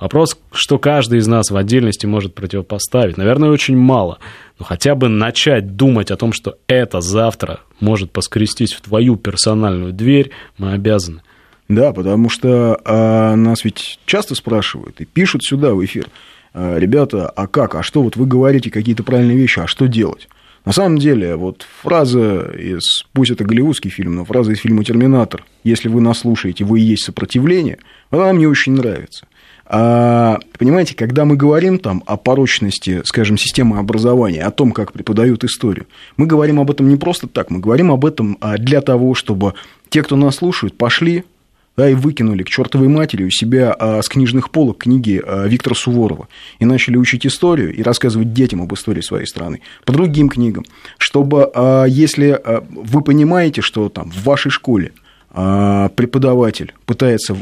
Вопрос, 0.00 0.40
что 0.50 0.78
каждый 0.78 1.18
из 1.18 1.26
нас 1.26 1.50
в 1.50 1.56
отдельности 1.58 2.06
может 2.06 2.34
противопоставить, 2.34 3.18
наверное, 3.18 3.50
очень 3.50 3.76
мало. 3.76 4.18
Но 4.58 4.64
хотя 4.64 4.94
бы 4.94 5.10
начать 5.10 5.76
думать 5.76 6.10
о 6.10 6.16
том, 6.16 6.32
что 6.32 6.56
это 6.68 7.02
завтра 7.02 7.60
может 7.80 8.12
поскрестись 8.12 8.72
в 8.72 8.80
твою 8.80 9.16
персональную 9.16 9.92
дверь, 9.92 10.30
мы 10.56 10.72
обязаны. 10.72 11.20
Да, 11.68 11.92
потому 11.92 12.30
что 12.30 12.80
а, 12.82 13.36
нас 13.36 13.62
ведь 13.62 14.00
часто 14.06 14.34
спрашивают 14.34 15.02
и 15.02 15.04
пишут 15.04 15.44
сюда 15.44 15.74
в 15.74 15.84
эфир– 15.84 16.06
ребята, 16.54 17.28
а 17.28 17.46
как, 17.46 17.74
а 17.74 17.82
что, 17.82 18.02
вот 18.02 18.16
вы 18.16 18.26
говорите 18.26 18.70
какие-то 18.70 19.02
правильные 19.02 19.36
вещи, 19.36 19.60
а 19.60 19.66
что 19.66 19.86
делать? 19.86 20.28
На 20.64 20.72
самом 20.72 20.98
деле, 20.98 21.36
вот 21.36 21.66
фраза 21.82 22.52
из, 22.58 23.04
пусть 23.12 23.30
это 23.30 23.44
голливудский 23.44 23.90
фильм, 23.90 24.16
но 24.16 24.24
фраза 24.24 24.52
из 24.52 24.58
фильма 24.58 24.84
«Терминатор», 24.84 25.44
если 25.64 25.88
вы 25.88 26.00
нас 26.00 26.18
слушаете, 26.18 26.64
вы 26.64 26.80
и 26.80 26.84
есть 26.84 27.04
сопротивление, 27.04 27.78
она 28.10 28.32
мне 28.32 28.46
очень 28.46 28.74
нравится. 28.74 29.26
А, 29.72 30.38
понимаете, 30.58 30.94
когда 30.94 31.24
мы 31.24 31.36
говорим 31.36 31.78
там 31.78 32.02
о 32.06 32.16
порочности, 32.16 33.00
скажем, 33.04 33.38
системы 33.38 33.78
образования, 33.78 34.42
о 34.42 34.50
том, 34.50 34.72
как 34.72 34.92
преподают 34.92 35.44
историю, 35.44 35.86
мы 36.16 36.26
говорим 36.26 36.60
об 36.60 36.70
этом 36.70 36.88
не 36.88 36.96
просто 36.96 37.26
так, 37.26 37.50
мы 37.50 37.60
говорим 37.60 37.90
об 37.90 38.04
этом 38.04 38.36
а, 38.40 38.58
для 38.58 38.80
того, 38.80 39.14
чтобы 39.14 39.54
те, 39.88 40.02
кто 40.02 40.16
нас 40.16 40.36
слушают, 40.36 40.76
пошли, 40.76 41.24
да, 41.80 41.88
и 41.88 41.94
выкинули 41.94 42.42
к 42.42 42.50
чертовой 42.50 42.88
матери 42.88 43.24
у 43.24 43.30
себя 43.30 43.72
а, 43.72 44.02
с 44.02 44.08
книжных 44.10 44.50
полок 44.50 44.76
книги 44.76 45.18
а, 45.24 45.46
Виктора 45.46 45.74
Суворова. 45.74 46.28
И 46.58 46.66
начали 46.66 46.98
учить 46.98 47.26
историю 47.26 47.74
и 47.74 47.82
рассказывать 47.82 48.34
детям 48.34 48.60
об 48.60 48.74
истории 48.74 49.00
своей 49.00 49.24
страны 49.24 49.62
по 49.86 49.92
другим 49.94 50.28
книгам, 50.28 50.66
чтобы, 50.98 51.50
а, 51.54 51.86
если 51.86 52.38
вы 52.68 53.00
понимаете, 53.00 53.62
что 53.62 53.88
там 53.88 54.10
в 54.10 54.24
вашей 54.24 54.50
школе 54.50 54.92
преподаватель 55.30 56.74
пытается 56.86 57.36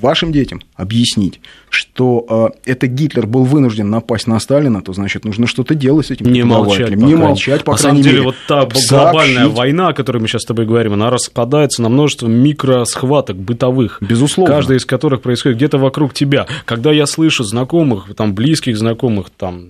вашим 0.00 0.32
детям 0.32 0.60
объяснить, 0.76 1.40
что 1.68 2.52
э, 2.64 2.70
это 2.70 2.86
Гитлер 2.86 3.26
был 3.26 3.44
вынужден 3.44 3.90
напасть 3.90 4.26
на 4.26 4.38
Сталина, 4.40 4.82
то 4.82 4.92
значит 4.92 5.24
нужно 5.24 5.46
что-то 5.46 5.74
делать 5.74 6.06
с 6.06 6.10
этим 6.10 6.32
не 6.32 6.42
молчать, 6.42 6.90
не 6.96 7.14
молчать, 7.14 7.64
по 7.64 7.72
На 7.72 7.78
самом 7.78 8.02
деле, 8.02 8.22
вот 8.22 8.34
та 8.48 8.66
глобальная 8.66 9.48
война, 9.48 9.88
о 9.88 9.92
которой 9.92 10.18
мы 10.18 10.28
сейчас 10.28 10.42
с 10.42 10.46
тобой 10.46 10.66
говорим, 10.66 10.94
она 10.94 11.10
распадается 11.10 11.82
на 11.82 11.88
множество 11.88 12.26
микросхваток 12.26 13.36
бытовых. 13.36 13.98
Безусловно. 14.00 14.54
Каждая 14.54 14.78
из 14.78 14.84
которых 14.84 15.22
происходит 15.22 15.58
где-то 15.58 15.78
вокруг 15.78 16.14
тебя. 16.14 16.46
Когда 16.64 16.92
я 16.92 17.06
слышу 17.06 17.44
знакомых, 17.44 18.14
там, 18.16 18.34
близких 18.34 18.76
знакомых, 18.76 19.30
там, 19.30 19.68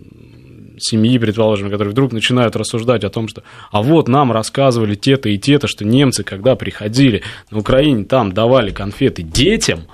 семьи, 0.78 1.18
предположим, 1.18 1.70
которые 1.70 1.92
вдруг 1.92 2.12
начинают 2.12 2.56
рассуждать 2.56 3.04
о 3.04 3.10
том, 3.10 3.28
что 3.28 3.42
а 3.70 3.82
вот 3.82 4.08
нам 4.08 4.32
рассказывали 4.32 4.94
те-то 4.94 5.28
и 5.28 5.38
те-то, 5.38 5.66
что 5.68 5.84
немцы, 5.84 6.24
когда 6.24 6.56
приходили 6.56 7.22
на 7.50 7.58
Украине, 7.58 8.04
там 8.04 8.32
давали 8.32 8.70
конфеты 8.70 9.22
детям– 9.22 9.80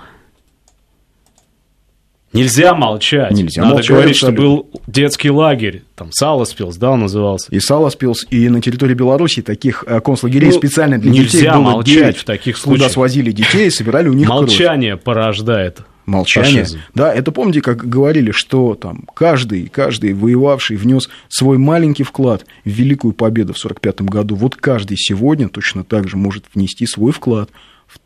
Нельзя 2.33 2.75
молчать. 2.75 3.31
Нельзя 3.33 3.63
Надо 3.63 3.77
молчать, 3.77 3.91
говорить, 3.91 4.17
абсолютно. 4.17 4.45
что 4.45 4.53
был 4.53 4.71
детский 4.87 5.31
лагерь, 5.31 5.85
там 5.95 6.11
Саласпилс, 6.13 6.77
да, 6.77 6.91
он 6.91 7.01
назывался. 7.01 7.49
И 7.51 7.61
Саласпилс, 7.61 8.27
и 8.31 8.49
на 8.49 8.61
территории 8.61 8.95
Беларуси 8.95 9.43
таких 9.43 9.85
э, 9.87 10.01
концлагерей 10.01 10.51
ну, 10.51 10.57
специально 10.57 10.99
для 10.99 11.11
нельзя 11.11 11.39
детей 11.39 11.51
было 11.51 11.61
молчать 11.61 11.95
9, 11.95 12.17
в 12.19 12.25
таких 12.25 12.57
случаях. 12.57 12.83
Куда 12.83 12.93
свозили 12.93 13.31
детей 13.31 13.69
и 13.69 13.71
собирали 13.71 14.09
у 14.09 14.13
них 14.13 14.29
Молчание 14.29 14.93
кровь. 14.93 15.05
порождает 15.05 15.81
Молчание. 16.07 16.63
Фашизм. 16.63 16.81
Да, 16.95 17.13
это 17.13 17.33
помните, 17.33 17.61
как 17.61 17.89
говорили, 17.89 18.31
что 18.31 18.75
там 18.75 19.09
каждый, 19.15 19.67
каждый 19.67 20.15
воевавший 20.15 20.77
внес 20.77 21.09
свой 21.29 21.59
маленький 21.59 22.05
вклад 22.05 22.47
в 22.65 22.69
великую 22.71 23.13
победу 23.13 23.53
в 23.53 23.59
1945 23.59 24.03
году. 24.03 24.37
Вот 24.37 24.55
каждый 24.55 24.97
сегодня 24.97 25.49
точно 25.49 25.83
так 25.83 26.09
же 26.09 26.17
может 26.17 26.45
внести 26.55 26.87
свой 26.87 27.11
вклад 27.11 27.51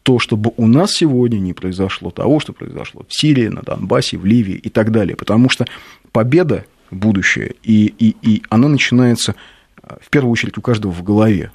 то, 0.02 0.18
чтобы 0.18 0.52
у 0.56 0.66
нас 0.66 0.92
сегодня 0.92 1.38
не 1.38 1.52
произошло 1.52 2.10
того, 2.10 2.40
что 2.40 2.52
произошло 2.52 3.04
в 3.08 3.14
Сирии, 3.14 3.48
на 3.48 3.62
Донбассе, 3.62 4.16
в 4.16 4.24
Ливии 4.24 4.54
и 4.54 4.68
так 4.68 4.92
далее. 4.92 5.16
Потому 5.16 5.48
что 5.48 5.66
победа 6.12 6.64
будущее, 6.90 7.54
и, 7.62 7.94
и, 7.98 8.16
и 8.22 8.42
она 8.48 8.68
начинается 8.68 9.34
э, 9.82 9.96
в 10.00 10.10
первую 10.10 10.32
очередь 10.32 10.58
у 10.58 10.60
каждого 10.60 10.92
в 10.92 11.02
голове. 11.02 11.52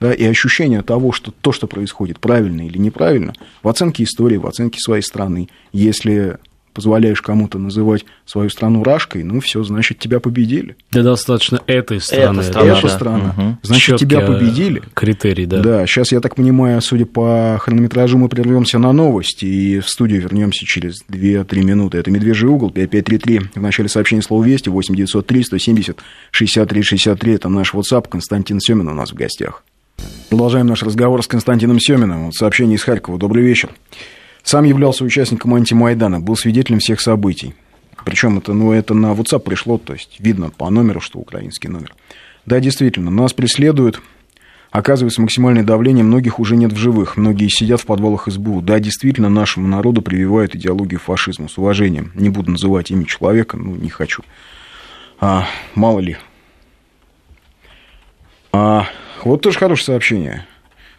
Да, 0.00 0.12
и 0.12 0.24
ощущение 0.24 0.82
того, 0.82 1.12
что 1.12 1.30
то, 1.30 1.52
что 1.52 1.68
происходит, 1.68 2.18
правильно 2.18 2.66
или 2.66 2.76
неправильно, 2.76 3.34
в 3.62 3.68
оценке 3.68 4.02
истории, 4.02 4.36
в 4.36 4.46
оценке 4.48 4.80
своей 4.80 5.02
страны, 5.02 5.48
если 5.72 6.38
позволяешь 6.72 7.22
кому-то 7.22 7.58
называть 7.58 8.04
свою 8.24 8.50
страну 8.50 8.82
рашкой, 8.82 9.22
ну 9.22 9.40
все, 9.40 9.62
значит, 9.62 9.98
тебя 9.98 10.20
победили. 10.20 10.76
Да 10.90 11.02
достаточно 11.02 11.60
этой 11.66 12.00
страны. 12.00 12.40
Эта 12.40 12.50
страна, 12.50 12.72
Эта 12.78 12.82
да. 12.82 12.88
страна. 12.88 13.34
Угу. 13.36 13.56
Значит, 13.62 13.84
Чёткие 13.84 14.08
тебя 14.08 14.20
победили. 14.26 14.82
Критерий, 14.94 15.46
да. 15.46 15.60
Да, 15.60 15.86
сейчас, 15.86 16.12
я 16.12 16.20
так 16.20 16.34
понимаю, 16.34 16.80
судя 16.82 17.06
по 17.06 17.58
хронометражу, 17.60 18.18
мы 18.18 18.28
прервемся 18.28 18.78
на 18.78 18.92
новости, 18.92 19.44
и 19.44 19.80
в 19.80 19.88
студию 19.88 20.22
вернемся 20.22 20.64
через 20.64 21.04
2-3 21.08 21.62
минуты. 21.62 21.98
Это 21.98 22.10
«Медвежий 22.10 22.48
угол», 22.48 22.70
5533. 22.70 23.40
В 23.54 23.60
начале 23.60 23.88
сообщения 23.88 24.22
слово 24.22 24.44
«Вести», 24.44 24.68
8903 24.68 25.44
170 25.44 25.98
63 26.30 26.82
63. 26.82 27.32
Это 27.34 27.48
наш 27.48 27.74
WhatsApp. 27.74 28.08
Константин 28.08 28.60
Семин 28.60 28.88
у 28.88 28.94
нас 28.94 29.12
в 29.12 29.14
гостях. 29.14 29.62
Продолжаем 30.28 30.66
наш 30.66 30.82
разговор 30.82 31.22
с 31.22 31.26
Константином 31.26 31.78
Семиным. 31.78 32.26
Вот 32.26 32.34
сообщение 32.34 32.76
из 32.76 32.82
Харькова. 32.82 33.18
Добрый 33.18 33.44
вечер. 33.44 33.70
Сам 34.42 34.64
являлся 34.64 35.04
участником 35.04 35.54
антимайдана, 35.54 36.20
был 36.20 36.36
свидетелем 36.36 36.80
всех 36.80 37.00
событий. 37.00 37.54
Причем 38.04 38.38
это, 38.38 38.52
ну, 38.52 38.72
это 38.72 38.94
на 38.94 39.12
WhatsApp 39.12 39.40
пришло, 39.40 39.78
то 39.78 39.92
есть 39.92 40.16
видно 40.18 40.50
по 40.50 40.68
номеру, 40.70 41.00
что 41.00 41.18
украинский 41.18 41.68
номер. 41.68 41.94
Да, 42.46 42.58
действительно, 42.58 43.10
нас 43.10 43.32
преследуют, 43.32 44.02
оказывается 44.72 45.20
максимальное 45.20 45.62
давление, 45.62 46.02
многих 46.02 46.40
уже 46.40 46.56
нет 46.56 46.72
в 46.72 46.76
живых, 46.76 47.16
многие 47.16 47.48
сидят 47.48 47.80
в 47.80 47.86
подвалах 47.86 48.26
СБУ. 48.26 48.60
Да, 48.62 48.80
действительно, 48.80 49.28
нашему 49.28 49.68
народу 49.68 50.02
прививают 50.02 50.56
идеологию 50.56 50.98
фашизма 50.98 51.48
с 51.48 51.56
уважением. 51.56 52.10
Не 52.14 52.30
буду 52.30 52.50
называть 52.50 52.90
имя 52.90 53.04
человека, 53.04 53.56
ну, 53.56 53.76
не 53.76 53.90
хочу. 53.90 54.24
А, 55.20 55.46
мало 55.76 56.00
ли. 56.00 56.16
А, 58.50 58.86
вот 59.22 59.42
тоже 59.42 59.58
хорошее 59.58 59.86
сообщение. 59.86 60.46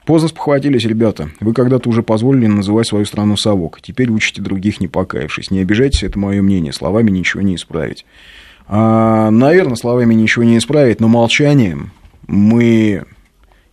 Поздно 0.06 0.28
спохватились, 0.28 0.84
ребята. 0.84 1.30
Вы 1.40 1.54
когда-то 1.54 1.90
уже 1.90 2.04
позволили 2.04 2.48
называть 2.48 2.88
свою 2.88 3.06
страну 3.06 3.38
совок. 3.38 3.80
Теперь 3.82 4.10
учите 4.10 4.42
других, 4.42 4.82
не 4.82 4.90
покаявшись. 4.90 5.50
Не 5.50 5.62
обижайтесь, 5.62 6.04
это 6.04 6.20
мое 6.20 6.42
мнение. 6.42 6.74
Словами 6.74 7.10
ничего 7.10 7.42
не 7.42 7.56
исправить. 7.56 8.06
А, 8.68 9.30
наверное, 9.30 9.76
словами 9.76 10.14
ничего 10.14 10.44
не 10.44 10.58
исправить, 10.58 11.00
но 11.00 11.08
молчанием 11.08 11.92
мы 12.28 13.04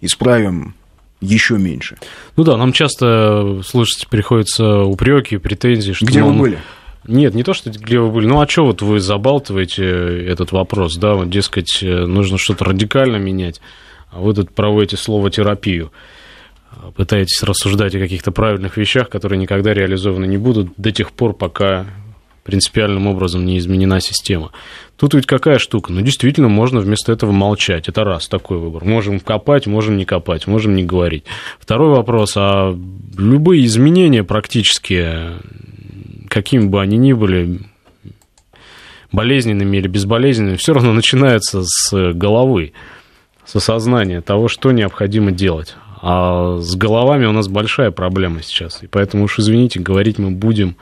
исправим 0.01 0.75
еще 1.21 1.59
меньше. 1.59 1.97
Ну 2.37 2.45
да, 2.45 2.57
нам 2.57 2.73
часто 2.73 3.61
слышать 3.65 4.09
приходится 4.09 4.83
упреки, 4.83 5.37
претензии, 5.37 5.93
что 5.93 6.07
где 6.07 6.23
мы, 6.23 6.33
вы 6.33 6.39
были? 6.39 6.59
Нет, 7.07 7.35
не 7.35 7.43
то, 7.43 7.55
что 7.55 7.71
где 7.71 7.99
вы 7.99 8.11
были. 8.11 8.27
Ну, 8.27 8.41
а 8.41 8.49
что 8.49 8.67
вот 8.67 8.83
вы 8.83 9.01
забалтываете 9.01 9.85
этот 10.27 10.53
вопрос, 10.53 10.97
да, 10.97 11.15
вот, 11.15 11.29
дескать, 11.29 11.81
нужно 11.83 12.39
что-то 12.39 12.65
радикально 12.65 13.17
менять, 13.17 13.61
а 14.11 14.21
вы 14.21 14.33
тут 14.35 14.51
проводите 14.53 14.97
слово 14.97 15.31
терапию 15.31 15.93
пытаетесь 16.97 17.43
рассуждать 17.43 17.95
о 17.95 17.99
каких-то 17.99 18.33
правильных 18.33 18.77
вещах, 18.77 19.09
которые 19.09 19.39
никогда 19.39 19.75
реализованы 19.75 20.27
не 20.27 20.39
будут 20.39 20.73
до 20.77 20.93
тех 20.93 21.13
пор, 21.13 21.35
пока 21.35 21.87
принципиальным 22.45 23.07
образом 23.07 23.45
не 23.45 23.59
изменена 23.59 24.01
система. 24.01 24.51
Тут 24.97 25.15
ведь 25.15 25.27
какая 25.27 25.59
штука? 25.59 25.93
Ну, 25.93 26.01
действительно, 26.01 26.49
можно 26.49 26.81
вместо 26.81 27.13
этого 27.13 27.33
молчать. 27.33 27.89
Это 27.89 28.05
раз, 28.05 28.29
такой 28.29 28.59
выбор. 28.59 28.85
Можем 28.85 29.21
копать, 29.21 29.67
можем 29.67 29.97
не 29.97 30.05
копать, 30.05 30.47
можем 30.47 30.75
не 30.75 30.85
говорить. 30.85 31.25
Второй 31.59 31.91
вопрос, 31.91 32.35
а 32.37 32.77
любые 33.17 33.65
изменения 33.67 34.25
практически, 34.25 35.09
какими 36.29 36.65
бы 36.67 36.81
они 36.81 36.97
ни 36.97 37.13
были, 37.13 37.61
болезненными 39.13 39.77
или 39.77 39.89
безболезненными, 39.89 40.57
все 40.57 40.73
равно 40.73 40.93
начинаются 40.93 41.63
с 41.65 42.13
головы, 42.13 42.73
с 43.45 43.57
осознания 43.57 44.21
того, 44.21 44.49
что 44.49 44.71
необходимо 44.73 45.31
делать. 45.31 45.77
А 46.03 46.59
с 46.59 46.77
головами 46.77 47.27
у 47.27 47.33
нас 47.33 47.49
большая 47.49 47.91
проблема 47.91 48.43
сейчас. 48.43 48.83
И 48.83 48.87
поэтому 48.87 49.25
уж 49.25 49.39
извините, 49.39 49.81
говорить 49.81 50.19
мы 50.19 50.31
будем, 50.31 50.77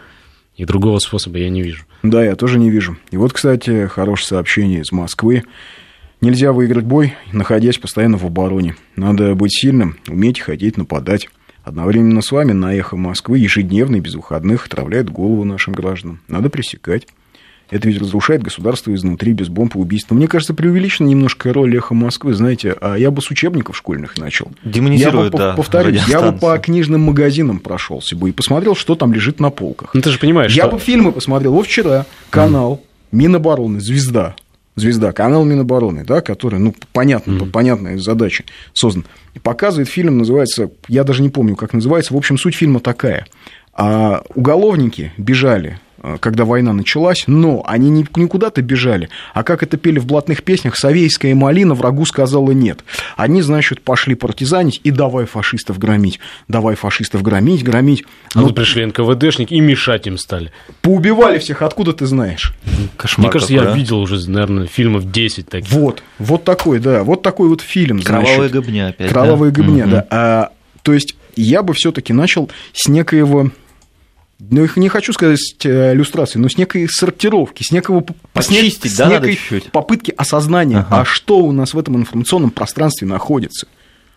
и 0.56 0.64
другого 0.64 0.98
способа 0.98 1.38
я 1.38 1.50
не 1.50 1.62
вижу. 1.62 1.84
Да, 2.02 2.24
я 2.24 2.36
тоже 2.36 2.58
не 2.58 2.70
вижу. 2.70 2.96
И 3.10 3.16
вот, 3.16 3.32
кстати, 3.32 3.86
хорошее 3.86 4.28
сообщение 4.28 4.80
из 4.80 4.92
Москвы. 4.92 5.44
Нельзя 6.20 6.52
выиграть 6.52 6.84
бой, 6.84 7.14
находясь 7.32 7.78
постоянно 7.78 8.16
в 8.18 8.24
обороне. 8.24 8.76
Надо 8.96 9.34
быть 9.34 9.52
сильным, 9.52 9.96
уметь 10.08 10.40
хотеть 10.40 10.76
нападать. 10.76 11.28
Одновременно 11.62 12.22
с 12.22 12.32
вами 12.32 12.52
на 12.52 12.74
эхо 12.74 12.96
Москвы 12.96 13.38
ежедневно 13.38 13.96
и 13.96 14.00
без 14.00 14.14
выходных 14.14 14.66
отравляет 14.66 15.10
голову 15.10 15.44
нашим 15.44 15.74
гражданам. 15.74 16.20
Надо 16.26 16.48
пресекать. 16.48 17.06
Это 17.70 17.88
ведь 17.88 18.00
разрушает 18.00 18.42
государство 18.42 18.94
изнутри, 18.94 19.32
без 19.32 19.48
бомб 19.48 19.76
и 19.76 19.78
убийств. 19.78 20.10
Но 20.10 20.16
мне 20.16 20.26
кажется, 20.26 20.54
преувеличена 20.54 21.06
немножко 21.06 21.52
роль 21.52 21.76
эхо 21.76 21.94
Москвы. 21.94 22.32
Знаете, 22.34 22.74
а 22.80 22.96
я 22.96 23.10
бы 23.10 23.20
с 23.20 23.30
учебников 23.30 23.76
школьных 23.76 24.16
начал. 24.16 24.50
Бы, 25.30 25.38
да, 25.38 25.52
повторюсь, 25.54 26.02
я 26.08 26.22
бы 26.22 26.38
по 26.38 26.56
книжным 26.58 27.02
магазинам 27.02 27.58
прошелся 27.58 28.16
бы 28.16 28.30
и 28.30 28.32
посмотрел, 28.32 28.74
что 28.74 28.94
там 28.94 29.12
лежит 29.12 29.38
на 29.38 29.50
полках. 29.50 29.90
Ну, 29.92 30.00
ты 30.00 30.10
же 30.10 30.18
понимаешь, 30.18 30.54
Я 30.54 30.64
что... 30.64 30.72
бы 30.72 30.78
фильмы 30.78 31.12
посмотрел. 31.12 31.52
Вот 31.52 31.66
вчера 31.66 32.06
канал. 32.30 32.82
Минобороны 33.10 33.80
«Звезда». 33.80 34.36
Звезда, 34.76 35.12
канал 35.12 35.44
Минобороны, 35.44 36.04
да, 36.04 36.20
который, 36.20 36.60
ну, 36.60 36.72
понятно, 36.92 37.32
mm. 37.32 37.38
по 37.40 37.46
понятной 37.46 37.98
задаче 37.98 38.44
создан. 38.74 39.06
И 39.34 39.40
показывает 39.40 39.88
фильм, 39.88 40.18
называется, 40.18 40.70
я 40.86 41.02
даже 41.02 41.22
не 41.22 41.30
помню, 41.30 41.56
как 41.56 41.72
называется, 41.72 42.14
в 42.14 42.16
общем, 42.16 42.38
суть 42.38 42.54
фильма 42.54 42.78
такая. 42.78 43.26
А 43.72 44.22
уголовники 44.34 45.12
бежали 45.16 45.80
когда 46.20 46.44
война 46.44 46.72
началась, 46.72 47.24
но 47.26 47.64
они 47.66 47.90
не, 47.90 48.06
не 48.16 48.26
куда-то 48.26 48.62
бежали, 48.62 49.08
а 49.34 49.42
как 49.42 49.62
это 49.62 49.76
пели 49.76 49.98
в 49.98 50.06
блатных 50.06 50.42
песнях, 50.42 50.76
Савейская 50.76 51.34
малина 51.34 51.74
врагу 51.74 52.04
сказала 52.04 52.52
нет. 52.52 52.84
Они, 53.16 53.42
значит, 53.42 53.80
пошли 53.80 54.14
партизанить 54.14 54.80
и 54.84 54.90
давай 54.90 55.26
фашистов 55.26 55.78
громить, 55.78 56.20
давай 56.46 56.76
фашистов 56.76 57.22
громить, 57.22 57.64
громить. 57.64 58.04
А 58.34 58.40
тут 58.40 58.54
пришли 58.54 58.84
НКВДшники 58.86 59.54
и 59.54 59.60
мешать 59.60 60.06
им 60.06 60.18
стали. 60.18 60.52
Поубивали 60.82 61.38
всех, 61.38 61.62
откуда 61.62 61.92
ты 61.92 62.06
знаешь? 62.06 62.52
Кошмар 62.96 63.26
Мне 63.26 63.32
кажется, 63.32 63.54
какой, 63.54 63.66
я 63.66 63.72
а? 63.72 63.76
видел 63.76 64.00
уже, 64.00 64.28
наверное, 64.30 64.66
фильмов 64.66 65.10
10 65.10 65.48
таких. 65.48 65.70
Вот, 65.72 66.02
вот 66.18 66.44
такой, 66.44 66.78
да, 66.78 67.02
вот 67.04 67.22
такой 67.22 67.48
вот 67.48 67.60
фильм. 67.60 68.02
Кровавая 68.02 68.48
гыбня 68.48 68.88
опять, 68.88 69.10
Кровавая 69.10 69.50
да? 69.50 69.62
гыбня, 69.62 69.84
угу. 69.84 69.90
да. 69.90 70.06
А, 70.10 70.50
то 70.82 70.92
есть 70.92 71.16
я 71.36 71.62
бы 71.62 71.74
все 71.74 71.92
таки 71.92 72.12
начал 72.12 72.50
с 72.72 72.88
некоего 72.88 73.50
ну, 74.40 74.62
их 74.62 74.76
не 74.76 74.88
хочу 74.88 75.12
сказать 75.12 75.40
э, 75.64 75.92
иллюстрации, 75.94 76.38
но 76.38 76.48
с 76.48 76.56
некой 76.56 76.88
сортировки, 76.88 77.64
с 77.64 77.72
некого 77.72 78.04
Почистить, 78.32 78.92
с, 78.92 78.96
да, 78.96 79.08
некой 79.08 79.34
чуть-чуть. 79.34 79.72
попытки 79.72 80.14
осознания, 80.16 80.78
ага. 80.78 81.00
а 81.00 81.04
что 81.04 81.38
у 81.38 81.50
нас 81.50 81.74
в 81.74 81.78
этом 81.78 81.96
информационном 81.96 82.50
пространстве 82.50 83.08
находится. 83.08 83.66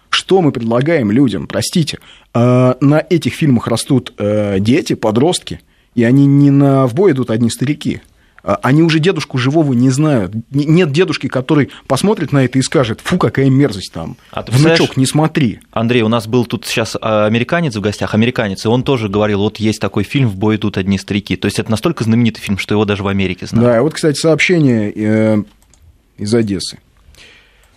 Что 0.10 0.42
мы 0.42 0.52
предлагаем 0.52 1.10
людям? 1.10 1.48
Простите, 1.48 1.98
э, 2.36 2.74
на 2.80 3.06
этих 3.10 3.34
фильмах 3.34 3.68
растут 3.68 4.14
э, 4.18 4.60
дети, 4.60 4.94
подростки, 4.94 5.62
и 5.96 6.04
они 6.04 6.28
не 6.28 6.52
на 6.52 6.86
в 6.86 6.94
бой 6.94 7.14
идут 7.14 7.32
одни 7.32 7.50
старики. 7.50 8.02
А, 8.44 8.60
они 8.64 8.82
уже 8.82 9.00
дедушку 9.00 9.38
живого 9.38 9.74
не 9.74 9.90
знают. 9.90 10.34
Нет 10.50 10.92
дедушки, 10.92 11.28
который 11.28 11.70
посмотрит 11.88 12.32
на 12.32 12.46
это 12.46 12.58
и 12.60 12.62
скажет, 12.62 13.02
фу, 13.02 13.18
какая 13.18 13.50
мерзость 13.50 13.92
там. 13.92 14.18
А 14.32 14.44
Внучок, 14.48 14.98
не 14.98 15.06
смотри. 15.06 15.60
Андрей, 15.72 16.02
у 16.02 16.08
нас 16.08 16.28
был 16.28 16.46
тут 16.46 16.66
сейчас 16.66 16.98
а, 17.00 17.26
американец 17.26 17.76
в 17.76 17.82
гостях, 17.82 18.14
американец, 18.14 18.66
и 18.66 18.68
он 18.68 18.84
тоже 18.84 19.10
говорил, 19.10 19.40
вот 19.40 19.58
есть 19.58 19.80
такой 19.80 20.04
фильм 20.04 20.30
«В 20.30 20.36
бой 20.36 20.56
идут 20.56 20.78
одни 20.78 20.98
старики». 20.98 21.36
То 21.36 21.46
есть 21.46 21.60
это 21.60 21.70
настолько 21.70 22.04
знаменитый 22.04 22.42
фильм, 22.42 22.58
что 22.58 22.74
его 22.74 22.86
даже 22.86 23.04
в 23.04 23.08
Америке 23.08 23.46
знают. 23.46 23.72
Да, 23.72 23.82
вот, 23.82 23.94
кстати, 23.94 24.20
сообщение 24.20 24.92
э, 24.96 25.44
из 26.18 26.34
Одессы. 26.34 26.80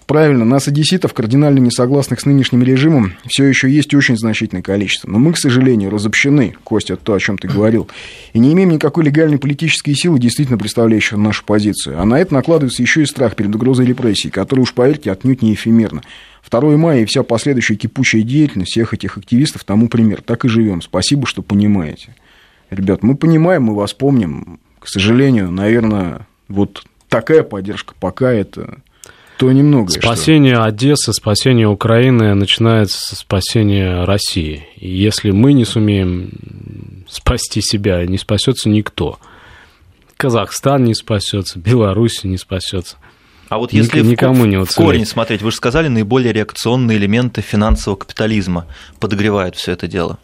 Правильно, 0.06 0.44
нас, 0.44 0.68
одесситов, 0.68 1.14
кардинально 1.14 1.60
не 1.60 1.70
согласных 1.70 2.20
с 2.20 2.26
нынешним 2.26 2.62
режимом, 2.62 3.14
все 3.26 3.44
еще 3.44 3.70
есть 3.70 3.94
очень 3.94 4.18
значительное 4.18 4.62
количество. 4.62 5.08
Но 5.08 5.18
мы, 5.18 5.32
к 5.32 5.38
сожалению, 5.38 5.90
разобщены, 5.90 6.54
Костя, 6.62 6.96
то, 6.96 7.14
о 7.14 7.20
чем 7.20 7.38
ты 7.38 7.48
говорил, 7.48 7.88
и 8.34 8.38
не 8.38 8.52
имеем 8.52 8.70
никакой 8.70 9.04
легальной 9.04 9.38
политической 9.38 9.94
силы, 9.94 10.18
действительно 10.18 10.58
представляющей 10.58 11.16
нашу 11.16 11.44
позицию. 11.44 12.00
А 12.00 12.04
на 12.04 12.20
это 12.20 12.34
накладывается 12.34 12.82
еще 12.82 13.02
и 13.02 13.06
страх 13.06 13.34
перед 13.34 13.54
угрозой 13.54 13.86
репрессий, 13.86 14.28
который, 14.28 14.60
уж 14.60 14.74
поверьте, 14.74 15.10
отнюдь 15.10 15.40
не 15.40 15.54
эфемерно. 15.54 16.02
2 16.50 16.76
мая 16.76 17.00
и 17.00 17.04
вся 17.06 17.22
последующая 17.22 17.76
кипучая 17.76 18.22
деятельность 18.22 18.72
всех 18.72 18.92
этих 18.92 19.16
активистов 19.16 19.64
тому 19.64 19.88
пример. 19.88 20.20
Так 20.20 20.44
и 20.44 20.48
живем. 20.48 20.82
Спасибо, 20.82 21.26
что 21.26 21.40
понимаете. 21.40 22.14
Ребят, 22.68 23.02
мы 23.02 23.16
понимаем, 23.16 23.64
мы 23.64 23.74
вас 23.74 23.94
помним. 23.94 24.60
К 24.78 24.86
сожалению, 24.86 25.50
наверное, 25.50 26.26
вот 26.48 26.84
такая 27.08 27.42
поддержка 27.42 27.94
пока 27.98 28.30
это 28.30 28.80
то 29.38 29.50
немного. 29.50 29.90
Спасение 29.90 30.54
что. 30.54 30.64
Одессы, 30.64 31.12
спасение 31.12 31.68
Украины 31.68 32.34
начинается 32.34 32.98
с 32.98 33.18
спасения 33.18 34.04
России. 34.04 34.66
И 34.76 34.88
если 34.88 35.30
мы 35.30 35.52
не 35.52 35.64
сумеем 35.64 37.04
спасти 37.08 37.60
себя, 37.60 38.04
не 38.06 38.18
спасется 38.18 38.68
никто. 38.68 39.18
Казахстан 40.16 40.84
не 40.84 40.94
спасется, 40.94 41.58
Беларусь 41.58 42.24
не 42.24 42.38
спасется. 42.38 42.96
А 43.48 43.58
вот 43.58 43.72
если 43.72 44.00
Ник- 44.00 44.12
никому 44.12 44.44
в, 44.44 44.46
не 44.46 44.64
в 44.64 44.74
корень 44.74 45.04
смотреть, 45.04 45.42
вы 45.42 45.50
же 45.50 45.56
сказали, 45.56 45.88
наиболее 45.88 46.32
реакционные 46.32 46.96
элементы 46.96 47.40
финансового 47.42 47.98
капитализма 47.98 48.66
подогревают 49.00 49.56
все 49.56 49.72
это 49.72 49.86
дело. 49.86 50.18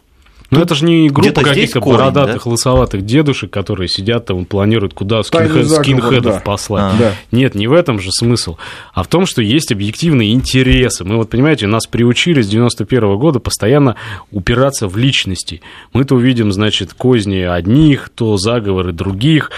Ну, 0.51 0.61
это 0.61 0.75
же 0.75 0.83
не 0.83 1.09
группа 1.09 1.41
каких-то 1.41 1.79
бородатых, 1.79 2.43
да? 2.43 2.49
лысоватых 2.49 3.05
дедушек, 3.05 3.49
которые 3.49 3.87
сидят 3.87 4.25
там, 4.25 4.43
планируют, 4.43 4.93
куда 4.93 5.23
скинхед, 5.23 5.69
скинхедов 5.69 6.35
да. 6.35 6.39
послать. 6.41 6.93
А. 6.93 6.97
Да. 6.99 7.13
Нет, 7.31 7.55
не 7.55 7.67
в 7.67 7.73
этом 7.73 7.99
же 8.01 8.11
смысл, 8.11 8.57
а 8.93 9.03
в 9.03 9.07
том, 9.07 9.25
что 9.25 9.41
есть 9.41 9.71
объективные 9.71 10.33
интересы. 10.33 11.05
Мы 11.05 11.15
вот, 11.15 11.29
понимаете, 11.29 11.67
нас 11.67 11.87
приучили 11.87 12.41
с 12.41 12.49
91 12.49 13.03
-го 13.03 13.17
года 13.17 13.39
постоянно 13.39 13.95
упираться 14.29 14.89
в 14.89 14.97
личности. 14.97 15.61
Мы 15.93 16.03
то 16.03 16.15
увидим, 16.15 16.51
значит, 16.51 16.93
козни 16.93 17.39
одних, 17.39 18.09
то 18.09 18.35
заговоры 18.35 18.91
других 18.91 19.51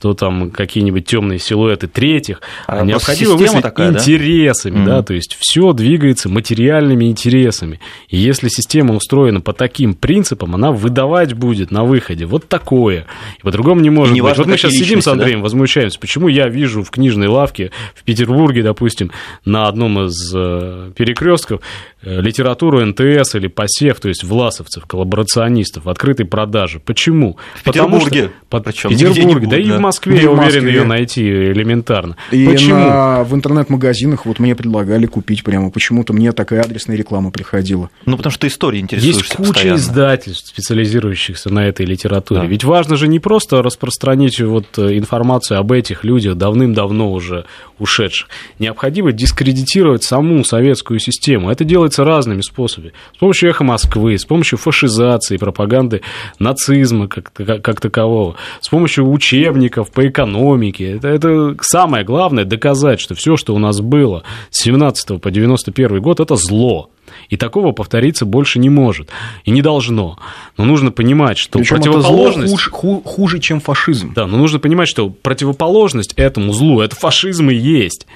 то 0.00 0.14
там 0.14 0.50
какие-нибудь 0.50 1.04
темные 1.04 1.38
силуэты 1.38 1.86
третьих, 1.86 2.40
а, 2.66 2.82
необходимо 2.82 3.36
мыслить 3.36 3.62
такая, 3.62 3.90
интересами, 3.90 4.84
да? 4.84 4.96
да, 4.96 5.02
то 5.02 5.14
есть 5.14 5.36
все 5.38 5.72
двигается 5.72 6.28
материальными 6.28 7.04
интересами. 7.04 7.80
И 8.08 8.16
если 8.16 8.48
система 8.48 8.94
устроена 8.94 9.40
по 9.40 9.52
таким 9.52 9.94
принципам, 9.94 10.54
она 10.54 10.72
выдавать 10.72 11.34
будет 11.34 11.70
на 11.70 11.84
выходе 11.84 12.24
вот 12.24 12.48
такое. 12.48 13.06
И 13.38 13.42
по-другому 13.42 13.80
не 13.80 13.90
может 13.90 14.12
и 14.12 14.14
не 14.14 14.20
быть. 14.22 14.30
Важно, 14.30 14.44
вот 14.44 14.50
мы 14.50 14.56
сейчас 14.56 14.72
сидим 14.72 15.02
с 15.02 15.08
Андреем, 15.08 15.38
да? 15.38 15.44
возмущаемся, 15.44 15.98
почему 16.00 16.28
я 16.28 16.48
вижу 16.48 16.82
в 16.82 16.90
книжной 16.90 17.28
лавке 17.28 17.70
в 17.94 18.02
Петербурге, 18.04 18.62
допустим, 18.62 19.10
на 19.44 19.68
одном 19.68 20.06
из 20.06 20.32
э, 20.34 20.92
перекрестков 20.96 21.60
литературу 22.02 22.84
НТС 22.84 23.34
или 23.34 23.46
посев, 23.48 24.00
то 24.00 24.08
есть 24.08 24.24
власовцев, 24.24 24.86
коллаборационистов 24.86 25.84
в 25.84 25.88
открытой 25.90 26.26
продаже. 26.26 26.80
Почему? 26.84 27.36
В 27.54 27.62
Петербурге. 27.64 28.30
Потому 28.48 28.74
что, 28.74 28.88
в 28.88 28.92
Петербурге, 28.92 29.46
да, 29.46 29.56
да 29.56 29.62
и 29.62 29.70
в 29.70 29.80
Москве, 29.80 30.22
я 30.22 30.30
уверен, 30.30 30.44
Москве. 30.44 30.72
ее 30.72 30.84
найти 30.84 31.22
элементарно. 31.22 32.16
И 32.30 32.46
Почему? 32.46 32.78
На, 32.78 33.22
в 33.24 33.34
интернет-магазинах 33.34 34.26
вот 34.26 34.38
мне 34.38 34.54
предлагали 34.54 35.06
купить 35.06 35.44
прямо. 35.44 35.70
Почему-то 35.70 36.12
мне 36.12 36.32
такая 36.32 36.62
адресная 36.62 36.96
реклама 36.96 37.30
приходила. 37.30 37.90
Ну, 38.06 38.16
потому 38.16 38.32
что 38.32 38.46
история 38.46 38.80
интересуешься 38.80 39.20
Есть 39.20 39.34
куча 39.34 39.48
постоянно. 39.50 39.76
издательств, 39.76 40.48
специализирующихся 40.48 41.50
на 41.50 41.66
этой 41.66 41.86
литературе. 41.86 42.40
Да. 42.40 42.46
Ведь 42.46 42.64
важно 42.64 42.96
же 42.96 43.08
не 43.08 43.18
просто 43.18 43.62
распространить 43.62 44.40
вот 44.40 44.78
э, 44.78 44.96
информацию 44.96 45.58
об 45.58 45.72
этих 45.72 46.04
людях, 46.04 46.36
давным-давно 46.36 47.12
уже 47.12 47.44
ушедших. 47.78 48.28
Необходимо 48.58 49.12
дискредитировать 49.12 50.02
саму 50.02 50.44
советскую 50.44 50.98
систему. 50.98 51.50
Это 51.50 51.64
делается 51.90 52.04
разными 52.04 52.40
способами. 52.40 52.92
С 53.14 53.18
помощью 53.18 53.50
эхо 53.50 53.64
Москвы, 53.64 54.16
с 54.16 54.24
помощью 54.24 54.58
фашизации, 54.58 55.36
пропаганды 55.36 56.02
нацизма 56.38 57.08
как, 57.08 57.32
как, 57.32 57.62
как 57.62 57.80
такового, 57.80 58.36
с 58.60 58.68
помощью 58.68 59.10
учебников, 59.10 59.50
учебников 59.50 59.90
по 59.90 60.08
экономике. 60.08 60.96
Это, 60.96 61.08
это 61.08 61.56
самое 61.62 62.04
главное 62.04 62.44
доказать, 62.44 63.00
что 63.00 63.14
все, 63.14 63.36
что 63.36 63.54
у 63.54 63.58
нас 63.58 63.80
было 63.80 64.22
с 64.50 64.62
17 64.62 65.20
по 65.20 65.30
91 65.30 66.00
год, 66.00 66.20
это 66.20 66.36
зло. 66.36 66.90
И 67.28 67.36
такого 67.36 67.72
повториться 67.72 68.24
больше 68.24 68.60
не 68.60 68.70
может. 68.70 69.08
И 69.44 69.50
не 69.50 69.62
должно. 69.62 70.16
Но 70.56 70.64
нужно 70.64 70.92
понимать, 70.92 71.38
что 71.38 71.58
Причем 71.58 71.76
противоположность... 71.76 72.52
Это 72.52 72.62
зло 72.62 72.78
хуже, 72.78 73.02
хуже, 73.04 73.38
чем 73.40 73.60
фашизм. 73.60 74.12
Да, 74.14 74.26
но 74.26 74.36
нужно 74.36 74.60
понимать, 74.60 74.88
что 74.88 75.10
противоположность 75.10 76.12
этому 76.16 76.52
злу, 76.52 76.80
это 76.80 76.94
фашизм 76.94 77.50
и 77.50 77.54
есть. 77.54 78.06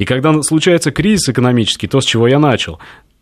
И 0.00 0.06
когда 0.06 0.42
случается 0.42 0.92
кризис 0.92 1.28
экономический, 1.28 1.86
то, 1.86 2.00
с 2.00 2.06
чего 2.06 2.26
я 2.26 2.38
начал, 2.38 2.78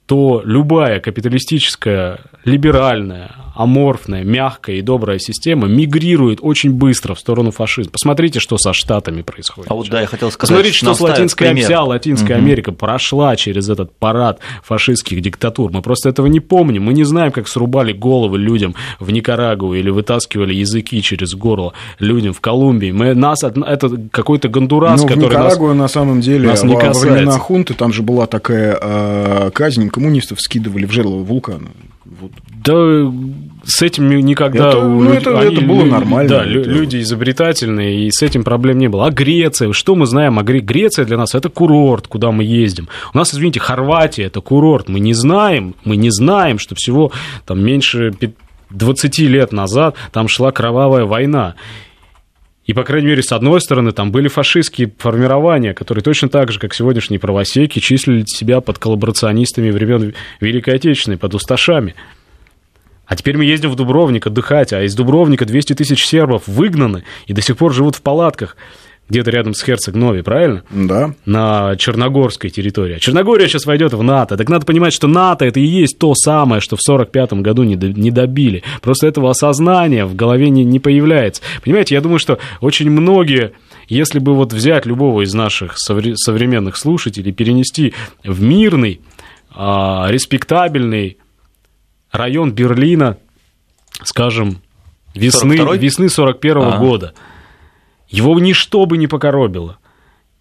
то 0.08 0.40
любая 0.42 1.00
капиталистическая, 1.00 2.18
либеральная, 2.44 3.30
аморфная, 3.58 4.22
мягкая 4.22 4.76
и 4.76 4.82
добрая 4.82 5.18
система 5.18 5.66
мигрирует 5.66 6.38
очень 6.42 6.72
быстро 6.72 7.14
в 7.14 7.18
сторону 7.18 7.50
фашизма. 7.50 7.90
Посмотрите, 7.90 8.38
что 8.38 8.56
со 8.56 8.72
Штатами 8.72 9.22
происходит. 9.22 9.68
А 9.68 9.74
вот 9.74 9.88
да, 9.88 10.00
я 10.00 10.06
хотел 10.06 10.30
сказать. 10.30 10.50
Посмотрите, 10.50 10.76
что 10.76 10.94
с 10.94 11.00
Латинской 11.00 11.52
вся 11.56 11.82
Латинская 11.82 12.34
угу. 12.34 12.44
Америка 12.44 12.70
прошла 12.70 13.34
через 13.34 13.68
этот 13.68 13.92
парад 13.96 14.38
фашистских 14.62 15.20
диктатур. 15.22 15.72
Мы 15.72 15.82
просто 15.82 16.08
этого 16.08 16.28
не 16.28 16.38
помним. 16.38 16.84
Мы 16.84 16.94
не 16.94 17.02
знаем, 17.02 17.32
как 17.32 17.48
срубали 17.48 17.92
головы 17.92 18.38
людям 18.38 18.76
в 19.00 19.10
Никарагуа 19.10 19.74
или 19.74 19.90
вытаскивали 19.90 20.54
языки 20.54 21.02
через 21.02 21.34
горло 21.34 21.72
людям 21.98 22.34
в 22.34 22.40
Колумбии. 22.40 22.92
Мы, 22.92 23.14
нас, 23.14 23.42
это 23.42 23.90
какой-то 24.12 24.48
Гондурас, 24.48 25.00
ну, 25.00 25.08
который 25.08 25.24
в 25.24 25.30
Никарагуа, 25.30 25.68
нас, 25.70 25.78
на 25.78 25.88
самом 25.88 26.20
деле, 26.20 26.46
нас 26.46 26.62
не 26.62 26.74
во 26.74 26.80
касается. 26.80 27.06
времена 27.08 27.38
хунты, 27.38 27.74
там 27.74 27.92
же 27.92 28.04
была 28.04 28.28
такая 28.28 28.78
э, 28.80 29.50
казнь, 29.52 29.88
коммунистов 29.88 30.40
скидывали 30.40 30.86
в 30.86 30.92
жерло 30.92 31.16
вулкана. 31.24 31.70
Вот. 32.08 32.32
Да 32.64 33.12
с 33.64 33.82
этим 33.82 34.08
никогда... 34.08 34.70
Это, 34.70 34.82
ну, 34.82 35.12
это, 35.12 35.38
они, 35.38 35.56
это 35.56 35.64
было 35.64 35.84
нормально. 35.84 36.28
Да, 36.28 36.42
это... 36.42 36.48
люди 36.48 37.02
изобретательные, 37.02 38.06
и 38.06 38.10
с 38.10 38.22
этим 38.22 38.42
проблем 38.42 38.78
не 38.78 38.88
было. 38.88 39.06
А 39.06 39.10
Греция? 39.10 39.72
Что 39.72 39.94
мы 39.94 40.06
знаем 40.06 40.38
о 40.38 40.42
Греции? 40.42 40.66
Греция 40.66 41.04
для 41.04 41.18
нас– 41.18 41.34
это 41.34 41.50
курорт, 41.50 42.08
куда 42.08 42.30
мы 42.30 42.44
ездим. 42.44 42.88
У 43.12 43.18
нас, 43.18 43.34
извините, 43.34 43.60
Хорватия– 43.60 44.24
это 44.24 44.40
курорт. 44.40 44.88
Мы 44.88 45.00
не 45.00 45.12
знаем, 45.12 45.74
мы 45.84 45.96
не 45.96 46.10
знаем, 46.10 46.58
что 46.58 46.74
всего 46.74 47.12
там 47.46 47.60
меньше 47.60 48.12
20 48.70 49.18
лет 49.20 49.52
назад 49.52 49.94
там 50.10 50.28
шла 50.28 50.50
кровавая 50.50 51.04
война. 51.04 51.54
И, 52.68 52.74
по 52.74 52.84
крайней 52.84 53.08
мере, 53.08 53.22
с 53.22 53.32
одной 53.32 53.62
стороны, 53.62 53.92
там 53.92 54.12
были 54.12 54.28
фашистские 54.28 54.92
формирования, 54.98 55.72
которые 55.72 56.04
точно 56.04 56.28
так 56.28 56.52
же, 56.52 56.58
как 56.58 56.74
сегодняшние 56.74 57.18
правосеки, 57.18 57.78
числили 57.78 58.24
себя 58.26 58.60
под 58.60 58.78
коллаборационистами 58.78 59.70
времен 59.70 60.14
Великой 60.38 60.74
Отечественной, 60.74 61.16
под 61.16 61.34
усташами. 61.34 61.94
А 63.06 63.16
теперь 63.16 63.38
мы 63.38 63.46
ездим 63.46 63.70
в 63.70 63.74
Дубровник 63.74 64.26
отдыхать, 64.26 64.74
а 64.74 64.82
из 64.82 64.94
Дубровника 64.94 65.46
200 65.46 65.76
тысяч 65.76 66.04
сербов 66.04 66.42
выгнаны 66.46 67.04
и 67.26 67.32
до 67.32 67.40
сих 67.40 67.56
пор 67.56 67.72
живут 67.72 67.96
в 67.96 68.02
палатках 68.02 68.54
где-то 69.08 69.30
рядом 69.30 69.54
с 69.54 69.62
Херцог 69.62 69.94
Нови, 69.94 70.22
правильно? 70.22 70.62
Да. 70.70 71.14
На 71.24 71.76
Черногорской 71.76 72.50
территории. 72.50 72.96
А 72.96 72.98
Черногория 72.98 73.48
сейчас 73.48 73.66
войдет 73.66 73.92
в 73.92 74.02
НАТО. 74.02 74.36
Так 74.36 74.48
надо 74.48 74.66
понимать, 74.66 74.92
что 74.92 75.08
НАТО 75.08 75.44
это 75.44 75.60
и 75.60 75.64
есть 75.64 75.98
то 75.98 76.14
самое, 76.14 76.60
что 76.60 76.76
в 76.76 76.80
1945 76.80 77.42
году 77.42 77.62
не, 77.64 77.74
не 77.74 78.10
добили. 78.10 78.62
Просто 78.82 79.06
этого 79.06 79.30
осознания 79.30 80.04
в 80.04 80.14
голове 80.14 80.50
не, 80.50 80.64
не 80.64 80.80
появляется. 80.80 81.42
Понимаете, 81.64 81.94
я 81.94 82.00
думаю, 82.00 82.18
что 82.18 82.38
очень 82.60 82.90
многие 82.90 83.52
если 83.88 84.18
бы 84.18 84.34
вот 84.34 84.52
взять 84.52 84.84
любого 84.84 85.22
из 85.22 85.32
наших 85.32 85.78
современных 85.78 86.76
слушателей, 86.76 87.32
перенести 87.32 87.94
в 88.22 88.42
мирный, 88.42 89.00
а, 89.50 90.08
респектабельный 90.10 91.16
район 92.12 92.52
Берлина, 92.52 93.16
скажем, 94.04 94.60
весны, 95.14 95.56
42 95.56 95.76
весны 95.76 96.08
41 96.08 96.56
-го 96.58 96.72
а. 96.74 96.78
года, 96.78 97.14
его 98.08 98.38
ничто 98.38 98.86
бы 98.86 98.96
не 98.96 99.06
покоробило. 99.06 99.78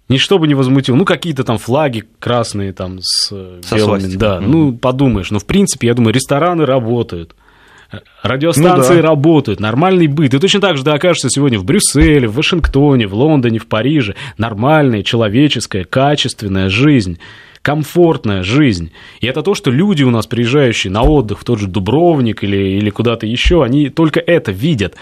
Ничто 0.10 0.39
бы 0.39 0.47
не 0.47 0.53
возмутило. 0.53 0.95
Ну, 0.95 1.03
какие-то 1.03 1.43
там 1.43 1.58
флаги 1.58 2.06
красные 2.19 2.71
там 2.71 2.99
с, 3.01 3.30
с 3.30 3.73
белыми. 3.73 4.15
Да, 4.15 4.38
mm-hmm. 4.38 4.47
ну, 4.47 4.73
подумаешь. 4.73 5.32
Но, 5.32 5.39
в 5.39 5.45
принципе, 5.45 5.88
я 5.88 5.93
думаю, 5.93 6.13
рестораны 6.13 6.65
работают. 6.65 7.36
Радиостанции 8.21 8.95
ну, 8.95 9.01
да. 9.01 9.08
работают, 9.08 9.60
нормальный 9.60 10.08
быт. 10.08 10.34
И 10.34 10.39
точно 10.39 10.60
так 10.60 10.77
же 10.77 10.84
ты 10.84 10.91
окажешься 10.91 11.30
сегодня 11.30 11.58
в 11.58 11.63
Брюсселе, 11.63 12.27
в 12.27 12.36
Вашингтоне, 12.36 13.08
в 13.08 13.13
Лондоне, 13.13 13.60
в 13.60 13.67
Париже. 13.67 14.15
Нормальная, 14.38 15.03
человеческая, 15.03 15.84
качественная 15.84 16.69
жизнь 16.69 17.19
комфортная 17.63 18.43
жизнь. 18.43 18.93
И 19.19 19.27
это 19.27 19.41
то, 19.41 19.53
что 19.53 19.71
люди 19.71 20.01
у 20.03 20.10
нас, 20.10 20.25
приезжающие 20.25 20.89
на 20.89 21.03
отдых 21.03 21.41
в 21.41 21.43
тот 21.43 21.60
же 21.60 21.67
Дубровник 21.67 22.41
или, 22.41 22.77
или 22.77 22.89
куда-то 22.89 23.25
еще, 23.25 23.62
они 23.62 23.89
только 23.89 24.21
это 24.21 24.53
видят. 24.53 24.95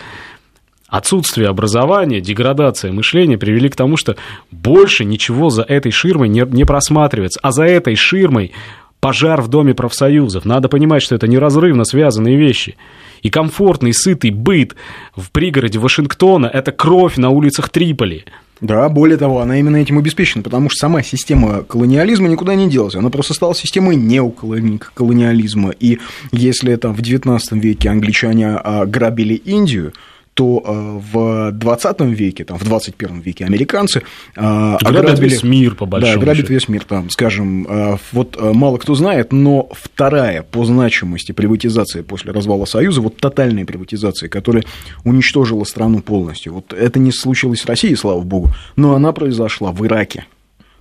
Отсутствие 0.87 1.49
образования, 1.49 2.21
деградация 2.21 2.91
мышления 2.91 3.37
привели 3.37 3.69
к 3.69 3.75
тому, 3.75 3.97
что 3.97 4.15
больше 4.51 5.03
ничего 5.03 5.49
за 5.49 5.63
этой 5.63 5.91
ширмой 5.91 6.29
не, 6.29 6.45
не 6.47 6.63
просматривается. 6.63 7.39
А 7.41 7.51
за 7.51 7.63
этой 7.63 7.95
ширмой 7.95 8.51
пожар 8.99 9.41
в 9.41 9.47
Доме 9.47 9.73
профсоюзов. 9.73 10.45
Надо 10.45 10.69
понимать, 10.69 11.01
что 11.01 11.15
это 11.15 11.27
неразрывно 11.27 11.85
связанные 11.85 12.37
вещи. 12.37 12.75
И 13.23 13.29
комфортный, 13.29 13.93
сытый 13.93 14.29
быт 14.29 14.75
в 15.15 15.31
пригороде 15.31 15.79
Вашингтона– 15.79 16.45
это 16.53 16.71
кровь 16.71 17.17
на 17.17 17.29
улицах 17.29 17.69
Триполи. 17.69 18.25
Да, 18.61 18.87
более 18.87 19.17
того, 19.17 19.41
она 19.41 19.59
именно 19.59 19.77
этим 19.77 19.97
обеспечена, 19.97 20.43
потому 20.43 20.69
что 20.69 20.79
сама 20.79 21.03
система 21.03 21.63
колониализма 21.63 22.27
никуда 22.27 22.55
не 22.55 22.69
делась. 22.69 22.95
Она 22.95 23.09
просто 23.09 23.33
стала 23.33 23.53
системой 23.53 23.95
неоколониализма. 23.95 25.71
И 25.79 25.99
если 26.31 26.75
там 26.75 26.95
в 26.95 26.99
XIX 26.99 27.39
веке 27.51 27.89
англичане 27.89 28.55
а, 28.55 28.85
грабили 28.85 29.33
Индию, 29.33 29.93
то 30.35 30.61
э, 30.65 30.99
в 31.13 31.51
20 31.53 32.01
веке, 32.01 32.43
там, 32.43 32.57
в 32.57 32.65
21 32.65 33.21
веке 33.21 33.45
американцы 33.45 34.03
э, 34.35 34.75
ограбили... 34.81 35.29
весь 35.29 35.43
мир, 35.43 35.75
по 35.75 35.85
большому 35.85 36.19
Да, 36.19 36.21
грабят 36.25 36.49
весь 36.49 36.67
мир, 36.67 36.83
там, 36.83 37.09
скажем, 37.09 37.65
э, 37.65 37.97
вот 38.11 38.37
мало 38.53 38.77
кто 38.77 38.95
знает, 38.95 39.31
но 39.31 39.69
вторая 39.71 40.43
по 40.43 40.65
значимости 40.65 41.31
приватизация 41.31 42.03
после 42.03 42.33
развала 42.33 42.65
Союза, 42.65 42.99
вот 42.99 43.15
тотальная 43.15 43.65
приватизация, 43.65 44.27
которая 44.27 44.65
уничтожила 45.05 45.63
страну 45.63 46.01
полностью. 46.01 46.53
Вот 46.53 46.73
это 46.73 46.99
не 46.99 47.13
случилось 47.13 47.61
в 47.61 47.69
России, 47.69 47.93
слава 47.93 48.21
богу, 48.21 48.49
но 48.75 48.93
она 48.93 49.13
произошла 49.13 49.71
в 49.71 49.85
Ираке. 49.85 50.25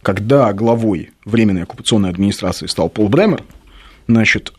Когда 0.02 0.52
главой 0.52 1.12
Временной 1.24 1.62
оккупационной 1.62 2.10
администрации 2.10 2.66
стал 2.66 2.88
Пол 2.88 3.08
Бремер, 3.08 3.44
значит, 4.08 4.52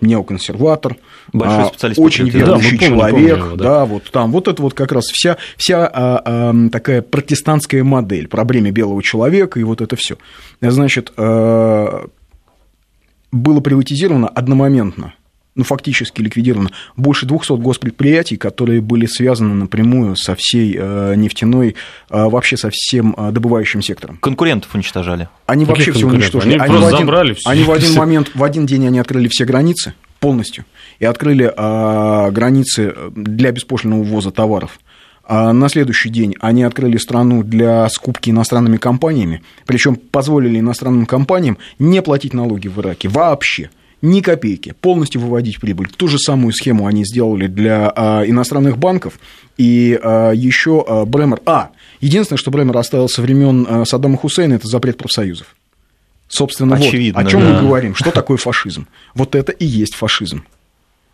неоконсерватор, 0.00 0.96
Большой 1.32 1.64
а, 1.64 1.66
специалист 1.66 2.00
очень 2.00 2.28
верующий 2.28 2.78
да, 2.78 2.86
человек, 2.86 3.38
его, 3.38 3.56
да. 3.56 3.64
да, 3.64 3.84
вот 3.84 4.04
там, 4.10 4.32
вот 4.32 4.48
это 4.48 4.62
вот 4.62 4.74
как 4.74 4.92
раз 4.92 5.06
вся, 5.06 5.36
вся 5.56 5.86
а, 5.86 6.22
а, 6.24 6.68
такая 6.70 7.02
протестантская 7.02 7.84
модель, 7.84 8.28
проблеме 8.28 8.70
белого 8.70 9.02
человека 9.02 9.60
и 9.60 9.62
вот 9.62 9.80
это 9.80 9.96
все. 9.96 10.16
Значит, 10.60 11.12
а, 11.16 12.06
было 13.30 13.60
приватизировано 13.60 14.28
одномоментно 14.28 15.14
ну, 15.58 15.64
фактически 15.64 16.22
ликвидировано 16.22 16.70
больше 16.96 17.26
200 17.26 17.58
госпредприятий, 17.58 18.36
которые 18.36 18.80
были 18.80 19.06
связаны 19.06 19.54
напрямую 19.54 20.14
со 20.14 20.36
всей 20.36 20.74
э, 20.78 21.14
нефтяной, 21.16 21.74
э, 22.10 22.24
вообще 22.28 22.56
со 22.56 22.70
всем 22.72 23.14
э, 23.18 23.32
добывающим 23.32 23.82
сектором. 23.82 24.18
Конкурентов 24.18 24.72
уничтожали. 24.72 25.28
Они 25.46 25.66
Каких 25.66 25.86
вообще 25.86 25.92
все 25.92 26.06
уничтожили. 26.06 26.54
Они, 26.54 26.62
они, 26.62 26.76
в 26.76 26.86
один, 26.86 26.98
забрали 26.98 27.34
все. 27.34 27.50
они 27.50 27.64
в 27.64 27.72
один 27.72 27.94
момент, 27.96 28.30
в 28.34 28.44
один 28.44 28.66
день 28.66 28.86
они 28.86 29.00
открыли 29.00 29.26
все 29.26 29.44
границы 29.44 29.94
полностью 30.20 30.64
и 31.00 31.04
открыли 31.04 31.52
границы 32.30 32.94
для 33.14 33.50
беспошлинного 33.50 34.04
ввоза 34.04 34.30
товаров. 34.30 34.78
А 35.24 35.52
на 35.52 35.68
следующий 35.68 36.08
день 36.08 36.36
они 36.40 36.62
открыли 36.62 36.96
страну 36.98 37.42
для 37.42 37.88
скупки 37.88 38.30
иностранными 38.30 38.76
компаниями, 38.76 39.42
причем 39.66 39.96
позволили 39.96 40.60
иностранным 40.60 41.04
компаниям 41.06 41.58
не 41.78 42.00
платить 42.00 42.32
налоги 42.32 42.68
в 42.68 42.80
Ираке 42.80 43.08
вообще 43.08 43.70
ни 44.02 44.20
копейки, 44.20 44.74
полностью 44.80 45.20
выводить 45.20 45.60
прибыль. 45.60 45.88
Ту 45.88 46.08
же 46.08 46.18
самую 46.18 46.52
схему 46.52 46.86
они 46.86 47.04
сделали 47.04 47.46
для 47.46 47.92
а, 47.94 48.24
иностранных 48.24 48.78
банков. 48.78 49.18
И 49.56 49.98
а, 50.02 50.32
еще 50.32 50.84
а, 50.86 51.04
Бремер... 51.04 51.40
А, 51.46 51.70
единственное, 52.00 52.38
что 52.38 52.50
Бремер 52.50 52.76
оставил 52.76 53.08
со 53.08 53.22
времен 53.22 53.66
а, 53.68 53.84
Саддама 53.84 54.16
Хусейна, 54.16 54.54
это 54.54 54.68
запрет 54.68 54.96
профсоюзов. 54.98 55.54
Собственно, 56.28 56.76
Очевидно, 56.76 57.22
вот 57.22 57.28
о 57.28 57.30
чем 57.30 57.40
да. 57.40 57.54
мы 57.54 57.60
говорим. 57.66 57.94
Что 57.94 58.10
такое 58.10 58.36
фашизм? 58.36 58.86
Вот 59.14 59.34
это 59.34 59.50
и 59.50 59.64
есть 59.64 59.94
фашизм. 59.94 60.44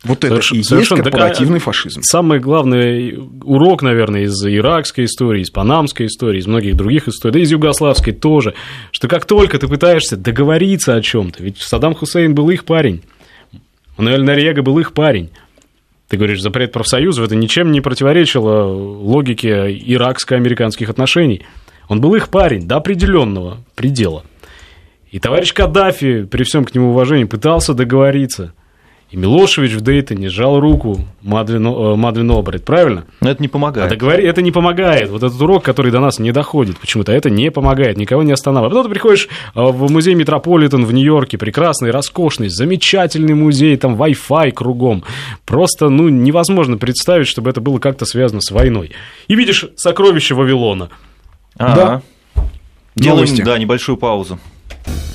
Вот 0.03 0.23
это 0.23 0.41
Соверш... 0.41 0.51
и 0.51 0.57
есть 0.57 0.89
корпоративный 0.89 1.59
так, 1.59 1.63
фашизм. 1.63 2.01
Самый 2.03 2.39
главный 2.39 3.17
урок, 3.43 3.81
наверное, 3.81 4.23
из 4.23 4.45
иракской 4.45 5.05
истории, 5.05 5.41
из 5.41 5.49
панамской 5.49 6.05
истории, 6.05 6.39
из 6.39 6.47
многих 6.47 6.75
других 6.75 7.07
историй, 7.07 7.33
да 7.33 7.39
из 7.39 7.51
югославской 7.51 8.13
тоже, 8.13 8.53
что 8.91 9.07
как 9.07 9.25
только 9.25 9.57
ты 9.57 9.67
пытаешься 9.67 10.15
договориться 10.15 10.95
о 10.95 11.01
чем 11.01 11.31
то 11.31 11.43
ведь 11.43 11.57
Саддам 11.57 11.95
Хусейн 11.95 12.35
был 12.35 12.49
их 12.49 12.65
парень, 12.65 13.01
Мануэль 13.97 14.23
Нариега 14.23 14.61
был 14.61 14.77
их 14.77 14.93
парень, 14.93 15.31
ты 16.07 16.17
говоришь, 16.17 16.41
запрет 16.41 16.71
профсоюзов, 16.71 17.25
это 17.25 17.35
ничем 17.35 17.71
не 17.71 17.81
противоречило 17.81 18.65
логике 18.65 19.71
иракско-американских 19.71 20.89
отношений. 20.89 21.41
Он 21.87 21.99
был 21.99 22.13
их 22.13 22.29
парень 22.29 22.67
до 22.67 22.77
определенного 22.77 23.57
предела. 23.73 24.23
И 25.09 25.19
товарищ 25.19 25.53
Каддафи, 25.53 26.23
при 26.23 26.43
всем 26.43 26.65
к 26.65 26.75
нему 26.75 26.91
уважении, 26.91 27.23
пытался 27.23 27.73
договориться– 27.73 28.53
и 29.11 29.17
Милошевич 29.17 29.73
в 29.73 29.81
Дейтоне 29.81 30.29
сжал 30.29 30.59
руку 30.59 30.99
Мадлен, 31.21 31.67
э, 31.67 31.95
Мадлен 31.95 32.43
правильно? 32.61 33.05
Но 33.21 33.29
это 33.29 33.41
не 33.41 33.47
помогает. 33.47 33.91
Это, 33.91 33.95
говори, 33.95 34.25
это 34.25 34.41
не 34.41 34.51
помогает. 34.51 35.09
Вот 35.09 35.21
этот 35.21 35.39
урок, 35.39 35.63
который 35.63 35.91
до 35.91 35.99
нас 35.99 36.17
не 36.17 36.31
доходит 36.31 36.79
почему-то, 36.79 37.11
это 37.11 37.29
не 37.29 37.51
помогает, 37.51 37.97
никого 37.97 38.23
не 38.23 38.31
останавливает. 38.31 38.73
Потом 38.73 38.83
ты 38.85 38.89
приходишь 38.89 39.27
э, 39.53 39.61
в 39.61 39.91
музей 39.91 40.15
Метрополитен 40.15 40.85
в 40.85 40.91
Нью-Йорке, 40.91 41.37
прекрасный, 41.37 41.91
роскошный, 41.91 42.49
замечательный 42.49 43.35
музей, 43.35 43.77
там 43.77 43.95
Wi-Fi 44.01 44.51
кругом. 44.51 45.03
Просто, 45.45 45.89
ну, 45.89 46.09
невозможно 46.09 46.77
представить, 46.77 47.27
чтобы 47.27 47.51
это 47.51 47.61
было 47.61 47.77
как-то 47.77 48.05
связано 48.05 48.41
с 48.41 48.49
войной. 48.49 48.91
И 49.27 49.35
видишь 49.35 49.67
сокровища 49.75 50.33
Вавилона. 50.33 50.89
А-а. 51.57 51.75
Да. 51.75 52.01
Делаем, 52.95 53.25
Новости. 53.25 53.41
да, 53.43 53.57
небольшую 53.57 53.97
паузу. 53.97 54.39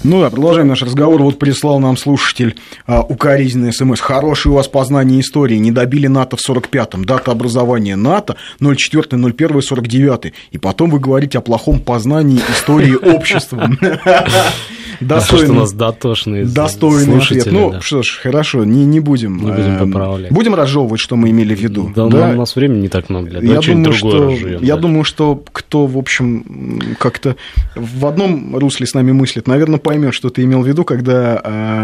Ну 0.02 0.22
да, 0.22 0.30
продолжаем 0.30 0.68
наш 0.68 0.82
разговор. 0.82 1.22
Вот 1.22 1.38
прислал 1.38 1.78
нам 1.78 1.96
слушатель 1.96 2.56
а, 2.86 3.02
укоризненный 3.02 3.72
смс. 3.72 4.00
Хорошее 4.00 4.52
у 4.52 4.56
вас 4.56 4.66
познание 4.66 5.20
истории. 5.20 5.56
Не 5.56 5.72
добили 5.72 6.06
НАТО 6.06 6.38
в 6.38 6.40
45-м. 6.48 7.04
Дата 7.04 7.30
образования 7.30 7.96
НАТО 7.96 8.36
04.01.49. 8.60 10.32
И 10.52 10.58
потом 10.58 10.90
вы 10.90 11.00
говорите 11.00 11.38
о 11.38 11.42
плохом 11.42 11.80
познании 11.80 12.40
истории 12.50 12.94
общества. 12.94 13.70
Достойный, 15.00 15.44
что 15.46 15.52
у 15.52 15.56
нас 15.56 15.72
дотошные 15.72 16.44
Достойный 16.44 17.18
ответ. 17.18 17.46
Ну, 17.50 17.70
да. 17.72 17.80
что 17.80 18.02
ж, 18.02 18.18
хорошо, 18.22 18.64
не, 18.64 18.84
не 18.84 19.00
будем. 19.00 19.36
Не 19.38 19.50
будем 19.50 19.76
эм, 19.76 19.92
поправлять. 19.92 20.30
Будем 20.30 20.54
разжевывать, 20.54 21.00
что 21.00 21.16
мы 21.16 21.30
имели 21.30 21.54
в 21.54 21.60
виду. 21.60 21.90
Да, 21.94 22.06
да? 22.06 22.30
у 22.30 22.34
нас 22.34 22.54
времени 22.54 22.82
не 22.82 22.88
так 22.88 23.08
много 23.08 23.30
для 23.30 23.40
я 23.40 23.60
думаю, 23.60 23.92
что, 23.92 24.28
разжуем, 24.28 24.62
Я 24.62 24.76
да. 24.76 24.82
думаю, 24.82 25.04
что 25.04 25.42
кто, 25.52 25.86
в 25.86 25.96
общем, 25.96 26.96
как-то 26.98 27.36
в 27.74 28.06
одном 28.06 28.56
русле 28.56 28.86
с 28.86 28.94
нами 28.94 29.12
мыслит, 29.12 29.46
наверное, 29.46 29.78
поймет, 29.78 30.14
что 30.14 30.30
ты 30.30 30.42
имел 30.42 30.62
в 30.62 30.66
виду, 30.66 30.84
когда 30.84 31.40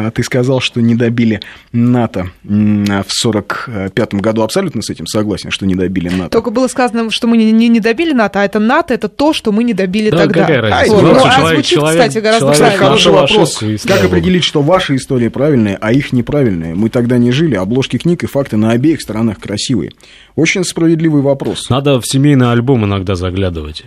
э, 0.06 0.10
ты 0.14 0.22
сказал, 0.22 0.60
что 0.60 0.80
не 0.80 0.94
добили 0.94 1.40
НАТО 1.72 2.30
в 2.44 3.06
45 3.08 4.14
году. 4.14 4.42
Абсолютно 4.42 4.82
с 4.82 4.90
этим 4.90 5.06
согласен, 5.06 5.50
что 5.50 5.66
не 5.66 5.74
добили 5.74 6.08
НАТО. 6.08 6.30
Только 6.30 6.50
было 6.50 6.68
сказано, 6.68 7.10
что 7.10 7.26
мы 7.26 7.36
не, 7.36 7.52
не, 7.52 7.68
не 7.68 7.80
добили 7.80 8.12
НАТО, 8.12 8.42
а 8.42 8.44
это 8.44 8.58
НАТО, 8.58 8.94
это 8.94 9.08
то, 9.08 9.32
что 9.32 9.52
мы 9.52 9.64
не 9.64 9.74
добили 9.74 10.10
да, 10.10 10.18
тогда. 10.18 10.40
Какая 10.42 10.60
разница? 10.60 10.96
Вот. 10.96 11.02
Ну, 11.02 11.20
а 11.24 11.48
звучит, 11.48 11.66
человек, 11.66 12.00
кстати, 12.00 12.22
гораздо 12.22 12.54
человек, 12.54 12.80
хороший 13.10 13.38
вопрос. 13.38 13.82
Как 13.84 14.04
определить, 14.04 14.44
что 14.44 14.62
ваши 14.62 14.96
истории 14.96 15.28
правильные, 15.28 15.76
а 15.80 15.92
их 15.92 16.12
неправильные? 16.12 16.74
Мы 16.74 16.88
тогда 16.90 17.18
не 17.18 17.32
жили, 17.32 17.54
обложки 17.54 17.98
книг 17.98 18.24
и 18.24 18.26
факты 18.26 18.56
на 18.56 18.70
обеих 18.70 19.00
сторонах 19.00 19.38
красивые. 19.38 19.92
Очень 20.34 20.64
справедливый 20.64 21.22
вопрос. 21.22 21.68
Надо 21.70 22.00
в 22.00 22.06
семейный 22.06 22.50
альбом 22.50 22.84
иногда 22.84 23.14
заглядывать, 23.14 23.84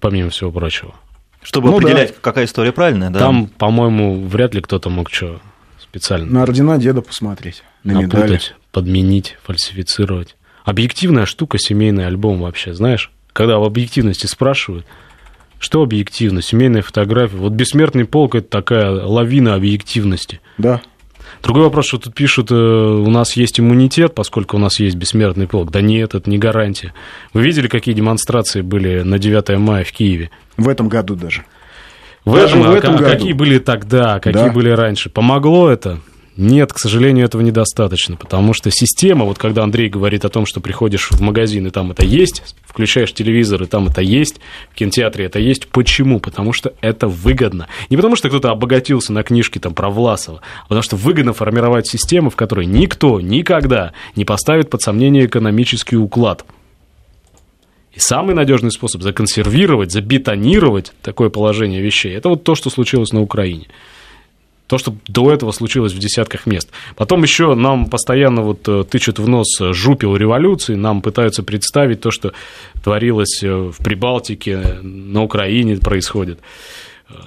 помимо 0.00 0.30
всего 0.30 0.50
прочего. 0.50 0.94
Чтобы 1.42 1.70
ну, 1.70 1.76
определять, 1.76 2.08
да. 2.08 2.14
какая 2.20 2.46
история 2.46 2.72
правильная, 2.72 3.10
да? 3.10 3.18
Там, 3.18 3.48
по-моему, 3.48 4.26
вряд 4.26 4.54
ли 4.54 4.62
кто-то 4.62 4.88
мог 4.88 5.10
что 5.10 5.40
специально. 5.78 6.26
На 6.26 6.42
ордена 6.42 6.78
деда 6.78 7.02
посмотреть, 7.02 7.62
на 7.84 8.00
Напутать, 8.00 8.22
медали. 8.22 8.40
подменить, 8.72 9.36
фальсифицировать. 9.44 10.36
Объективная 10.64 11.26
штука 11.26 11.58
семейный 11.58 12.06
альбом 12.06 12.40
вообще, 12.40 12.72
знаешь? 12.72 13.10
Когда 13.34 13.58
в 13.58 13.64
объективности 13.64 14.26
спрашивают, 14.26 14.86
что 15.64 15.82
объективно? 15.82 16.42
Семейная 16.42 16.82
фотография. 16.82 17.36
Вот 17.36 17.52
бессмертный 17.52 18.04
полк– 18.04 18.34
это 18.36 18.48
такая 18.48 18.90
лавина 18.90 19.54
объективности. 19.54 20.40
Да. 20.58 20.82
Другой 21.42 21.64
вопрос, 21.64 21.86
что 21.86 21.98
тут 21.98 22.14
пишут, 22.14 22.50
э, 22.50 22.54
у 22.54 23.08
нас 23.10 23.32
есть 23.32 23.58
иммунитет, 23.58 24.14
поскольку 24.14 24.56
у 24.56 24.60
нас 24.60 24.78
есть 24.78 24.96
бессмертный 24.96 25.48
полк. 25.48 25.70
Да 25.70 25.80
нет, 25.80 26.14
это 26.14 26.28
не 26.28 26.38
гарантия. 26.38 26.92
Вы 27.32 27.42
видели, 27.42 27.66
какие 27.66 27.94
демонстрации 27.94 28.60
были 28.60 29.00
на 29.00 29.18
9 29.18 29.58
мая 29.58 29.84
в 29.84 29.92
Киеве? 29.92 30.30
В 30.56 30.68
этом 30.68 30.88
году 30.88 31.16
даже. 31.16 31.44
В 32.24 32.34
даже 32.34 32.58
этом, 32.58 32.70
в 32.70 32.74
этом 32.74 32.94
а, 32.94 32.98
году. 32.98 33.10
Какие 33.10 33.32
были 33.32 33.58
тогда, 33.58 34.20
какие 34.20 34.44
да. 34.44 34.52
были 34.52 34.68
раньше? 34.68 35.08
Помогло 35.08 35.70
это? 35.70 36.00
Нет, 36.36 36.72
к 36.72 36.78
сожалению, 36.78 37.26
этого 37.26 37.42
недостаточно, 37.42 38.16
потому 38.16 38.54
что 38.54 38.68
система, 38.72 39.24
вот 39.24 39.38
когда 39.38 39.62
Андрей 39.62 39.88
говорит 39.88 40.24
о 40.24 40.28
том, 40.30 40.46
что 40.46 40.60
приходишь 40.60 41.10
в 41.10 41.20
магазин, 41.20 41.68
и 41.68 41.70
там 41.70 41.92
это 41.92 42.04
есть, 42.04 42.56
включаешь 42.66 43.14
телевизор, 43.14 43.62
и 43.62 43.66
там 43.66 43.86
это 43.86 44.00
есть, 44.00 44.40
в 44.72 44.74
кинотеатре 44.74 45.26
это 45.26 45.38
есть. 45.38 45.68
Почему? 45.68 46.18
Потому 46.18 46.52
что 46.52 46.74
это 46.80 47.06
выгодно. 47.06 47.68
Не 47.88 47.96
потому 47.96 48.16
что 48.16 48.28
кто-то 48.28 48.50
обогатился 48.50 49.12
на 49.12 49.22
книжке 49.22 49.60
там 49.60 49.74
про 49.74 49.90
Власова, 49.90 50.40
а 50.62 50.68
потому 50.68 50.82
что 50.82 50.96
выгодно 50.96 51.34
формировать 51.34 51.86
систему, 51.86 52.30
в 52.30 52.36
которой 52.36 52.66
никто 52.66 53.20
никогда 53.20 53.92
не 54.16 54.24
поставит 54.24 54.70
под 54.70 54.82
сомнение 54.82 55.26
экономический 55.26 55.96
уклад. 55.96 56.44
И 57.92 58.00
самый 58.00 58.34
надежный 58.34 58.72
способ 58.72 59.02
законсервировать, 59.02 59.92
забетонировать 59.92 60.92
такое 61.00 61.28
положение 61.28 61.80
вещей, 61.80 62.16
это 62.16 62.28
вот 62.28 62.42
то, 62.42 62.56
что 62.56 62.70
случилось 62.70 63.12
на 63.12 63.22
Украине. 63.22 63.68
То, 64.74 64.78
что 64.78 64.96
до 65.06 65.32
этого 65.32 65.52
случилось 65.52 65.92
в 65.92 66.00
десятках 66.00 66.46
мест. 66.46 66.68
Потом 66.96 67.22
еще 67.22 67.54
нам 67.54 67.86
постоянно 67.86 68.42
вот 68.42 68.66
э, 68.66 68.82
тычут 68.82 69.20
в 69.20 69.28
нос 69.28 69.46
жупил 69.70 70.16
революции, 70.16 70.74
нам 70.74 71.00
пытаются 71.00 71.44
представить 71.44 72.00
то, 72.00 72.10
что 72.10 72.32
творилось 72.82 73.40
э, 73.44 73.54
в 73.54 73.76
Прибалтике, 73.78 74.80
на 74.82 75.22
Украине 75.22 75.76
происходит 75.76 76.40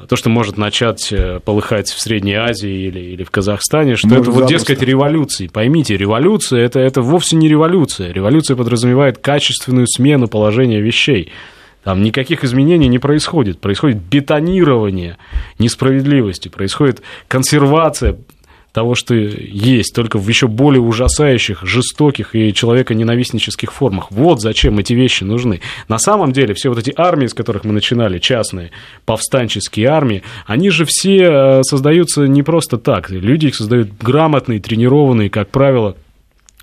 то, 0.09 0.17
что 0.17 0.29
может 0.29 0.57
начать 0.57 1.07
э, 1.13 1.39
полыхать 1.39 1.87
в 1.87 2.01
Средней 2.01 2.33
Азии 2.33 2.87
или, 2.87 2.99
или 2.99 3.23
в 3.23 3.31
Казахстане, 3.31 3.95
что 3.95 4.09
может, 4.09 4.23
это 4.23 4.31
вот, 4.31 4.49
дескать, 4.49 4.81
революции. 4.81 5.47
Поймите, 5.47 5.95
революция 5.95 6.65
это, 6.65 6.81
это 6.81 7.01
вовсе 7.01 7.37
не 7.37 7.47
революция. 7.47 8.11
Революция 8.11 8.57
подразумевает 8.57 9.19
качественную 9.19 9.87
смену 9.87 10.27
положения 10.27 10.81
вещей. 10.81 11.31
Там 11.87 12.03
никаких 12.03 12.43
изменений 12.43 12.89
не 12.89 12.99
происходит. 12.99 13.61
Происходит 13.61 13.99
бетонирование 13.99 15.15
несправедливости, 15.57 16.49
происходит 16.49 17.01
консервация 17.29 18.17
того, 18.73 18.93
что 18.93 19.15
есть, 19.15 19.95
только 19.95 20.19
в 20.19 20.27
еще 20.27 20.49
более 20.49 20.81
ужасающих, 20.81 21.63
жестоких 21.63 22.35
и 22.35 22.53
человеконенавистнических 22.53 23.71
формах. 23.71 24.11
Вот 24.11 24.41
зачем 24.41 24.77
эти 24.79 24.91
вещи 24.91 25.23
нужны. 25.23 25.61
На 25.87 25.97
самом 25.97 26.33
деле, 26.33 26.53
все 26.55 26.67
вот 26.67 26.77
эти 26.77 26.93
армии, 26.93 27.27
с 27.27 27.33
которых 27.33 27.63
мы 27.63 27.71
начинали, 27.71 28.19
частные, 28.19 28.71
повстанческие 29.05 29.87
армии, 29.87 30.23
они 30.45 30.69
же 30.71 30.83
все 30.85 31.19
э, 31.21 31.63
создаются 31.63 32.27
не 32.27 32.43
просто 32.43 32.77
так. 32.77 33.09
Люди 33.09 33.45
их 33.47 33.55
создают 33.55 33.93
грамотные, 33.97 34.59
тренированные, 34.59 35.29
как 35.29 35.47
правило, 35.51 35.95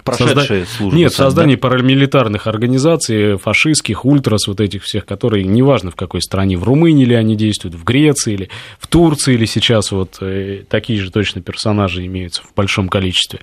Прошедшие 0.05 0.65
Созда... 0.65 0.77
службы. 0.77 0.99
Нет, 0.99 1.17
там, 1.17 1.27
создание 1.27 1.57
да? 1.57 1.61
парамилитарных 1.63 2.47
организаций, 2.47 3.39
фашистских, 3.39 4.05
ультрас, 4.05 4.47
вот 4.47 4.61
этих 4.61 4.85
всех, 4.85 5.07
которые, 5.07 5.45
неважно 5.45 5.91
в 5.91 5.97
какой 5.97 6.21
стране, 6.21 6.59
в 6.59 6.65
Румынии 6.65 7.05
ли 7.05 7.15
они 7.15 7.37
действуют, 7.37 7.75
в 7.75 7.85
Греции 7.85 8.35
или 8.35 8.51
в 8.79 8.87
Турции 8.87 9.35
или 9.35 9.47
сейчас 9.47 9.93
вот 9.93 10.19
э, 10.21 10.65
такие 10.69 11.01
же 11.01 11.11
точно 11.11 11.41
персонажи 11.41 12.05
имеются 12.05 12.43
в 12.43 12.55
большом 12.55 12.89
количестве. 12.89 13.41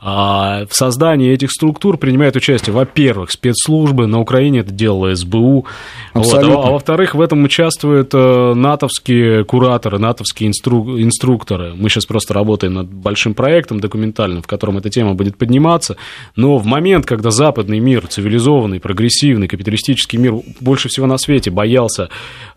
А 0.00 0.66
в 0.66 0.74
создании 0.74 1.32
этих 1.32 1.50
структур 1.50 1.98
принимают 1.98 2.36
участие, 2.36 2.74
во-первых, 2.74 3.30
спецслужбы, 3.30 4.06
на 4.06 4.20
Украине 4.20 4.60
это 4.60 4.70
делала 4.70 5.14
СБУ, 5.14 5.66
вот, 6.14 6.34
а, 6.34 6.38
а 6.40 6.70
во-вторых, 6.70 7.14
в 7.14 7.20
этом 7.20 7.42
участвуют 7.44 8.10
э, 8.14 8.54
натовские 8.54 9.44
кураторы, 9.44 9.98
натовские 9.98 10.48
инстру... 10.48 11.00
инструкторы. 11.00 11.74
Мы 11.74 11.88
сейчас 11.88 12.06
просто 12.06 12.34
работаем 12.34 12.74
над 12.74 12.86
большим 12.86 13.34
проектом 13.34 13.80
документальным, 13.80 14.42
в 14.42 14.46
котором 14.46 14.78
эта 14.78 14.90
тема 14.90 15.14
будет 15.14 15.36
подниматься. 15.36 15.96
Но 16.36 16.58
в 16.58 16.66
момент, 16.66 17.06
когда 17.06 17.30
западный 17.30 17.78
мир, 17.78 18.06
цивилизованный, 18.06 18.80
прогрессивный, 18.80 19.48
капиталистический 19.48 20.18
мир 20.18 20.34
больше 20.60 20.88
всего 20.88 21.06
на 21.06 21.18
свете 21.18 21.50
боялся 21.50 22.08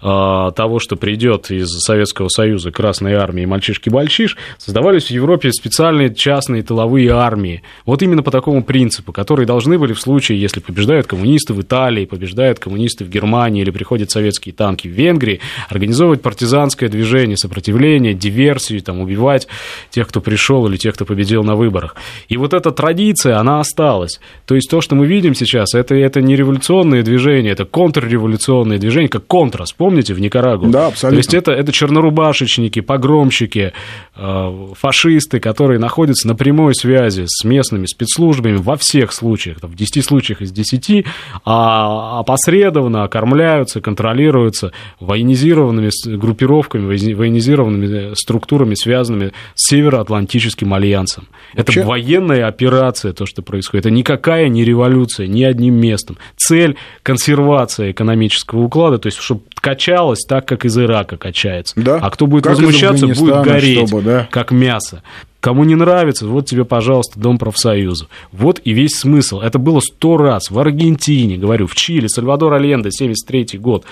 э, 0.02 0.52
того, 0.56 0.80
что 0.80 0.96
придет 0.96 1.52
из 1.52 1.70
Советского 1.80 2.30
Союза 2.30 2.72
Красной 2.72 3.14
Армии 3.14 3.46
мальчишки-бальчиш, 3.46 4.38
создавались 4.58 5.06
в 5.06 5.12
Европе 5.12 5.52
специальные 5.52 6.14
частные 6.14 6.64
тыловые 6.64 7.12
армии. 7.12 7.64
Вот 7.86 8.02
именно 8.02 8.24
по 8.24 8.32
такому 8.32 8.64
принципу, 8.64 9.12
которые 9.12 9.46
должны 9.46 9.78
были 9.78 9.94
в 9.94 10.02
случае, 10.02 10.42
если 10.42 10.60
побеждают 10.60 11.08
коммунисты 11.08 11.54
в 11.54 11.62
Италии, 11.62 12.06
побеждают 12.06 12.60
коммунисты 12.60 13.06
в 13.06 13.10
Германии 13.10 13.62
или 13.62 13.72
приходят 13.72 14.12
советские 14.12 14.54
танки 14.54 14.88
в 14.88 14.92
Венгрии, 14.92 15.40
организовывать 15.70 16.22
партизанское 16.22 16.90
движение, 16.90 17.38
сопротивление, 17.38 18.14
диверсию, 18.14 18.82
там, 18.82 19.00
убивать 19.00 19.48
тех, 19.90 20.08
кто 20.08 20.22
пришел 20.22 20.68
или 20.68 20.78
тех, 20.78 20.96
кто 20.96 21.06
победил 21.06 21.44
на 21.44 21.56
выборах. 21.56 21.96
И 22.28 22.38
вот 22.38 22.54
эта 22.54 22.72
традиция, 22.72 23.37
она 23.40 23.60
осталась. 23.60 24.20
То 24.46 24.56
есть 24.56 24.70
то, 24.70 24.82
что 24.82 24.96
мы 24.96 25.06
видим 25.06 25.36
сейчас, 25.36 25.74
это, 25.74 25.96
это 25.96 26.22
не 26.22 26.36
революционные 26.36 27.04
движения, 27.04 27.52
это 27.52 27.66
контрреволюционные 27.66 28.80
движения, 28.80 29.10
как 29.10 29.28
контрас, 29.28 29.72
помните, 29.72 30.14
в 30.14 30.20
Никарагуа? 30.20 30.70
Да, 30.70 30.88
абсолютно. 30.88 31.16
То 31.16 31.18
есть 31.18 31.34
это, 31.34 31.52
это 31.52 31.72
чернорубашечники, 31.72 32.82
погромщики, 32.82 33.74
э, 34.16 34.68
фашисты, 34.74 35.40
которые 35.40 35.80
находятся 35.80 36.28
на 36.28 36.36
прямой 36.36 36.76
связи 36.76 37.26
с 37.28 37.44
местными 37.44 37.86
спецслужбами 37.86 38.58
во 38.58 38.76
всех 38.78 39.14
случаях, 39.14 39.58
в 39.62 39.76
10 39.76 40.04
случаях 40.04 40.42
из 40.42 40.52
10, 40.52 41.06
а 41.46 42.20
опосредованно 42.20 43.04
окормляются, 43.04 43.82
контролируются 43.82 44.72
военизированными 45.00 45.90
группировками, 46.18 46.86
военизированными 46.86 48.14
структурами, 48.16 48.76
связанными 48.76 49.34
с 49.56 49.68
Североатлантическим 49.70 50.74
альянсом. 50.74 51.28
Вообще... 51.54 51.82
Это 51.82 51.88
военная 51.88 52.48
операция, 52.48 53.14
то, 53.14 53.26
что 53.28 53.42
происходит. 53.42 53.86
Это 53.86 53.94
никакая 53.94 54.48
не 54.50 54.64
революция, 54.64 55.28
ни 55.28 55.44
одним 55.44 55.76
местом. 55.76 56.18
Цель– 56.36 56.76
консервация 57.04 57.92
экономического 57.92 58.62
уклада, 58.62 58.98
то 58.98 59.08
есть, 59.08 59.20
чтобы 59.20 59.42
качалось 59.56 60.26
так, 60.28 60.48
как 60.48 60.66
из 60.66 60.78
Ирака 60.78 61.18
качается. 61.18 61.74
Да? 61.78 62.00
А 62.02 62.10
кто 62.10 62.26
будет 62.26 62.44
как 62.44 62.54
возмущаться, 62.54 63.08
будет 63.08 63.44
гореть, 63.44 63.88
чтобы, 63.88 64.02
да? 64.02 64.28
как 64.32 64.52
мясо. 64.52 65.04
Кому 65.40 65.64
не 65.64 65.76
нравится, 65.76 66.28
вот 66.28 66.48
тебе, 66.48 66.66
пожалуйста, 66.66 67.20
Дом 67.20 67.38
профсоюза. 67.38 68.08
Вот 68.32 68.60
и 68.64 68.74
весь 68.74 68.98
смысл. 68.98 69.40
Это 69.40 69.60
было 69.60 69.80
сто 69.80 70.18
раз 70.18 70.50
в 70.50 70.58
Аргентине, 70.58 71.38
говорю, 71.38 71.68
в 71.68 71.76
Чили, 71.76 72.08
Сальвадор 72.08 72.54
Альенде, 72.54 72.90
73 72.92 73.60
год 73.60 73.86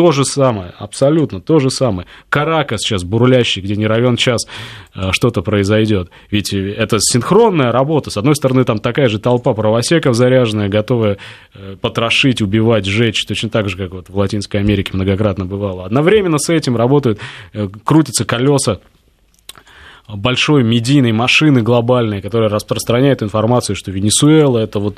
то 0.00 0.12
же 0.12 0.24
самое, 0.24 0.72
абсолютно 0.78 1.42
то 1.42 1.58
же 1.58 1.68
самое. 1.68 2.08
Каракас 2.30 2.80
сейчас 2.80 3.04
бурлящий, 3.04 3.60
где 3.60 3.76
не 3.76 3.86
равен 3.86 4.16
час 4.16 4.46
э, 4.94 5.12
что-то 5.12 5.42
произойдет. 5.42 6.08
Ведь 6.30 6.54
это 6.54 6.96
синхронная 6.98 7.70
работа. 7.70 8.10
С 8.10 8.16
одной 8.16 8.34
стороны, 8.34 8.64
там 8.64 8.78
такая 8.78 9.10
же 9.10 9.18
толпа 9.18 9.52
правосеков 9.52 10.14
заряженная, 10.14 10.70
готовая 10.70 11.18
э, 11.52 11.76
потрошить, 11.78 12.40
убивать, 12.40 12.86
сжечь, 12.86 13.26
точно 13.26 13.50
так 13.50 13.68
же, 13.68 13.76
как 13.76 13.90
вот 13.90 14.08
в 14.08 14.16
Латинской 14.16 14.60
Америке 14.60 14.92
многократно 14.94 15.44
бывало. 15.44 15.84
Одновременно 15.84 16.38
с 16.38 16.48
этим 16.48 16.78
работают, 16.78 17.18
э, 17.52 17.68
крутятся 17.84 18.24
колеса 18.24 18.80
большой 20.08 20.64
медийной 20.64 21.12
машины 21.12 21.60
глобальной, 21.60 22.22
которая 22.22 22.48
распространяет 22.48 23.22
информацию, 23.22 23.76
что 23.76 23.90
Венесуэла 23.90 24.60
это 24.60 24.78
вот 24.78 24.96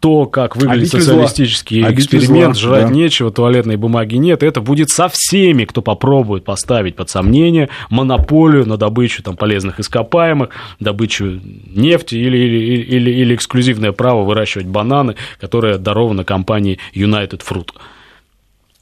то, 0.00 0.24
как 0.26 0.56
выглядит 0.56 0.94
Обитель 0.94 1.00
социалистический 1.02 1.82
зла. 1.82 1.92
эксперимент, 1.92 2.56
зла, 2.56 2.70
жрать 2.78 2.88
да. 2.88 2.90
нечего, 2.90 3.30
туалетной 3.30 3.76
бумаги 3.76 4.16
нет, 4.16 4.42
это 4.42 4.62
будет 4.62 4.88
со 4.88 5.08
всеми, 5.08 5.64
кто 5.66 5.82
попробует 5.82 6.44
поставить 6.44 6.96
под 6.96 7.10
сомнение 7.10 7.68
монополию 7.90 8.66
на 8.66 8.78
добычу 8.78 9.22
там, 9.22 9.36
полезных 9.36 9.78
ископаемых, 9.78 10.48
добычу 10.80 11.40
нефти 11.66 12.14
или, 12.14 12.38
или, 12.38 12.82
или, 12.82 13.10
или 13.10 13.34
эксклюзивное 13.34 13.92
право 13.92 14.24
выращивать 14.24 14.66
бананы, 14.66 15.16
которое 15.38 15.76
даровано 15.76 16.24
компании 16.24 16.78
United 16.94 17.42
Fruit. 17.46 17.68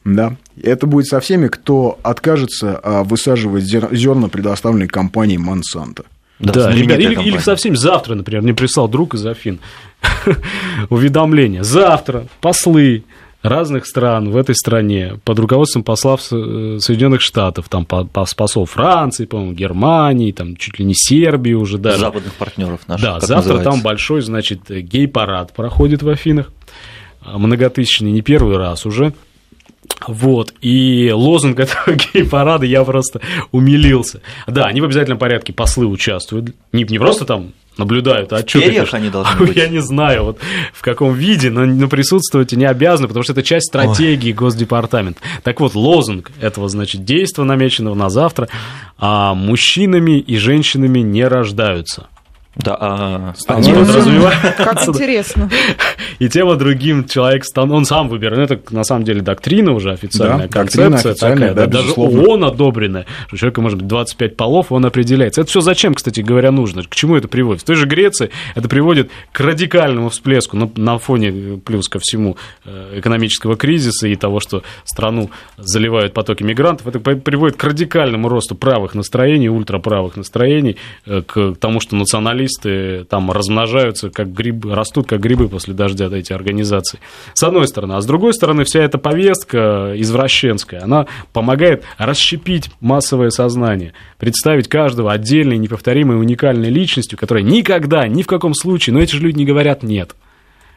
Да, 0.04 0.36
это 0.62 0.86
будет 0.86 1.06
со 1.06 1.18
всеми, 1.20 1.48
кто 1.48 1.98
откажется 2.02 2.80
а, 2.82 3.02
высаживать 3.02 3.64
зерна, 3.64 4.28
предоставленные 4.28 4.88
компанией 4.88 5.38
Monsanto. 5.38 6.06
Да, 6.38 6.52
да 6.52 6.70
ребят, 6.70 6.98
или, 6.98 7.20
или 7.22 7.38
совсем 7.38 7.76
завтра, 7.76 8.14
например, 8.14 8.42
мне 8.42 8.54
прислал 8.54 8.88
друг 8.88 9.14
из 9.14 9.26
Афин 9.26 9.58
уведомление. 10.90 11.64
Завтра 11.64 12.26
послы 12.40 13.04
разных 13.42 13.86
стран 13.86 14.30
в 14.30 14.36
этой 14.36 14.54
стране 14.54 15.18
под 15.24 15.38
руководством 15.38 15.82
послов 15.82 16.20
э, 16.32 16.78
Соединенных 16.80 17.20
Штатов, 17.20 17.68
там 17.68 17.84
посол 17.86 18.66
Франции, 18.66 19.26
по-моему, 19.26 19.52
Германии, 19.52 20.32
там 20.32 20.56
чуть 20.56 20.78
ли 20.78 20.84
не 20.84 20.94
Сербии 20.94 21.52
уже 21.52 21.78
даже. 21.78 21.98
Западных 21.98 22.34
партнеров 22.34 22.80
наших. 22.86 23.04
Да, 23.04 23.20
завтра 23.20 23.36
называется? 23.36 23.70
там 23.70 23.82
большой, 23.82 24.22
значит, 24.22 24.68
гей-парад 24.68 25.52
проходит 25.54 26.02
в 26.02 26.08
Афинах, 26.08 26.52
многотысячный, 27.24 28.10
не 28.10 28.22
первый 28.22 28.56
раз 28.56 28.86
уже. 28.86 29.12
Вот, 30.06 30.54
и 30.60 31.10
лозунг 31.12 31.58
этого 31.60 31.96
гей-парада 31.96 32.66
я 32.66 32.84
просто 32.84 33.20
умилился. 33.52 34.20
Да, 34.46 34.64
они 34.64 34.80
в 34.80 34.84
обязательном 34.84 35.18
порядке 35.18 35.52
послы 35.52 35.86
участвуют, 35.86 36.54
не, 36.72 36.84
не 36.84 36.98
просто 36.98 37.24
там 37.24 37.52
наблюдают, 37.78 38.32
а 38.32 38.46
что 38.46 38.58
они 38.96 39.08
должны 39.08 39.38
быть. 39.46 39.56
Я 39.56 39.68
не 39.68 39.80
знаю, 39.80 40.24
вот 40.24 40.38
в 40.72 40.82
каком 40.82 41.14
виде, 41.14 41.50
но, 41.50 41.64
но 41.64 41.88
присутствовать 41.88 42.52
не 42.52 42.64
обязаны, 42.64 43.08
потому 43.08 43.22
что 43.22 43.32
это 43.32 43.42
часть 43.42 43.68
стратегии 43.68 44.30
Ой. 44.30 44.34
Госдепартамента. 44.34 45.20
Так 45.42 45.60
вот, 45.60 45.74
лозунг 45.74 46.32
этого, 46.40 46.68
значит, 46.68 47.04
действия, 47.04 47.44
намеченного 47.44 47.94
на 47.94 48.10
завтра, 48.10 48.48
а 48.98 49.34
мужчинами 49.34 50.18
и 50.18 50.36
женщинами 50.36 50.98
не 51.00 51.24
рождаются. 51.24 52.08
Да, 52.56 52.76
а... 52.80 53.34
Они 53.46 53.72
подразумевают... 53.72 54.38
Как 54.56 54.88
интересно. 54.88 55.48
И 56.18 56.28
тем 56.28 56.50
и 56.50 56.56
другим 56.56 57.06
человек, 57.06 57.44
он 57.54 57.84
сам 57.84 58.08
выбирает. 58.08 58.50
Ну, 58.50 58.56
это 58.56 58.74
на 58.74 58.84
самом 58.84 59.04
деле 59.04 59.20
доктрина 59.20 59.72
уже 59.72 59.92
официальная, 59.92 60.48
да, 60.48 60.52
концепция 60.52 61.14
такая, 61.14 61.54
да, 61.54 61.66
даже 61.66 61.92
ООН 61.92 62.44
одобренная, 62.44 63.06
что 63.26 63.36
у 63.36 63.38
человека 63.38 63.60
может 63.60 63.78
быть 63.78 63.86
25 63.86 64.36
полов, 64.36 64.72
он 64.72 64.84
определяется. 64.84 65.42
Это 65.42 65.50
все 65.50 65.60
зачем, 65.60 65.94
кстати 65.94 66.20
говоря, 66.20 66.50
нужно? 66.50 66.82
К 66.82 66.94
чему 66.94 67.14
это 67.16 67.28
приводит? 67.28 67.62
В 67.62 67.64
той 67.64 67.76
же 67.76 67.86
Греции 67.86 68.30
это 68.56 68.68
приводит 68.68 69.10
к 69.30 69.40
радикальному 69.40 70.08
всплеску 70.08 70.56
на, 70.56 70.68
на 70.74 70.98
фоне, 70.98 71.60
плюс 71.64 71.88
ко 71.88 72.00
всему, 72.00 72.36
э, 72.64 72.98
экономического 72.98 73.56
кризиса 73.56 74.08
и 74.08 74.16
того, 74.16 74.40
что 74.40 74.64
страну 74.84 75.30
заливают 75.58 76.12
потоки 76.12 76.42
мигрантов. 76.42 76.88
Это 76.88 76.98
приводит 76.98 77.56
к 77.56 77.62
радикальному 77.62 78.28
росту 78.28 78.56
правых 78.56 78.94
настроений, 78.94 79.48
ультраправых 79.48 80.16
настроений, 80.16 80.76
э, 81.06 81.22
к 81.22 81.54
тому, 81.60 81.78
что 81.78 81.94
националисты 81.94 82.37
террористы 82.38 83.04
там 83.04 83.30
размножаются, 83.30 84.10
как 84.10 84.32
грибы, 84.32 84.74
растут 84.74 85.08
как 85.08 85.20
грибы 85.20 85.48
после 85.48 85.74
дождя 85.74 86.06
эти 86.06 86.32
организации. 86.32 87.00
С 87.34 87.42
одной 87.42 87.66
стороны. 87.68 87.94
А 87.94 88.00
с 88.00 88.06
другой 88.06 88.34
стороны, 88.34 88.64
вся 88.64 88.80
эта 88.80 88.98
повестка 88.98 89.92
извращенская, 89.96 90.82
она 90.82 91.06
помогает 91.32 91.84
расщепить 91.98 92.70
массовое 92.80 93.30
сознание, 93.30 93.92
представить 94.18 94.68
каждого 94.68 95.12
отдельной, 95.12 95.58
неповторимой, 95.58 96.18
уникальной 96.18 96.70
личностью, 96.70 97.18
которая 97.18 97.44
никогда, 97.44 98.06
ни 98.06 98.22
в 98.22 98.26
каком 98.26 98.54
случае, 98.54 98.94
но 98.94 99.00
эти 99.00 99.14
же 99.14 99.22
люди 99.22 99.38
не 99.38 99.44
говорят 99.44 99.82
«нет». 99.82 100.14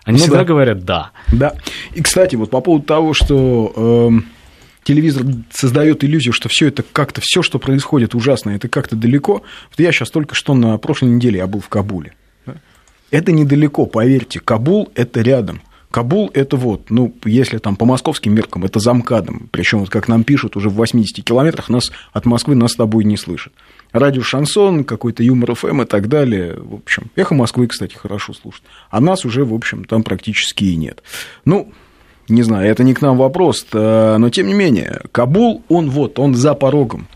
Они 0.04 0.18
ну, 0.18 0.24
всегда 0.24 0.40
да. 0.40 0.46
говорят 0.46 0.84
«да». 0.84 1.12
Да. 1.32 1.54
И, 1.94 2.02
кстати, 2.02 2.36
вот 2.36 2.50
по 2.50 2.62
поводу 2.62 2.86
того, 2.86 3.14
что... 3.14 4.12
Э 4.12 4.41
телевизор 4.84 5.24
создает 5.52 6.04
иллюзию, 6.04 6.34
что 6.34 6.50
все 6.50 6.68
это 6.68 6.84
как-то, 6.84 7.22
все, 7.24 7.42
что 7.42 7.60
происходит 7.60 8.16
ужасно, 8.16 8.52
это 8.52 8.68
как-то 8.68 8.96
далеко. 8.96 9.44
Вот 9.70 9.80
я 9.80 9.92
сейчас 9.92 10.10
только 10.10 10.36
что 10.36 10.54
на 10.54 10.78
прошлой 10.78 11.10
неделе 11.10 11.38
я 11.38 11.48
был 11.48 11.60
в 11.60 11.70
Кабуле. 11.70 12.14
Это 13.12 13.34
недалеко, 13.34 13.86
поверьте, 13.86 14.40
Кабул– 14.40 14.90
это 14.96 15.22
рядом. 15.22 15.62
Кабул– 15.92 16.32
это 16.34 16.56
вот, 16.56 16.90
ну, 16.90 17.14
если 17.26 17.58
там 17.58 17.76
по 17.76 17.84
московским 17.84 18.34
меркам, 18.34 18.64
это 18.64 18.80
замкадом. 18.80 19.50
Причем, 19.52 19.80
вот 19.80 19.90
как 19.90 20.08
нам 20.08 20.24
пишут, 20.24 20.56
уже 20.56 20.70
в 20.70 20.76
80 20.76 21.24
километрах 21.24 21.68
нас 21.68 21.92
от 22.14 22.26
Москвы 22.26 22.56
нас 22.56 22.72
с 22.72 22.76
тобой 22.76 23.04
не 23.04 23.18
слышат. 23.18 23.52
Радио 23.92 24.22
Шансон, 24.22 24.86
какой-то 24.86 25.22
Юмор 25.22 25.54
ФМ 25.54 25.82
и 25.82 25.86
так 25.86 26.08
далее. 26.08 26.56
В 26.58 26.76
общем, 26.76 27.12
Эхо 27.18 27.36
Москвы, 27.36 27.68
кстати, 27.68 27.94
хорошо 27.94 28.32
слушать. 28.32 28.64
А 28.90 29.02
нас 29.02 29.26
уже, 29.26 29.44
в 29.44 29.54
общем, 29.54 29.84
там 29.84 30.04
практически 30.04 30.64
и 30.64 30.78
нет. 30.78 31.04
Ну, 31.44 31.74
не 32.32 32.44
знаю, 32.44 32.70
это 32.70 32.84
не 32.84 32.94
к 32.94 33.02
нам 33.02 33.18
вопрос, 33.18 33.66
но 33.72 34.30
тем 34.30 34.48
не 34.48 34.54
менее, 34.54 35.02
Кабул, 35.12 35.64
он 35.70 35.90
вот, 35.90 36.20
он 36.20 36.36
за 36.36 36.54
порогом. 36.54 37.08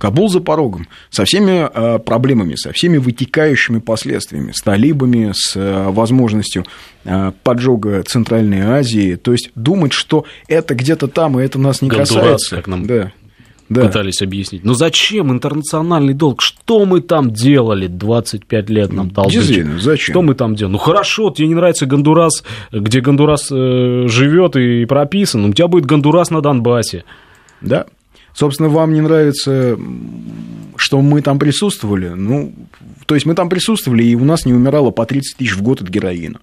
Кабул 0.00 0.30
за 0.30 0.40
порогом, 0.40 0.88
со 1.10 1.26
всеми 1.26 1.68
э, 1.70 1.98
проблемами, 1.98 2.54
со 2.54 2.72
всеми 2.72 2.96
вытекающими 2.96 3.80
последствиями, 3.80 4.52
с 4.52 4.62
талибами, 4.62 5.32
с 5.34 5.54
э, 5.54 5.88
возможностью 5.90 6.64
э, 7.04 7.32
поджога 7.42 8.02
Центральной 8.04 8.62
Азии. 8.62 9.16
То 9.16 9.32
есть 9.32 9.50
думать, 9.54 9.92
что 9.92 10.24
это 10.48 10.74
где-то 10.74 11.06
там, 11.06 11.38
и 11.38 11.44
это 11.44 11.58
нас 11.58 11.82
не 11.82 11.90
Гондурас, 11.90 12.08
касается. 12.08 12.56
как 12.56 12.66
нам 12.66 12.86
да 12.86 13.12
да. 13.70 13.86
пытались 13.86 14.20
объяснить. 14.20 14.64
Но 14.64 14.74
зачем 14.74 15.30
интернациональный 15.30 16.12
долг? 16.12 16.42
Что 16.42 16.84
мы 16.84 17.00
там 17.00 17.32
делали 17.32 17.86
25 17.86 18.68
лет 18.68 18.92
нам 18.92 19.10
толдычат? 19.10 19.80
Зачем? 19.80 20.12
Что 20.12 20.22
мы 20.22 20.34
там 20.34 20.56
делали? 20.56 20.72
Ну 20.72 20.78
хорошо, 20.78 21.30
тебе 21.30 21.48
не 21.48 21.54
нравится 21.54 21.86
Гондурас, 21.86 22.42
где 22.72 23.00
Гондурас 23.00 23.48
э, 23.50 24.06
живет 24.08 24.56
и 24.56 24.84
прописан, 24.84 25.44
у 25.44 25.52
тебя 25.52 25.68
будет 25.68 25.86
Гондурас 25.86 26.30
на 26.30 26.42
Донбассе. 26.42 27.04
Да. 27.60 27.86
Собственно, 28.34 28.68
вам 28.68 28.92
не 28.92 29.00
нравится, 29.00 29.78
что 30.76 31.00
мы 31.00 31.22
там 31.22 31.38
присутствовали? 31.38 32.08
Ну, 32.08 32.52
то 33.06 33.14
есть 33.14 33.26
мы 33.26 33.34
там 33.34 33.48
присутствовали, 33.48 34.04
и 34.04 34.14
у 34.14 34.24
нас 34.24 34.46
не 34.46 34.52
умирало 34.52 34.90
по 34.90 35.06
30 35.06 35.36
тысяч 35.36 35.54
в 35.54 35.62
год 35.62 35.80
от 35.80 35.88
героина 35.88 36.40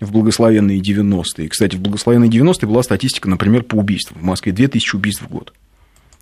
в 0.00 0.12
благословенные 0.12 0.80
90-е. 0.80 1.48
Кстати, 1.48 1.76
в 1.76 1.80
благословенные 1.80 2.30
90-е 2.30 2.68
была 2.68 2.82
статистика, 2.82 3.28
например, 3.28 3.64
по 3.64 3.76
убийствам. 3.76 4.20
В 4.20 4.24
Москве 4.24 4.52
2000 4.52 4.96
убийств 4.96 5.22
в 5.22 5.28
год 5.28 5.52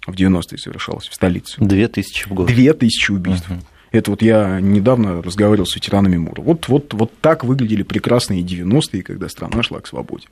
в 0.07 0.15
90-е 0.15 0.59
совершалось 0.59 1.09
в 1.09 1.15
столице. 1.15 1.57
Две 1.59 1.89
тысячи 1.89 2.27
в 2.29 2.33
год. 2.33 2.47
Две 2.47 2.73
тысячи 2.73 3.11
убийств. 3.11 3.51
Угу. 3.51 3.61
Это 3.93 4.11
вот 4.11 4.23
я 4.23 4.61
недавно 4.61 5.23
разговаривал 5.23 5.67
с 5.67 5.75
ветеранами 5.75 6.17
МУРа. 6.17 6.43
Вот, 6.43 6.69
вот, 6.69 6.93
вот 6.93 7.13
так 7.21 7.45
выглядели 7.45 7.83
прекрасные 7.83 8.43
90-е, 8.43 9.03
когда 9.03 9.29
страна 9.29 9.63
шла 9.63 9.81
к 9.81 9.87
свободе. 9.87 10.27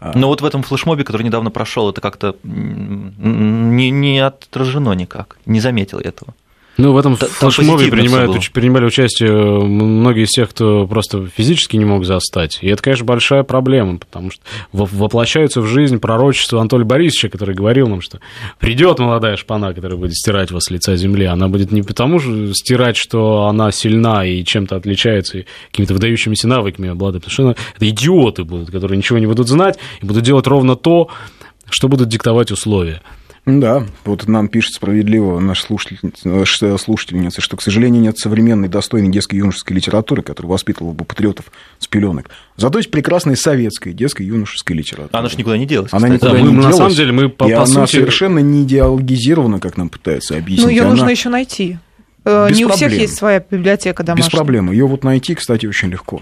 А 0.00 0.16
Но 0.16 0.28
вот 0.28 0.40
в 0.40 0.44
этом 0.44 0.62
флешмобе, 0.62 1.04
который 1.04 1.22
недавно 1.22 1.50
прошел, 1.50 1.90
это 1.90 2.00
как-то 2.00 2.36
не, 2.42 3.90
не 3.90 4.18
отражено 4.20 4.92
никак. 4.92 5.38
Не 5.46 5.60
заметил 5.60 5.98
этого. 5.98 6.34
Ну, 6.78 6.92
в 6.92 6.96
этом 6.96 7.16
флешмобе 7.16 7.88
принимают, 7.88 8.52
принимали 8.52 8.84
участие 8.86 9.32
многие 9.32 10.22
из 10.22 10.28
тех, 10.28 10.48
кто 10.50 10.86
просто 10.86 11.26
физически 11.26 11.76
не 11.76 11.84
мог 11.84 12.04
застать. 12.04 12.60
И 12.62 12.68
это, 12.68 12.80
конечно, 12.80 13.04
большая 13.04 13.42
проблема, 13.42 13.98
потому 13.98 14.30
что 14.30 14.42
воплощаются 14.72 15.60
в 15.60 15.66
жизнь 15.66 15.98
пророчество 15.98 16.60
Анатолия 16.60 16.84
Борисовича, 16.84 17.30
который 17.30 17.56
говорил 17.56 17.88
нам, 17.88 18.00
что 18.00 18.20
придет 18.60 19.00
молодая 19.00 19.36
шпана, 19.36 19.74
которая 19.74 19.98
будет 19.98 20.14
стирать 20.14 20.52
вас 20.52 20.66
с 20.66 20.70
лица 20.70 20.94
земли. 20.94 21.24
Она 21.24 21.48
будет 21.48 21.72
не 21.72 21.82
потому, 21.82 22.20
что 22.20 22.54
стирать, 22.54 22.96
что 22.96 23.46
она 23.46 23.72
сильна 23.72 24.24
и 24.24 24.44
чем-то 24.44 24.76
отличается, 24.76 25.38
и 25.38 25.46
какими-то 25.72 25.94
выдающимися 25.94 26.46
навыками 26.46 26.90
обладает, 26.90 27.24
потому 27.24 27.32
что 27.32 27.42
она, 27.42 27.54
это 27.74 27.88
идиоты 27.88 28.44
будут, 28.44 28.70
которые 28.70 28.98
ничего 28.98 29.18
не 29.18 29.26
будут 29.26 29.48
знать 29.48 29.80
и 30.00 30.06
будут 30.06 30.22
делать 30.22 30.46
ровно 30.46 30.76
то, 30.76 31.08
что 31.68 31.88
будут 31.88 32.08
диктовать 32.08 32.52
условия. 32.52 33.02
Да, 33.48 33.86
вот 34.04 34.28
нам 34.28 34.48
пишет 34.48 34.74
справедливо 34.74 35.40
наш 35.40 35.62
слушательница, 35.62 36.76
слушательница, 36.76 37.40
что, 37.40 37.56
к 37.56 37.62
сожалению, 37.62 38.02
нет 38.02 38.18
современной 38.18 38.68
достойной 38.68 39.10
детской 39.10 39.36
и 39.36 39.38
юношеской 39.38 39.74
литературы, 39.74 40.20
которая 40.22 40.52
воспитывала 40.52 40.92
бы 40.92 41.06
патриотов 41.06 41.46
с 41.78 41.86
пеленок. 41.86 42.28
Зато 42.56 42.78
есть 42.78 42.90
прекрасная 42.90 43.36
советская 43.36 43.94
детская 43.94 44.24
и 44.24 44.26
юношеская 44.26 44.76
литература. 44.76 45.18
Она 45.18 45.30
же 45.30 45.38
никуда 45.38 45.56
не 45.56 45.64
делась. 45.64 45.92
Она 45.94 46.08
никуда 46.08 46.32
да, 46.32 46.40
не 46.40 46.48
мы, 46.48 46.60
делась. 46.60 46.66
На 46.66 46.72
самом 46.72 46.94
деле 46.94 47.12
мы 47.12 47.28
по, 47.30 47.44
и 47.44 47.52
по 47.54 47.62
она 47.62 47.86
сути... 47.86 47.92
совершенно 47.92 48.40
не 48.40 48.64
идеологизирована, 48.64 49.60
как 49.60 49.78
нам 49.78 49.88
пытаются 49.88 50.36
объяснить. 50.36 50.66
Ну, 50.66 50.70
ее 50.70 50.82
она... 50.82 50.90
нужно 50.90 51.08
еще 51.08 51.30
найти. 51.30 51.78
Э, 52.26 52.48
Без 52.50 52.58
не 52.58 52.64
проблем. 52.64 52.74
у 52.74 52.76
всех 52.76 53.00
есть 53.00 53.16
своя 53.16 53.42
библиотека 53.50 54.02
домашняя. 54.02 54.28
Без 54.28 54.36
проблем. 54.36 54.70
Ее 54.70 54.86
вот 54.86 55.04
найти, 55.04 55.34
кстати, 55.34 55.64
очень 55.64 55.88
легко. 55.88 56.20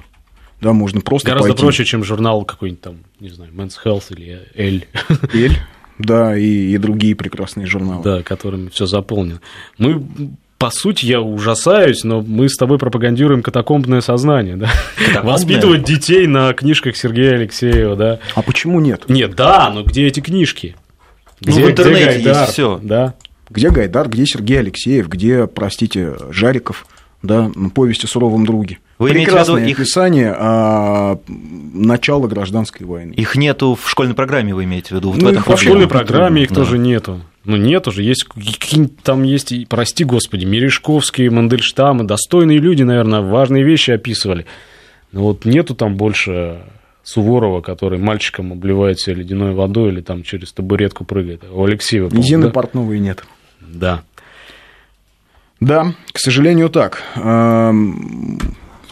Да, 0.60 0.72
можно 0.72 1.00
просто 1.00 1.28
Гораздо 1.28 1.48
пойти. 1.48 1.60
проще, 1.60 1.84
чем 1.84 2.04
журнал 2.04 2.44
какой-нибудь 2.44 2.80
там, 2.80 2.98
не 3.20 3.30
знаю, 3.30 3.50
Men's 3.52 3.74
Health 3.84 4.04
или 4.10 4.46
Эль. 4.54 4.86
Эль? 5.34 5.58
Да, 5.98 6.36
и, 6.36 6.72
и 6.72 6.78
другие 6.78 7.14
прекрасные 7.14 7.66
журналы. 7.66 8.02
Да, 8.02 8.22
которыми 8.22 8.68
все 8.68 8.86
заполнено. 8.86 9.40
Мы 9.78 10.02
по 10.58 10.70
сути, 10.70 11.04
я 11.04 11.20
ужасаюсь, 11.20 12.02
но 12.02 12.22
мы 12.22 12.48
с 12.48 12.56
тобой 12.56 12.78
пропагандируем 12.78 13.42
катакомбное 13.42 14.00
сознание, 14.00 14.56
да? 14.56 14.70
Катакомбное? 14.96 15.32
Воспитывать 15.32 15.84
детей 15.84 16.26
на 16.26 16.54
книжках 16.54 16.96
Сергея 16.96 17.34
Алексеева, 17.34 17.94
да? 17.94 18.18
А 18.34 18.40
почему 18.40 18.80
нет? 18.80 19.04
Нет, 19.08 19.34
да, 19.34 19.70
но 19.70 19.82
где 19.82 20.06
эти 20.06 20.20
книжки? 20.20 20.74
Где, 21.42 21.60
ну, 21.60 21.66
в 21.66 21.70
интернете 21.70 22.18
где 22.18 22.28
есть 22.30 22.52
все. 22.52 22.80
Да. 22.82 23.14
Где 23.50 23.70
Гайдар, 23.70 24.08
где 24.08 24.26
Сергей 24.26 24.60
Алексеев, 24.60 25.08
где, 25.08 25.46
простите, 25.46 26.14
Жариков, 26.30 26.86
да, 27.22 27.50
повесть 27.74 28.04
о 28.04 28.06
суровом 28.06 28.46
друге. 28.46 28.78
Вы 28.98 29.10
Прекрасное 29.10 29.64
виду 29.64 29.80
описание 29.80 30.30
их... 30.30 30.36
а, 30.38 31.18
начала 31.28 32.26
гражданской 32.26 32.86
войны. 32.86 33.12
Их 33.12 33.36
нету 33.36 33.74
в 33.74 33.90
школьной 33.90 34.14
программе, 34.14 34.54
вы 34.54 34.64
имеете 34.64 34.88
в 34.88 34.92
виду? 34.92 35.10
Вот 35.10 35.20
ну, 35.20 35.28
в, 35.28 35.32
этом 35.32 35.56
в 35.56 35.60
школьной 35.60 35.88
программе 35.88 36.42
их 36.42 36.50
да. 36.50 36.54
тоже 36.54 36.78
нету. 36.78 37.20
Ну, 37.44 37.56
нет 37.56 37.86
уже, 37.86 38.02
есть, 38.02 38.26
там 39.02 39.22
есть, 39.22 39.68
прости 39.68 40.04
господи, 40.04 40.44
Мережковские, 40.44 41.30
Мандельштамы, 41.30 42.04
достойные 42.04 42.58
люди, 42.58 42.82
наверное, 42.82 43.20
важные 43.20 43.62
вещи 43.62 43.92
описывали. 43.92 44.46
Но 45.12 45.22
вот 45.22 45.44
нету 45.44 45.74
там 45.74 45.96
больше 45.96 46.62
Суворова, 47.04 47.60
который 47.60 48.00
мальчиком 48.00 48.52
обливает 48.52 48.98
себя 48.98 49.14
ледяной 49.16 49.54
водой 49.54 49.90
или 49.90 50.00
там 50.00 50.24
через 50.24 50.52
табуретку 50.52 51.04
прыгает. 51.04 51.44
У 51.48 51.64
Алексеева, 51.64 52.10
Зины 52.10 52.46
да? 52.46 52.50
Портновой 52.52 52.98
нет. 52.98 53.24
Да. 53.60 54.02
Да, 55.66 55.94
к 56.12 56.18
сожалению, 56.20 56.70
так. 56.70 57.02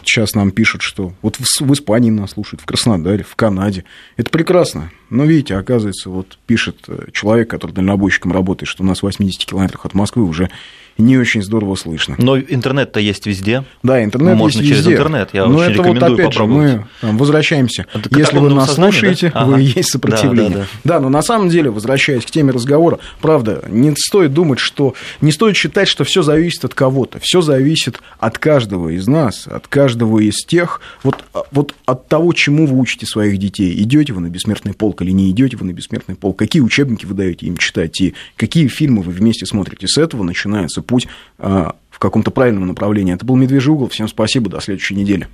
Сейчас 0.03 0.35
нам 0.35 0.51
пишут, 0.51 0.81
что 0.81 1.13
вот 1.21 1.37
в 1.39 1.73
Испании 1.73 2.09
нас 2.09 2.31
слушают, 2.31 2.59
в 2.59 2.65
Краснодаре, 2.65 3.23
в 3.23 3.33
Канаде. 3.37 3.85
Это 4.17 4.29
прекрасно. 4.29 4.91
Но 5.09 5.25
видите, 5.25 5.55
оказывается, 5.55 6.09
вот 6.09 6.37
пишет 6.45 6.77
э, 6.87 7.07
человек, 7.11 7.49
который 7.49 7.71
дальнобойщиком 7.71 8.31
работает, 8.31 8.69
что 8.69 8.83
у 8.83 8.85
нас 8.85 8.99
в 8.99 9.03
80 9.03 9.45
километрах 9.45 9.85
от 9.85 9.93
Москвы 9.93 10.23
уже 10.23 10.49
не 10.97 11.17
очень 11.17 11.43
здорово 11.43 11.75
слышно. 11.75 12.15
Но 12.17 12.39
интернет-то 12.39 12.99
есть 12.99 13.25
везде. 13.25 13.65
Да, 13.83 14.01
интернет 14.03 14.37
Можно 14.37 14.59
есть 14.61 14.69
через 14.69 14.87
интернет. 14.87 15.29
Я 15.33 15.45
Но 15.45 15.57
очень 15.57 15.71
это 15.71 15.81
рекомендую 15.81 16.11
вот 16.11 16.19
опять 16.19 16.33
попробовать. 16.33 16.69
же, 16.69 16.77
мы 16.77 16.87
там, 17.01 17.17
возвращаемся. 17.17 17.85
Это 17.93 18.17
Если 18.17 18.37
вы 18.37 18.49
нас 18.49 18.73
слушаете, 18.73 19.31
да? 19.33 19.45
вы 19.45 19.53
ага. 19.55 19.61
есть 19.61 19.91
сопротивление. 19.91 20.49
Да, 20.49 20.57
да, 20.59 20.67
да. 20.83 20.93
да, 20.95 20.99
но 21.01 21.09
на 21.09 21.21
самом 21.21 21.49
деле, 21.49 21.69
возвращаясь 21.69 22.25
к 22.25 22.31
теме 22.31 22.51
разговора, 22.51 22.99
правда, 23.19 23.63
не 23.67 23.93
стоит 23.97 24.33
думать, 24.33 24.59
что 24.59 24.95
не 25.19 25.31
стоит 25.33 25.57
считать, 25.57 25.89
что 25.89 26.05
все 26.05 26.21
зависит 26.21 26.63
от 26.63 26.73
кого-то. 26.73 27.19
Все 27.21 27.41
зависит 27.41 27.99
от 28.19 28.37
каждого 28.37 28.89
из 28.89 29.05
нас, 29.07 29.47
от 29.47 29.67
каждого 29.67 30.19
из 30.19 30.45
тех, 30.45 30.79
вот, 31.03 31.25
вот 31.51 31.75
от 31.85 32.07
того, 32.07 32.31
чему 32.31 32.67
вы 32.67 32.79
учите 32.79 33.05
своих 33.05 33.37
детей. 33.37 33.75
Идете 33.81 34.13
вы 34.13 34.21
на 34.21 34.29
бессмертный 34.29 34.73
полк 34.95 35.01
или 35.01 35.11
не 35.11 35.29
идете 35.31 35.57
вы 35.57 35.65
на 35.65 35.73
бессмертный 35.73 36.15
полк, 36.15 36.39
какие 36.39 36.61
учебники 36.61 37.05
вы 37.05 37.13
даете 37.13 37.45
им 37.47 37.57
читать 37.57 37.99
и 38.01 38.13
какие 38.37 38.67
фильмы 38.67 39.01
вы 39.01 39.11
вместе 39.11 39.45
смотрите. 39.45 39.87
С 39.87 39.97
этого 39.97 40.23
начинается 40.23 40.81
путь 40.81 41.07
а, 41.37 41.75
в 41.89 41.99
каком-то 41.99 42.31
правильном 42.31 42.67
направлении. 42.67 43.13
Это 43.13 43.25
был 43.25 43.35
«Медвежий 43.35 43.73
угол». 43.73 43.89
Всем 43.89 44.07
спасибо, 44.07 44.49
до 44.49 44.61
следующей 44.61 44.95
недели. 44.95 45.27